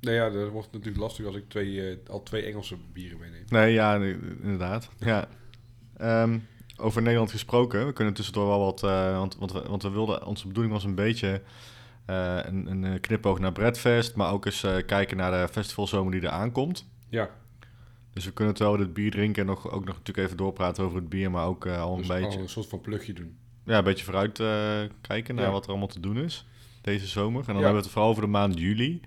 Nou 0.00 0.16
ja, 0.16 0.30
dat 0.30 0.48
wordt 0.48 0.72
natuurlijk 0.72 1.02
lastig 1.02 1.26
als 1.26 1.36
ik 1.36 1.48
twee, 1.48 1.88
eh, 1.90 1.96
al 2.08 2.22
twee 2.22 2.42
Engelse 2.42 2.76
bieren 2.92 3.18
meeneem. 3.18 3.44
Nee, 3.48 3.72
ja, 3.72 3.96
nee, 3.96 4.16
inderdaad. 4.42 4.90
Ja. 4.98 5.28
Ehm, 5.96 6.38
over 6.76 7.02
Nederland 7.02 7.30
gesproken, 7.30 7.86
we 7.86 7.92
kunnen 7.92 8.14
tussendoor 8.14 8.46
wel 8.46 8.58
wat, 8.58 8.82
eh, 8.82 9.18
want, 9.18 9.36
want, 9.38 9.52
we, 9.52 9.62
want 9.68 9.82
we 9.82 9.90
wilden, 9.90 10.26
onze 10.26 10.46
bedoeling 10.46 10.74
was 10.74 10.84
een 10.84 10.94
beetje 10.94 11.42
eh, 12.06 12.38
een, 12.42 12.66
een 12.70 12.84
eh, 12.84 13.00
knipoog 13.00 13.38
naar 13.38 13.52
Bradfest, 13.52 14.14
maar 14.14 14.32
ook 14.32 14.46
eens 14.46 14.62
eh, 14.62 14.76
kijken 14.86 15.16
naar 15.16 15.30
de 15.30 15.52
festivalzomer 15.52 16.12
die 16.12 16.20
er 16.22 16.28
aankomt. 16.28 16.86
Ja, 17.08 17.30
Dus 18.14 18.24
we 18.24 18.32
kunnen 18.32 18.54
terwijl 18.54 18.76
we 18.78 18.84
dit 18.84 18.94
bier 18.94 19.10
drinken 19.10 19.46
nog, 19.46 19.70
ook 19.70 19.84
nog 19.84 19.96
natuurlijk 19.96 20.26
even 20.26 20.36
doorpraten 20.36 20.84
over 20.84 20.96
het 20.96 21.08
bier, 21.08 21.30
maar 21.30 21.46
ook 21.46 21.66
eh, 21.66 21.80
al 21.80 21.92
een 21.92 21.98
Dus 21.98 22.06
beetje, 22.06 22.36
al 22.36 22.42
een 22.42 22.48
soort 22.48 22.66
van 22.66 22.80
plugje 22.80 23.12
doen. 23.12 23.36
ja, 23.64 23.78
een 23.78 23.84
beetje 23.84 24.04
vooruit 24.04 24.40
eh, 24.40 24.80
kijken 25.00 25.34
naar 25.34 25.44
Ja. 25.44 25.50
wat 25.50 25.62
er 25.64 25.68
allemaal 25.70 25.88
te 25.88 26.00
doen 26.00 26.16
is 26.18 26.46
deze 26.80 27.06
zomer. 27.06 27.40
En 27.40 27.46
dan 27.46 27.54
Ja. 27.56 27.60
hebben 27.62 27.76
we 27.80 27.82
het 27.84 27.90
vooral 27.92 28.10
over 28.10 28.22
de 28.22 28.28
maand 28.28 28.58
juli. 28.58 29.00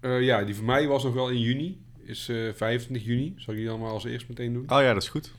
Eh, 0.00 0.22
ja, 0.22 0.44
die 0.44 0.54
voor 0.54 0.64
mij 0.64 0.86
was 0.86 1.02
nog 1.04 1.14
wel 1.14 1.28
in 1.28 1.40
juni. 1.40 1.80
Is 2.04 2.28
eh 2.28 2.36
25 2.54 3.04
juni. 3.04 3.34
Zal 3.36 3.54
ik 3.54 3.60
die 3.60 3.68
dan 3.68 3.80
maar 3.80 3.90
als 3.90 4.04
eerst 4.04 4.28
meteen 4.28 4.52
doen? 4.52 4.62
Oh 4.62 4.80
ja, 4.80 4.92
dat 4.92 5.02
is 5.02 5.08
goed. 5.08 5.32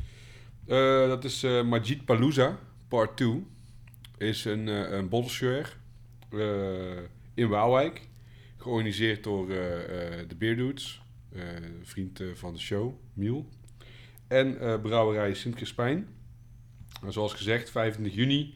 Dat 1.08 1.24
is 1.24 1.42
Majid 1.44 2.06
Palooza, 2.06 2.60
part 2.88 3.18
2. 3.18 3.46
Is 4.18 4.46
een, 4.46 4.68
een 4.68 5.10
in 7.34 7.48
Waalwijk. 7.48 8.08
Georganiseerd 8.58 9.24
door 9.24 9.48
de 9.48 10.36
Beerdudes. 10.38 11.03
Eh 11.36 11.42
vriend 11.82 12.20
eh, 12.20 12.28
van 12.34 12.54
de 12.54 12.60
show, 12.60 12.94
Miel. 13.14 13.50
En 14.28 14.60
eh, 14.60 14.82
brouwerij 14.82 15.34
Sint-Crispijn. 15.34 16.08
En 17.04 17.14
zoals 17.14 17.34
gezegd, 17.34 17.70
25 17.70 18.16
juni 18.16 18.54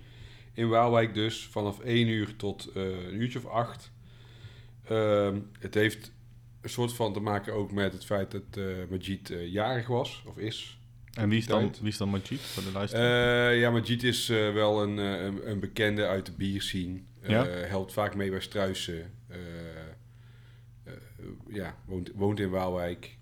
in 0.53 0.69
Waalwijk 0.69 1.13
dus. 1.13 1.45
Vanaf 1.45 1.79
1 1.79 2.07
uur 2.07 2.35
tot 2.35 2.69
een 2.73 3.21
uurtje 3.21 3.39
of 3.39 3.45
8. 3.45 3.91
Ehm, 4.87 5.39
het 5.59 5.73
heeft 5.73 6.11
een 6.61 6.69
soort 6.69 6.93
van 6.93 7.13
te 7.13 7.19
maken 7.19 7.53
ook 7.53 7.71
met 7.71 7.93
het 7.93 8.05
feit 8.05 8.31
dat 8.31 8.59
Majid 8.89 9.33
jarig 9.45 9.87
was, 9.87 10.23
of 10.25 10.37
is. 10.37 10.79
En 11.13 11.29
wie 11.29 11.37
is 11.37 11.45
dan, 11.45 11.73
wie 11.79 11.89
is 11.89 11.97
dan 11.97 12.09
Majid 12.09 12.39
voor 12.39 12.63
de 12.63 12.71
luisteraar? 12.71 13.53
Ja, 13.55 13.71
Majid 13.71 14.03
is 14.03 14.27
wel 14.27 14.83
een, 14.83 14.97
een, 14.97 15.49
een 15.49 15.59
bekende 15.59 16.07
uit 16.07 16.25
de 16.25 16.31
bierscene. 16.31 16.99
Ja? 17.21 17.45
Helpt 17.45 17.93
vaak 17.93 18.15
mee 18.15 18.29
bij 18.29 18.39
Struisen. 18.39 19.16
Ja, 21.49 21.77
woont, 21.85 22.11
woont 22.15 22.39
in 22.39 22.49
Waalwijk. 22.49 23.17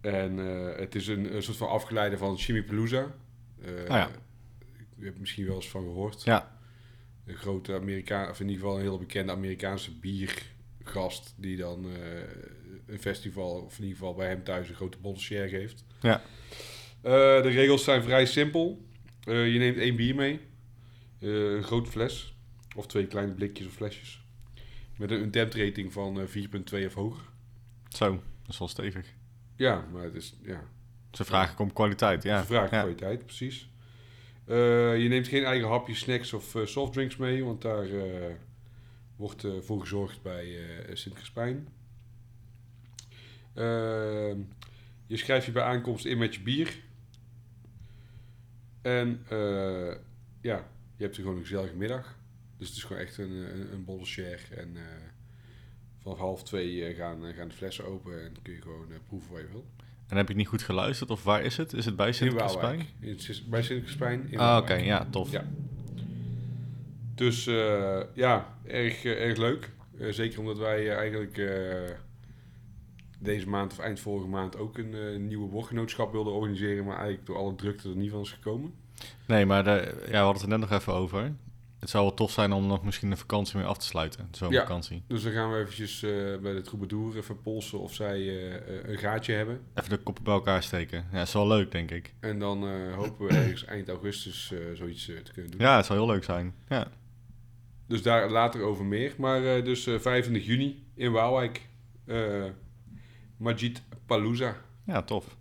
En 0.00 0.38
eh, 0.38 0.78
het 0.78 0.94
is 0.94 1.06
een, 1.06 1.34
een 1.34 1.42
soort 1.42 1.56
van 1.56 1.68
afgeleide 1.68 2.18
van 2.18 2.34
Jimmy 2.34 2.62
Palooza. 2.62 3.14
Eh, 3.62 3.70
Ah 3.80 3.88
ja. 3.88 4.10
Je 4.98 5.04
hebt 5.04 5.18
misschien 5.18 5.46
wel 5.46 5.54
eens 5.54 5.68
van 5.68 5.82
gehoord. 5.82 6.22
Ja. 6.22 6.58
Een 7.24 7.36
grote 7.36 7.74
Amerikaan, 7.74 8.30
of 8.30 8.40
in 8.40 8.48
ieder 8.48 8.60
geval 8.62 8.76
een 8.76 8.82
heel 8.82 8.98
bekende 8.98 9.32
Amerikaanse 9.32 9.98
biergast. 9.98 11.34
Die 11.36 11.56
dan 11.56 11.84
eh, 11.84 12.20
een 12.86 13.00
festival, 13.00 13.60
of 13.60 13.76
in 13.78 13.82
ieder 13.82 13.98
geval 13.98 14.14
bij 14.14 14.28
hem 14.28 14.44
thuis, 14.44 14.68
een 14.68 14.74
grote 14.74 14.98
bottleshare 14.98 15.48
geeft. 15.48 15.84
Ja. 16.00 16.22
De 17.02 17.40
regels 17.40 17.84
zijn 17.84 18.02
vrij 18.02 18.26
simpel. 18.26 18.86
Je 19.20 19.56
neemt 19.58 19.76
één 19.76 19.96
bier 19.96 20.14
mee. 20.14 20.40
Een 21.20 21.62
grote 21.62 21.90
fles. 21.90 22.34
Of 22.76 22.86
twee 22.86 23.06
kleine 23.06 23.32
blikjes 23.32 23.66
of 23.66 23.72
flesjes. 23.72 24.25
Met 24.98 25.10
een 25.10 25.20
untapped 25.20 25.54
rating 25.54 25.92
van 25.92 26.20
eh, 26.20 26.26
4,2 26.26 26.86
of 26.86 26.94
hoger. 26.94 27.24
Zo, 27.88 28.10
dat 28.12 28.48
is 28.48 28.58
wel 28.58 28.68
stevig. 28.68 29.14
Ja, 29.56 29.86
maar 29.92 30.02
het 30.02 30.14
is... 30.14 30.36
Ja, 30.42 30.60
Ze 31.10 31.24
vragen 31.24 31.58
om 31.58 31.72
kwaliteit, 31.72 32.22
ja. 32.22 32.44
vraag 32.44 32.70
ja. 32.70 32.80
kwaliteit, 32.80 33.24
precies. 33.26 33.70
Eh, 34.44 35.02
je 35.02 35.08
neemt 35.08 35.28
geen 35.28 35.44
eigen 35.44 35.68
hapjes, 35.68 35.98
snacks 35.98 36.32
of 36.32 36.54
eh, 36.54 36.64
softdrinks 36.66 37.16
mee, 37.16 37.44
want 37.44 37.62
daar 37.62 37.88
eh, 37.88 38.34
wordt 39.16 39.44
eh, 39.44 39.52
voor 39.60 39.80
gezorgd 39.80 40.22
bij 40.22 40.58
eh 40.86 40.94
Sint-Crispijn. 40.94 41.68
Ehm, 43.54 44.38
je 45.06 45.16
schrijft 45.16 45.46
je 45.46 45.52
bij 45.52 45.62
aankomst 45.62 46.04
in 46.04 46.18
met 46.18 46.34
je 46.34 46.40
bier. 46.40 46.80
En 48.82 49.22
eh, 49.28 49.94
ja, 50.40 50.68
je 50.96 51.04
hebt 51.04 51.16
er 51.16 51.22
gewoon 51.22 51.36
een 51.36 51.42
gezellige 51.42 51.76
middag. 51.76 52.15
Dus 52.58 52.68
het 52.68 52.76
is 52.76 52.84
gewoon 52.84 53.02
echt 53.02 53.18
een, 53.18 53.30
een, 53.30 53.72
een 53.72 53.84
bolle 53.84 54.04
share. 54.04 54.38
En 54.56 54.76
eh, 54.76 54.82
vanaf 56.02 56.18
half 56.18 56.42
twee 56.42 56.84
eh, 56.84 56.96
gaan, 56.96 57.26
eh, 57.26 57.36
gaan 57.36 57.48
de 57.48 57.54
flessen 57.54 57.86
open 57.86 58.24
en 58.24 58.32
kun 58.42 58.52
je 58.52 58.60
gewoon 58.62 58.92
eh, 58.92 58.96
proeven 59.06 59.32
wat 59.32 59.40
je 59.40 59.48
wil. 59.52 59.66
En 60.08 60.16
heb 60.16 60.28
je 60.28 60.34
niet 60.34 60.46
goed 60.48 60.62
geluisterd? 60.62 61.10
Of 61.10 61.22
waar 61.24 61.42
is 61.42 61.56
het? 61.56 61.72
Is 61.72 61.84
het 61.84 61.96
bij 61.96 62.06
In 62.06 62.14
Sint-Crispijn? 62.14 62.86
Bij 63.48 63.62
Sint-Crispijn. 63.62 64.26
in 64.30 64.38
Ah, 64.38 64.56
oké, 64.62 64.74
ja, 64.74 65.06
tof. 65.10 65.30
Ja. 65.30 65.44
Dus 67.14 67.46
eh, 67.46 68.00
ja, 68.14 68.58
erg, 68.66 69.04
eh, 69.04 69.24
erg 69.28 69.36
leuk. 69.38 69.70
Eh, 69.98 70.12
zeker 70.12 70.38
omdat 70.40 70.58
wij 70.58 70.90
eh, 70.90 70.96
eigenlijk 70.96 71.38
eh, 71.38 71.90
deze 73.18 73.48
maand 73.48 73.72
of 73.72 73.78
eind 73.78 74.00
vorige 74.00 74.28
maand 74.28 74.56
ook 74.58 74.78
een 74.78 74.94
eh, 74.94 75.18
nieuwe 75.18 75.48
woordgenootschap 75.48 76.12
wilden 76.12 76.32
organiseren. 76.32 76.84
Maar 76.84 76.96
eigenlijk 76.96 77.26
door 77.26 77.36
alle 77.36 77.54
drukte 77.54 77.88
er 77.88 77.96
niet 77.96 78.10
van 78.10 78.20
is 78.20 78.32
gekomen. 78.32 78.74
Nee, 79.26 79.46
maar 79.46 79.64
de, 79.64 79.70
ja, 80.04 80.10
we 80.10 80.16
hadden 80.16 80.32
het 80.32 80.42
er 80.42 80.58
net 80.58 80.70
nog 80.70 80.80
even 80.80 80.92
over. 80.92 81.32
Het 81.78 81.90
zou 81.90 82.04
wel 82.04 82.14
tof 82.14 82.30
zijn 82.30 82.52
om 82.52 82.66
nog 82.66 82.84
misschien 82.84 83.10
een 83.10 83.16
vakantie 83.16 83.56
mee 83.56 83.66
af 83.66 83.78
te 83.78 83.86
sluiten. 83.86 84.28
De 84.30 84.36
zomervakantie. 84.36 85.02
Dus 85.06 85.22
dan 85.22 85.32
gaan 85.32 85.52
we 85.52 85.58
eventjes 85.58 86.02
eh, 86.02 86.10
bij 86.42 86.52
de 86.52 86.60
troubadour 86.60 87.16
even 87.16 87.42
polsen 87.42 87.80
of 87.80 87.94
zij 87.94 88.16
eh, 88.16 88.54
eh, 88.54 88.88
een 88.88 88.98
gaatje 88.98 89.32
hebben. 89.32 89.60
Even 89.74 89.90
de 89.90 89.96
koppen 89.96 90.24
bij 90.24 90.32
elkaar 90.32 90.62
steken. 90.62 91.06
Ja, 91.12 91.22
is 91.22 91.32
wel 91.32 91.46
leuk, 91.46 91.70
denk 91.72 91.90
ik. 91.90 92.14
En 92.20 92.38
dan 92.38 92.90
hopen 92.92 93.26
we 93.26 93.34
ergens 93.34 93.64
eind 93.64 93.88
augustus 93.88 94.52
zoiets 94.74 95.04
te 95.04 95.32
kunnen 95.32 95.50
doen. 95.50 95.60
Ja, 95.60 95.76
het 95.76 95.86
zou 95.86 95.98
heel 95.98 96.08
leuk 96.08 96.24
zijn. 96.24 96.54
Ja, 96.68 96.88
Dus 97.86 98.02
daar 98.02 98.30
later 98.30 98.60
over 98.62 98.84
meer. 98.84 99.14
Maar 99.18 99.64
dus 99.64 99.86
eh 99.86 99.98
25 99.98 100.46
juni 100.46 100.86
in 100.94 101.12
Waalwijk. 101.12 101.68
Majid 103.36 103.82
Palooza. 104.06 104.56
ja 104.86 105.02
tof. 105.02 105.36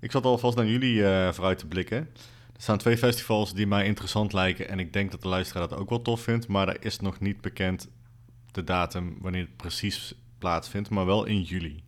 Ik 0.00 0.10
zat 0.10 0.24
alvast 0.24 0.56
naar 0.56 0.66
jullie 0.66 1.02
vooruit 1.32 1.58
te 1.58 1.66
blikken. 1.66 2.08
Er 2.54 2.62
staan 2.62 2.78
twee 2.78 2.98
festivals 2.98 3.54
die 3.54 3.66
mij 3.66 3.86
interessant 3.86 4.32
lijken. 4.32 4.68
En 4.68 4.78
ik 4.78 4.92
denk 4.92 5.10
dat 5.10 5.22
de 5.22 5.28
luisteraar 5.28 5.68
dat 5.68 5.78
ook 5.78 5.88
wel 5.88 6.02
tof 6.02 6.20
vindt. 6.20 6.48
Maar 6.48 6.68
er 6.68 6.84
is 6.84 7.00
nog 7.00 7.20
niet 7.20 7.40
bekend 7.40 7.88
de 8.50 8.64
datum 8.64 9.16
wanneer 9.20 9.42
het 9.42 9.56
precies 9.56 10.14
plaatsvindt. 10.38 10.90
Maar 10.90 11.06
wel 11.06 11.24
in 11.24 11.42
juli. 11.42 11.82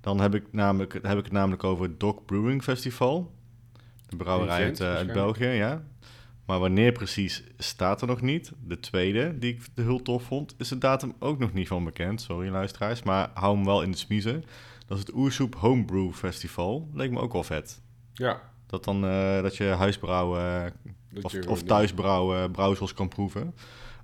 Dan 0.00 0.20
heb 0.20 0.34
ik, 0.34 0.44
namelijk, 0.50 0.92
heb 0.92 1.18
ik 1.18 1.24
het 1.24 1.32
namelijk 1.32 1.64
over 1.64 1.84
het 1.84 2.00
Dog 2.00 2.24
Brewing 2.24 2.62
Festival. 2.62 3.34
De 4.08 4.16
brouwerij 4.16 4.64
uit, 4.64 4.80
eh, 4.80 4.94
uit. 4.94 5.12
België, 5.12 5.46
ja. 5.46 5.82
Maar 6.50 6.58
wanneer 6.58 6.92
precies 6.92 7.42
staat 7.58 8.00
er 8.00 8.06
nog 8.06 8.20
niet. 8.20 8.52
De 8.66 8.80
tweede, 8.80 9.38
die 9.38 9.54
ik 9.54 9.62
heel 9.74 10.02
tof 10.02 10.22
vond, 10.22 10.54
is 10.58 10.68
de 10.68 10.78
datum 10.78 11.14
ook 11.18 11.38
nog 11.38 11.52
niet 11.52 11.68
van 11.68 11.84
bekend. 11.84 12.20
Sorry 12.20 12.48
luisteraars, 12.48 13.02
maar 13.02 13.30
hou 13.34 13.56
hem 13.56 13.64
wel 13.64 13.82
in 13.82 13.90
de 13.90 13.96
smiezen. 13.96 14.44
Dat 14.86 14.98
is 14.98 15.04
het 15.06 15.14
Oersoep 15.14 15.54
Homebrew 15.54 16.12
Festival. 16.12 16.90
Leek 16.92 17.10
me 17.10 17.20
ook 17.20 17.32
wel 17.32 17.42
vet. 17.42 17.80
Ja. 18.12 18.40
Dat, 18.70 18.84
dan, 18.84 19.04
eh, 19.04 19.42
dat 19.42 19.56
je 19.56 19.64
huisbrouwen 19.64 20.40
eh, 20.64 20.70
dat 21.12 21.24
of, 21.24 21.32
je 21.32 21.38
of 21.38 21.44
gewoon- 21.44 21.64
thuisbrouwen 21.64 22.50
brouwsels 22.50 22.94
kan 22.94 23.08
proeven. 23.08 23.54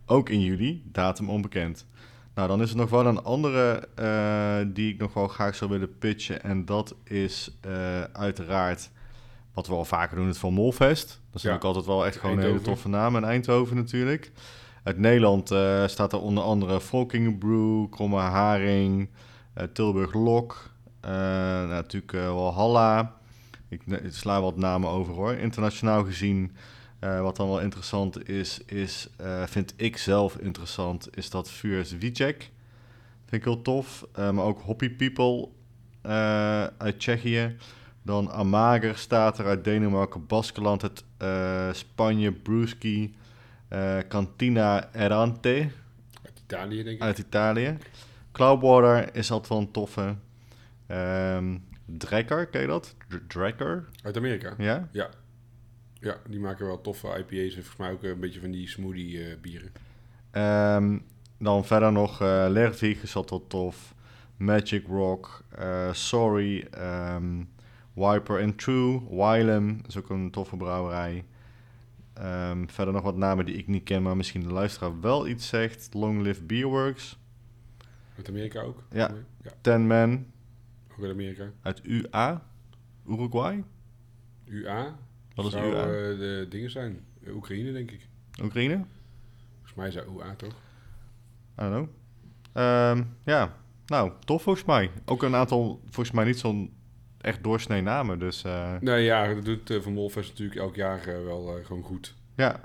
Ook 0.06 0.28
in 0.28 0.40
juli, 0.40 0.82
datum 0.92 1.30
onbekend. 1.30 1.86
Nou, 2.34 2.48
dan 2.48 2.62
is 2.62 2.70
er 2.70 2.76
nog 2.76 2.90
wel 2.90 3.06
een 3.06 3.22
andere 3.22 3.88
eh, 3.94 4.58
die 4.74 4.92
ik 4.92 4.98
nog 5.00 5.14
wel 5.14 5.28
graag 5.28 5.54
zou 5.54 5.70
willen 5.70 5.98
pitchen. 5.98 6.42
En 6.42 6.64
dat 6.64 6.94
is 7.04 7.56
eh, 7.60 8.02
uiteraard 8.02 8.90
wat 9.54 9.66
we 9.66 9.74
al 9.74 9.84
vaker 9.84 10.16
doen, 10.16 10.26
het 10.26 10.38
Van 10.38 10.52
Molfest. 10.52 11.20
Dat 11.32 11.40
zijn 11.40 11.52
Ja. 11.52 11.58
ook 11.58 11.64
altijd 11.64 11.86
wel 11.86 12.06
echt 12.06 12.16
gewoon 12.16 12.36
een 12.38 12.44
hele 12.44 12.60
toffe 12.60 12.88
namen. 12.88 13.22
En 13.22 13.28
Eindhoven 13.28 13.76
natuurlijk. 13.76 14.32
Uit 14.82 14.98
Nederland 14.98 15.50
eh, 15.50 15.86
staat 15.86 16.12
er 16.12 16.20
onder 16.20 16.44
andere 16.44 16.80
Volking 16.80 17.38
Brew, 17.38 17.90
Kromme 17.90 18.18
Haring, 18.18 19.08
eh, 19.54 19.64
Tilburg 19.72 20.14
Lok. 20.14 20.70
eh, 21.00 21.10
nou, 21.12 21.68
natuurlijk 21.68 22.12
eh 22.12 22.34
Walhalla. 22.34 23.14
Ik, 23.68 23.82
ik 23.86 24.12
sla 24.12 24.40
wat 24.40 24.56
namen 24.56 24.90
over 24.90 25.14
hoor. 25.14 25.32
Internationaal 25.32 26.04
gezien, 26.04 26.56
eh, 26.98 27.20
wat 27.20 27.36
dan 27.36 27.48
wel 27.48 27.60
interessant 27.60 28.28
is, 28.28 28.60
is 28.66 29.08
eh, 29.16 29.42
vind 29.46 29.74
ik 29.76 29.96
zelf 29.96 30.36
interessant, 30.36 31.16
is 31.16 31.30
dat 31.30 31.50
Vuurs 31.50 31.94
Vicek. 31.98 32.50
Vind 33.24 33.42
ik 33.42 33.44
heel 33.44 33.62
tof. 33.62 34.06
Eh, 34.12 34.30
maar 34.30 34.44
ook 34.44 34.60
Hoppy 34.60 34.90
People 34.90 35.48
uit 36.78 36.98
Tsjechië. 36.98 37.56
Dan 38.02 38.30
Amager 38.30 38.96
staat 38.98 39.38
er 39.38 39.46
uit 39.46 39.64
Denemarken, 39.64 40.26
Baskeland, 40.26 40.82
het 40.82 41.04
Spanje, 41.76 42.32
Brewski, 42.32 43.14
eh, 43.68 43.98
Cantina 44.08 44.92
Errante 44.92 45.68
Uit 46.22 46.40
Italië, 46.44 46.82
denk 46.82 46.96
ik. 46.96 47.02
uit 47.02 47.18
Italië. 47.18 47.76
Cloudwater 48.32 49.14
is 49.14 49.30
altijd 49.30 49.48
wel 49.48 49.58
een 49.58 49.70
toffe. 49.70 50.14
Ehm 50.86 51.56
Drekker, 51.84 52.46
ken 52.46 52.60
je 52.60 52.66
dat? 52.66 52.94
Dr- 53.08 53.16
Drekker, 53.26 53.88
Uit 54.02 54.16
Amerika. 54.16 54.54
ja? 54.58 54.88
Ja, 56.00 56.16
die 56.28 56.40
maken 56.40 56.66
wel 56.66 56.80
toffe 56.80 57.06
IPA's 57.08 57.54
en 57.56 57.64
volgens 57.64 57.76
mij 57.76 57.90
ook 57.92 58.02
een 58.02 58.20
beetje 58.20 58.40
van 58.40 58.50
die 58.50 58.68
smoothie 58.68 59.24
eh, 59.24 59.36
bieren. 59.40 59.72
Ehm, 60.30 60.98
dan 61.38 61.64
verder 61.64 61.92
nog 61.92 62.20
eh 62.20 62.46
Lervig 62.48 63.02
is 63.02 63.16
tof. 63.48 63.94
Magic 64.36 64.86
Rock, 64.86 65.44
eh, 65.48 65.92
Sorry, 65.92 66.66
ehm, 66.70 67.42
Wiper 67.94 68.42
and 68.42 68.58
True, 68.58 69.00
Wylem 69.10 69.80
is 69.86 69.96
ook 69.96 70.10
een 70.10 70.30
toffe 70.30 70.56
brouwerij. 70.56 71.24
Ehm, 72.12 72.66
verder 72.66 72.94
nog 72.94 73.02
wat 73.02 73.16
namen 73.16 73.44
die 73.44 73.54
ik 73.56 73.66
niet 73.66 73.84
ken, 73.84 74.02
maar 74.02 74.16
misschien 74.16 74.40
de 74.40 74.52
luisteraar 74.52 75.00
wel 75.00 75.26
iets 75.28 75.48
zegt. 75.48 75.94
Long 75.94 76.20
Live 76.22 76.42
Beerworks, 76.42 77.18
Uit 78.16 78.28
Amerika 78.28 78.60
ook. 78.60 78.82
Ja. 78.90 79.10
ja 79.42 79.50
Ten 79.60 79.86
Man 79.86 80.26
ook 80.92 81.02
uit 81.02 81.12
Amerika. 81.12 81.50
uit 81.62 81.80
UA, 81.84 82.42
Uruguay. 83.08 83.64
UA. 84.44 84.98
Wat 85.34 85.46
is 85.46 85.52
zou 85.52 85.66
UA? 85.72 85.80
eh, 85.82 86.18
de 86.18 86.46
dingen 86.48 86.70
zijn. 86.70 87.00
Eh, 87.24 87.34
Oekraïne, 87.34 87.72
denk 87.72 87.90
ik. 87.90 88.08
Oekraïne? 88.42 88.84
Volgens 89.54 89.74
mij 89.74 89.88
is 89.88 89.94
dat 89.94 90.06
UA 90.06 90.34
toch? 90.34 90.52
I 90.52 91.62
don't 91.62 91.70
know. 91.72 91.88
Ehm, 92.52 93.02
ja, 93.24 93.56
Nou, 93.86 94.12
tof 94.24 94.42
volgens 94.42 94.64
mij. 94.64 94.90
Ook 95.04 95.22
een 95.22 95.34
aantal, 95.34 95.80
volgens 95.84 96.10
mij 96.10 96.24
niet 96.24 96.38
zo'n 96.38 96.74
echt 97.20 97.42
doorsnee 97.42 97.82
namen. 97.82 98.18
Dus 98.18 98.44
eh, 98.44 98.74
Nou 98.80 98.98
ja, 98.98 99.34
dat 99.34 99.44
doet 99.44 99.82
Van 99.82 99.92
Molfest 99.92 100.30
natuurlijk 100.30 100.60
elk 100.60 100.74
jaar 100.74 101.24
wel 101.24 101.60
gewoon 101.64 101.82
goed. 101.82 102.14
ja, 102.36 102.60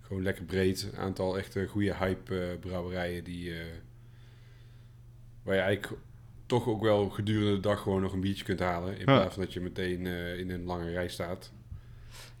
Gewoon 0.00 0.22
lekker 0.22 0.44
breed. 0.44 0.90
Een 0.92 0.98
aantal 0.98 1.38
echte 1.38 1.66
goede 1.66 1.94
hype 1.94 2.56
brouwerijen 2.60 3.24
die... 3.24 3.52
waar 5.42 5.54
je 5.54 5.60
eigenlijk 5.60 6.00
toch 6.58 6.66
ook 6.68 6.82
wel 6.82 7.08
gedurende 7.08 7.52
de 7.54 7.60
dag 7.60 7.80
gewoon 7.80 8.02
nog 8.02 8.12
een 8.12 8.20
biertje 8.20 8.44
kunt 8.44 8.60
halen. 8.60 8.98
In 8.98 9.04
plaats 9.04 9.34
van 9.34 9.42
dat 9.42 9.52
je 9.52 9.60
meteen 9.60 10.06
eh, 10.06 10.38
in 10.38 10.50
een 10.50 10.64
lange 10.64 10.90
rij 10.90 11.08
staat. 11.08 11.52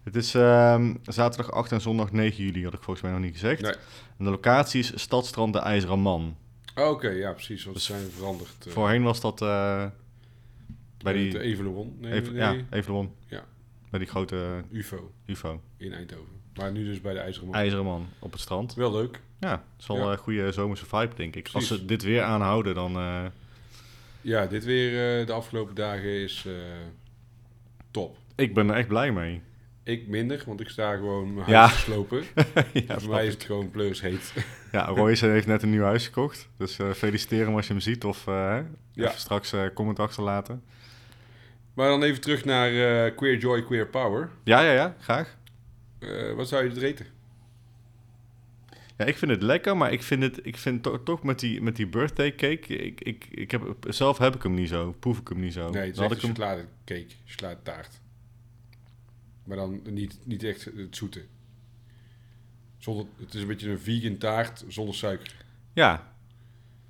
het 0.02 0.16
is 0.16 0.34
ehm, 0.34 0.94
zaterdag 1.02 1.52
8 1.52 1.72
en 1.72 1.80
zondag 1.80 2.12
9 2.12 2.44
juli, 2.44 2.64
had 2.64 2.72
ik 2.74 2.82
volgens 2.82 3.00
mij 3.06 3.14
nog 3.14 3.20
niet 3.24 3.32
gezegd. 3.32 3.60
Nee. 3.62 3.72
En 4.18 4.24
de 4.24 4.30
locatie 4.30 4.80
is 4.80 4.92
Stadstrand 5.00 5.52
de 5.52 5.58
IJzeren 5.58 5.98
Man. 6.00 6.36
Oh, 6.74 6.88
Oké, 6.90 7.08
ja 7.08 7.32
precies. 7.32 7.64
Want 7.64 7.76
Dus 7.76 7.84
zijn 7.84 8.10
veranderd. 8.10 8.66
eh, 8.66 8.72
Voorheen 8.72 9.02
was 9.02 9.20
dat 9.20 9.42
eh, 9.42 9.86
bij 10.98 11.12
die... 11.12 11.32
Nee, 11.32 11.40
Even, 11.42 11.92
nee, 12.00 12.32
Ja, 12.34 12.56
Evelon. 12.70 13.12
Ja. 13.26 13.44
Bij 13.90 13.98
die 13.98 14.08
grote 14.08 14.62
UFO 14.70 15.12
UFO. 15.26 15.60
in 15.76 15.92
Eindhoven. 15.92 16.32
Maar 16.54 16.72
nu 16.72 16.84
dus 16.84 17.00
bij 17.00 17.12
de 17.12 17.18
IJzeren 17.18 17.48
Man. 17.48 17.56
IJzeren 17.56 17.84
Man 17.84 18.06
op 18.18 18.32
het 18.32 18.40
strand. 18.40 18.74
Wel 18.74 18.92
leuk. 18.92 19.20
Ja, 19.40 19.50
het 19.50 19.60
is 19.80 19.86
wel 19.86 19.96
Ja. 19.96 20.12
een 20.12 20.18
goede 20.18 20.52
zomerse 20.52 20.86
vibe, 20.86 21.14
denk 21.14 21.36
ik. 21.36 21.48
Als 21.52 21.66
ze 21.66 21.84
dit 21.84 22.02
weer 22.02 22.22
aanhouden, 22.22 22.74
dan... 22.74 22.96
Ja, 24.24 24.46
dit 24.46 24.64
weer 24.64 25.20
eh, 25.20 25.26
de 25.26 25.32
afgelopen 25.32 25.74
dagen 25.74 26.22
is 26.22 26.44
eh, 26.46 26.52
top. 27.90 28.16
ik 28.36 28.54
ben 28.54 28.68
er 28.70 28.76
echt 28.76 28.88
blij 28.88 29.12
mee. 29.12 29.42
Ik 29.82 30.06
minder, 30.08 30.42
want 30.46 30.60
ik 30.60 30.68
sta 30.68 30.94
gewoon 30.94 31.34
mijn 31.34 31.50
Ja. 31.50 31.60
huis 31.66 31.80
slopen. 31.82 32.24
ja, 32.86 32.98
Voor 33.00 33.10
mij 33.10 33.26
is 33.26 33.32
ik. 33.32 33.38
het 33.38 33.46
gewoon 33.46 33.70
pleurs 33.70 34.00
heet. 34.00 34.32
ja, 34.72 34.84
Royce 34.84 35.26
heeft 35.26 35.46
net 35.46 35.62
een 35.62 35.70
nieuw 35.70 35.82
huis 35.82 36.04
gekocht. 36.04 36.48
Dus 36.56 36.78
eh 36.78 36.90
feliciteer 36.90 37.44
hem 37.44 37.54
als 37.56 37.66
je 37.66 37.72
hem 37.72 37.82
ziet. 37.82 38.04
Of 38.04 38.24
Ja. 38.26 38.64
even 38.94 39.18
straks 39.18 39.54
comment 39.74 39.98
achterlaten. 39.98 40.62
Maar 41.74 41.88
dan 41.88 42.02
even 42.02 42.20
terug 42.20 42.44
naar 42.44 42.70
Queer 43.10 43.36
Joy, 43.38 43.62
Queer 43.64 43.86
Power. 43.86 44.30
Ja, 44.44 44.60
ja, 44.60 44.72
ja. 44.72 44.96
Graag. 45.00 45.36
Wat 46.36 46.48
zou 46.48 46.62
je 46.62 46.68
het 46.68 46.78
reten? 46.78 47.06
Ja, 48.98 49.04
ik 49.04 49.16
vind 49.16 49.30
het 49.30 49.42
lekker, 49.42 49.76
maar 49.76 49.92
ik 49.92 50.02
vind 50.02 50.22
het 50.22 50.40
ik 50.46 50.56
vind 50.56 50.82
to- 50.82 51.02
toch 51.02 51.22
met 51.22 51.38
die, 51.40 51.62
met 51.62 51.76
die 51.76 51.86
birthday 51.86 52.34
cake. 52.34 52.76
Ik, 52.76 53.00
ik, 53.00 53.26
ik 53.30 53.50
heb, 53.50 53.76
zelf 53.88 54.18
heb 54.18 54.34
ik 54.34 54.42
hem 54.42 54.54
niet 54.54 54.68
zo. 54.68 54.92
Proef 54.98 55.18
ik 55.18 55.28
hem 55.28 55.40
niet 55.40 55.52
zo. 55.52 55.70
nee, 55.70 55.82
het 55.82 55.92
is 55.92 55.98
had 55.98 56.10
een 56.10 56.16
ik 56.16 56.22
hem, 56.22 56.30
chocoladecake, 56.34 57.06
chocoladetaart. 57.24 58.00
Maar 59.44 59.56
dan 59.56 59.80
niet, 59.90 60.18
niet 60.24 60.42
echt 60.42 60.64
het 60.64 60.96
zoete. 60.96 61.24
Zonder, 62.78 63.06
het 63.18 63.34
is 63.34 63.40
een 63.40 63.46
beetje 63.46 63.70
een 63.70 63.78
vegan 63.80 64.16
taart 64.18 64.64
zonder 64.68 64.94
suiker. 64.94 65.34
ja. 65.72 66.12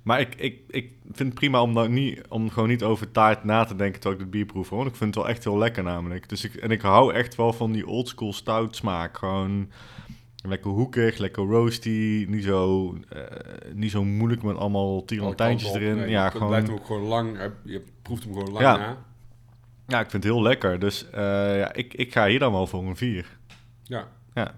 Maar 0.03 0.19
ik, 0.19 0.35
ik, 0.35 0.59
ik 0.67 0.91
vind 1.03 1.17
het 1.29 1.33
prima 1.33 1.61
om, 1.61 1.73
nou 1.73 1.89
niet, 1.89 2.21
om 2.29 2.49
gewoon 2.49 2.69
niet 2.69 2.83
over 2.83 3.11
taart 3.11 3.43
na 3.43 3.63
te 3.63 3.75
denken 3.75 3.99
terwijl 3.99 4.15
ik 4.15 4.21
het 4.21 4.31
bier 4.35 4.45
proef. 4.45 4.69
hoor. 4.69 4.77
Want 4.77 4.89
ik 4.89 4.95
vind 4.95 5.15
het 5.15 5.23
wel 5.23 5.33
echt 5.33 5.43
heel 5.43 5.57
lekker 5.57 5.83
namelijk. 5.83 6.29
Dus 6.29 6.43
ik, 6.43 6.55
en 6.55 6.71
ik 6.71 6.81
hou 6.81 7.13
echt 7.13 7.35
wel 7.35 7.53
van 7.53 7.71
die 7.71 7.87
oldschool 7.87 8.33
stout 8.33 8.75
smaak. 8.75 9.17
Gewoon 9.17 9.71
lekker 10.47 10.71
hoekig, 10.71 11.17
lekker 11.17 11.43
roasty. 11.43 12.25
Niet 12.29 12.43
zo, 12.43 12.93
eh, 13.09 13.21
niet 13.73 13.91
zo 13.91 14.03
moeilijk 14.03 14.43
met 14.43 14.55
allemaal 14.57 15.05
tirantijntjes 15.05 15.69
op. 15.69 15.75
erin. 15.75 15.95
Nee, 15.95 16.09
ja, 16.09 16.23
het 16.23 16.31
gewoon... 16.31 16.47
blijft 16.47 16.67
hem 16.67 16.75
ook 16.75 16.85
gewoon 16.85 17.01
lang. 17.07 17.51
Je 17.63 17.83
proeft 18.01 18.23
hem 18.23 18.33
gewoon 18.33 18.51
lang 18.51 18.63
Ja. 18.65 18.77
na. 18.77 19.05
Ja, 19.87 19.99
ik 19.99 20.09
vind 20.09 20.23
het 20.23 20.33
heel 20.33 20.41
lekker. 20.41 20.79
Dus 20.79 21.09
eh, 21.09 21.57
ja, 21.57 21.73
ik, 21.73 21.93
ik 21.93 22.11
ga 22.13 22.27
hier 22.27 22.39
dan 22.39 22.51
wel 22.51 22.67
voor 22.67 22.83
een 22.83 22.95
4. 22.95 23.37
Ja. 23.83 24.07
Ja. 24.33 24.53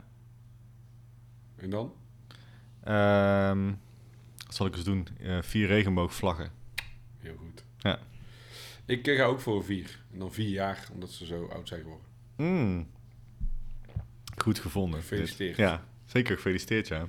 En 1.56 1.70
dan? 1.70 1.94
Ehm, 2.84 3.66
wat 4.46 4.56
zal 4.56 4.66
ik 4.66 4.76
eens 4.76 4.84
doen? 4.84 5.08
Eh, 5.22 5.38
vier 5.42 5.68
regenboogvlaggen. 5.68 6.52
Heel 7.18 7.36
goed. 7.38 7.64
Ja. 7.78 8.00
Ik 8.86 9.08
ga 9.08 9.24
ook 9.24 9.40
voor 9.40 9.56
een 9.56 9.64
vier. 9.64 10.00
En 10.14 10.20
dan 10.20 10.34
vier 10.34 10.50
jaar, 10.50 10.88
omdat 10.94 11.10
ze 11.10 11.26
zo 11.26 11.46
oud 11.46 11.68
zijn 11.68 11.82
geworden. 11.82 12.06
Mm. 12.38 12.88
Goed 14.38 14.60
gevonden. 14.60 15.00
Gefeliciteerd. 15.00 15.56
dit. 15.58 15.66
Ja, 15.66 15.84
zeker 16.06 16.36
gefeliciteerd, 16.36 16.88
ja. 16.88 17.08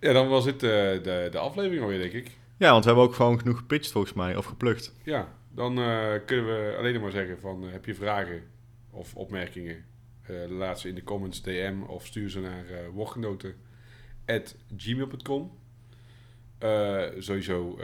Ja, 0.00 0.12
dan 0.12 0.28
was 0.28 0.44
dit 0.44 0.62
eh, 0.62 0.70
de, 0.70 1.28
de 1.30 1.38
aflevering 1.38 1.82
alweer, 1.82 1.98
denk 1.98 2.12
ik. 2.12 2.38
Ja, 2.56 2.70
want 2.70 2.84
we 2.84 2.90
hebben 2.90 3.08
ook 3.08 3.14
gewoon 3.14 3.38
genoeg 3.38 3.56
gepitcht 3.58 3.92
volgens 3.92 4.12
mij, 4.12 4.36
of 4.36 4.44
geplukt. 4.44 4.94
Ja, 5.04 5.32
dan 5.54 5.78
eh, 5.78 6.12
kunnen 6.26 6.46
we 6.46 6.74
alleen 6.78 6.92
nog 6.92 7.02
maar 7.02 7.10
zeggen 7.10 7.38
van... 7.40 7.64
eh, 7.66 7.72
heb 7.72 7.84
je 7.84 7.94
vragen 7.94 8.42
of 8.90 9.14
opmerkingen? 9.14 9.84
laat 10.48 10.80
ze 10.80 10.88
in 10.88 10.94
de 10.94 11.02
comments 11.02 11.42
DM 11.42 11.82
of 11.86 12.06
stuur 12.06 12.30
ze 12.30 12.40
naar 12.40 12.64
woordgenoten.gmail.com 12.92 15.58
Sowieso 17.18 17.78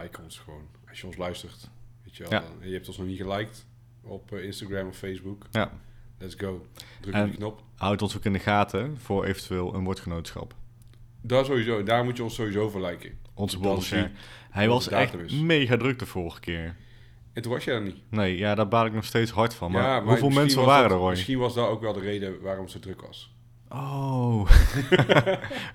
like 0.00 0.22
ons 0.22 0.38
gewoon, 0.38 0.68
als 0.88 1.00
je 1.00 1.06
ons 1.06 1.16
luistert. 1.16 1.70
Weet 2.04 2.16
je 2.16 2.22
wel, 2.22 2.32
Ja. 2.32 2.40
dan- 2.40 2.68
je 2.68 2.72
hebt 2.74 2.88
ons 2.88 2.96
nog 2.98 3.06
niet 3.06 3.20
geliked 3.20 3.66
op 4.02 4.32
Instagram 4.32 4.88
of 4.88 4.96
Facebook. 4.96 5.46
Ja. 5.50 5.80
Let's 6.20 6.34
go. 6.34 6.66
Druk 7.00 7.14
op 7.14 7.24
die 7.24 7.34
knop. 7.36 7.62
Houd 7.76 8.02
ons 8.02 8.16
ook 8.16 8.24
in 8.24 8.32
de 8.32 8.38
gaten 8.38 8.98
voor 8.98 9.24
eventueel 9.24 9.74
een 9.74 9.84
woordgenootschap. 9.84 10.54
Daar 11.22 11.44
sowieso, 11.44 11.82
daar 11.82 12.04
moet 12.04 12.16
je 12.16 12.22
ons 12.22 12.34
sowieso 12.34 12.68
voor 12.70 12.80
liken. 12.80 13.18
Onze 13.34 13.58
ik. 13.96 14.10
Hij 14.50 14.68
was 14.68 14.88
echt 14.88 15.14
is. 15.14 15.32
mega 15.32 15.76
druk 15.76 15.98
de 15.98 16.06
vorige 16.06 16.40
keer. 16.40 16.76
En 17.32 17.42
toen 17.42 17.52
was 17.52 17.64
jij 17.64 17.74
er 17.74 17.82
niet. 17.82 17.96
Nee, 18.08 18.36
ja, 18.36 18.54
daar 18.54 18.68
baal 18.68 18.86
ik 18.86 18.92
nog 18.92 19.04
steeds 19.04 19.30
hard 19.30 19.54
van. 19.54 19.70
Maar, 19.70 19.82
Ja, 19.82 20.02
hoeveel 20.04 20.30
mensen 20.30 20.64
waren 20.64 20.82
dat- 20.88 20.92
er, 20.92 21.02
Roy? 21.04 21.10
Misschien 21.10 21.38
was 21.38 21.54
dat 21.54 21.68
ook 21.68 21.80
wel 21.80 21.92
de 21.92 22.00
reden 22.00 22.40
waarom 22.40 22.62
het 22.62 22.72
zo 22.72 22.78
druk 22.78 23.00
was. 23.00 23.34
Oh. 23.72 24.50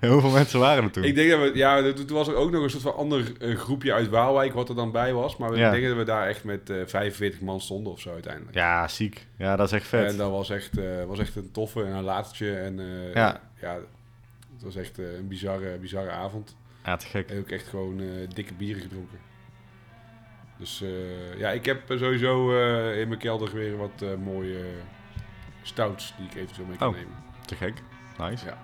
Hoeveel 0.00 0.30
mensen 0.30 0.60
waren 0.60 0.84
er 0.84 0.90
toen? 0.90 1.04
Ik 1.04 1.14
denk 1.14 1.30
dat 1.30 1.40
we, 1.40 1.50
ja, 1.54 1.92
toen 1.92 2.06
was 2.08 2.28
er 2.28 2.34
ook 2.34 2.50
nog 2.50 2.62
een 2.62 2.70
soort 2.70 2.82
van 2.82 2.94
ander 2.96 3.32
groepje 3.40 3.92
uit 3.92 4.08
Waalwijk 4.08 4.52
wat 4.52 4.68
er 4.68 4.74
dan 4.74 4.92
bij 4.92 5.12
was. 5.12 5.36
Maar 5.36 5.50
we 5.50 5.56
Ja. 5.58 5.70
denken 5.70 5.88
dat 5.88 5.98
we 5.98 6.04
daar 6.04 6.26
echt 6.28 6.44
met 6.44 6.70
eh 6.70 6.76
45 6.86 7.40
man 7.40 7.60
stonden 7.60 7.92
of 7.92 8.00
zo 8.00 8.12
uiteindelijk. 8.12 8.54
Ja, 8.54 8.88
ziek. 8.88 9.26
Ja, 9.38 9.56
dat 9.56 9.66
is 9.66 9.72
echt 9.72 9.86
vet. 9.86 10.10
En 10.10 10.16
dat 10.16 10.30
was 10.30 10.50
echt, 10.50 10.78
eh, 10.78 11.04
was 11.06 11.18
echt 11.18 11.36
een 11.36 11.50
toffe 11.52 11.82
en 11.84 11.92
een 11.92 12.02
laatstje. 12.04 12.56
En 12.56 12.80
eh, 12.80 13.14
Ja. 13.14 13.40
ja. 13.60 13.74
het 14.54 14.62
was 14.62 14.76
echt 14.76 14.98
een 14.98 15.28
bizarre, 15.28 15.76
bizarre 15.78 16.10
avond. 16.10 16.56
Ja, 16.84 16.96
te 16.96 17.06
gek. 17.06 17.30
En 17.30 17.38
ook 17.38 17.50
echt 17.50 17.66
gewoon 17.68 18.00
dikke 18.34 18.54
bieren 18.54 18.82
gedronken. 18.82 19.18
Dus 20.58 20.82
ja, 21.38 21.50
ik 21.50 21.64
heb 21.64 21.80
sowieso 21.88 22.50
in 22.92 23.08
mijn 23.08 23.20
kelder 23.20 23.52
weer 23.54 23.76
wat 23.76 24.04
mooie 24.24 24.64
stouts 25.62 26.14
die 26.16 26.26
ik 26.26 26.34
eventueel 26.34 26.66
mee 26.66 26.76
kan 26.76 26.88
Oh. 26.88 26.94
nemen. 26.94 27.24
Te 27.46 27.54
gek. 27.54 27.82
Nice. 28.18 28.44
Ja. 28.44 28.58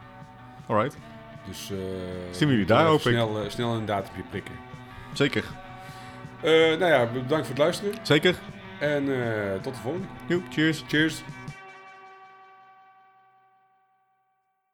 Alright. 0.67 0.97
Dus 1.47 1.71
eh, 1.71 1.77
Zien 2.31 2.49
we 2.49 2.55
jullie 2.55 2.67
daar, 2.67 2.93
ik. 2.93 3.01
snel, 3.01 3.43
eh, 3.43 3.51
snel 3.51 3.75
een 3.75 3.87
datumje 3.87 4.23
prikken. 4.31 4.55
Zeker. 5.13 5.45
Eh, 6.41 6.51
nou 6.53 6.85
ja, 6.87 7.07
bedankt 7.07 7.47
voor 7.47 7.55
het 7.55 7.59
luisteren. 7.59 7.95
Zeker. 8.03 8.35
En 8.81 9.05
tot 9.63 9.75
de 9.75 9.81
volgende. 9.81 10.07
Joep, 10.27 10.43
cheers. 10.51 10.85
Cheers. 10.89 11.23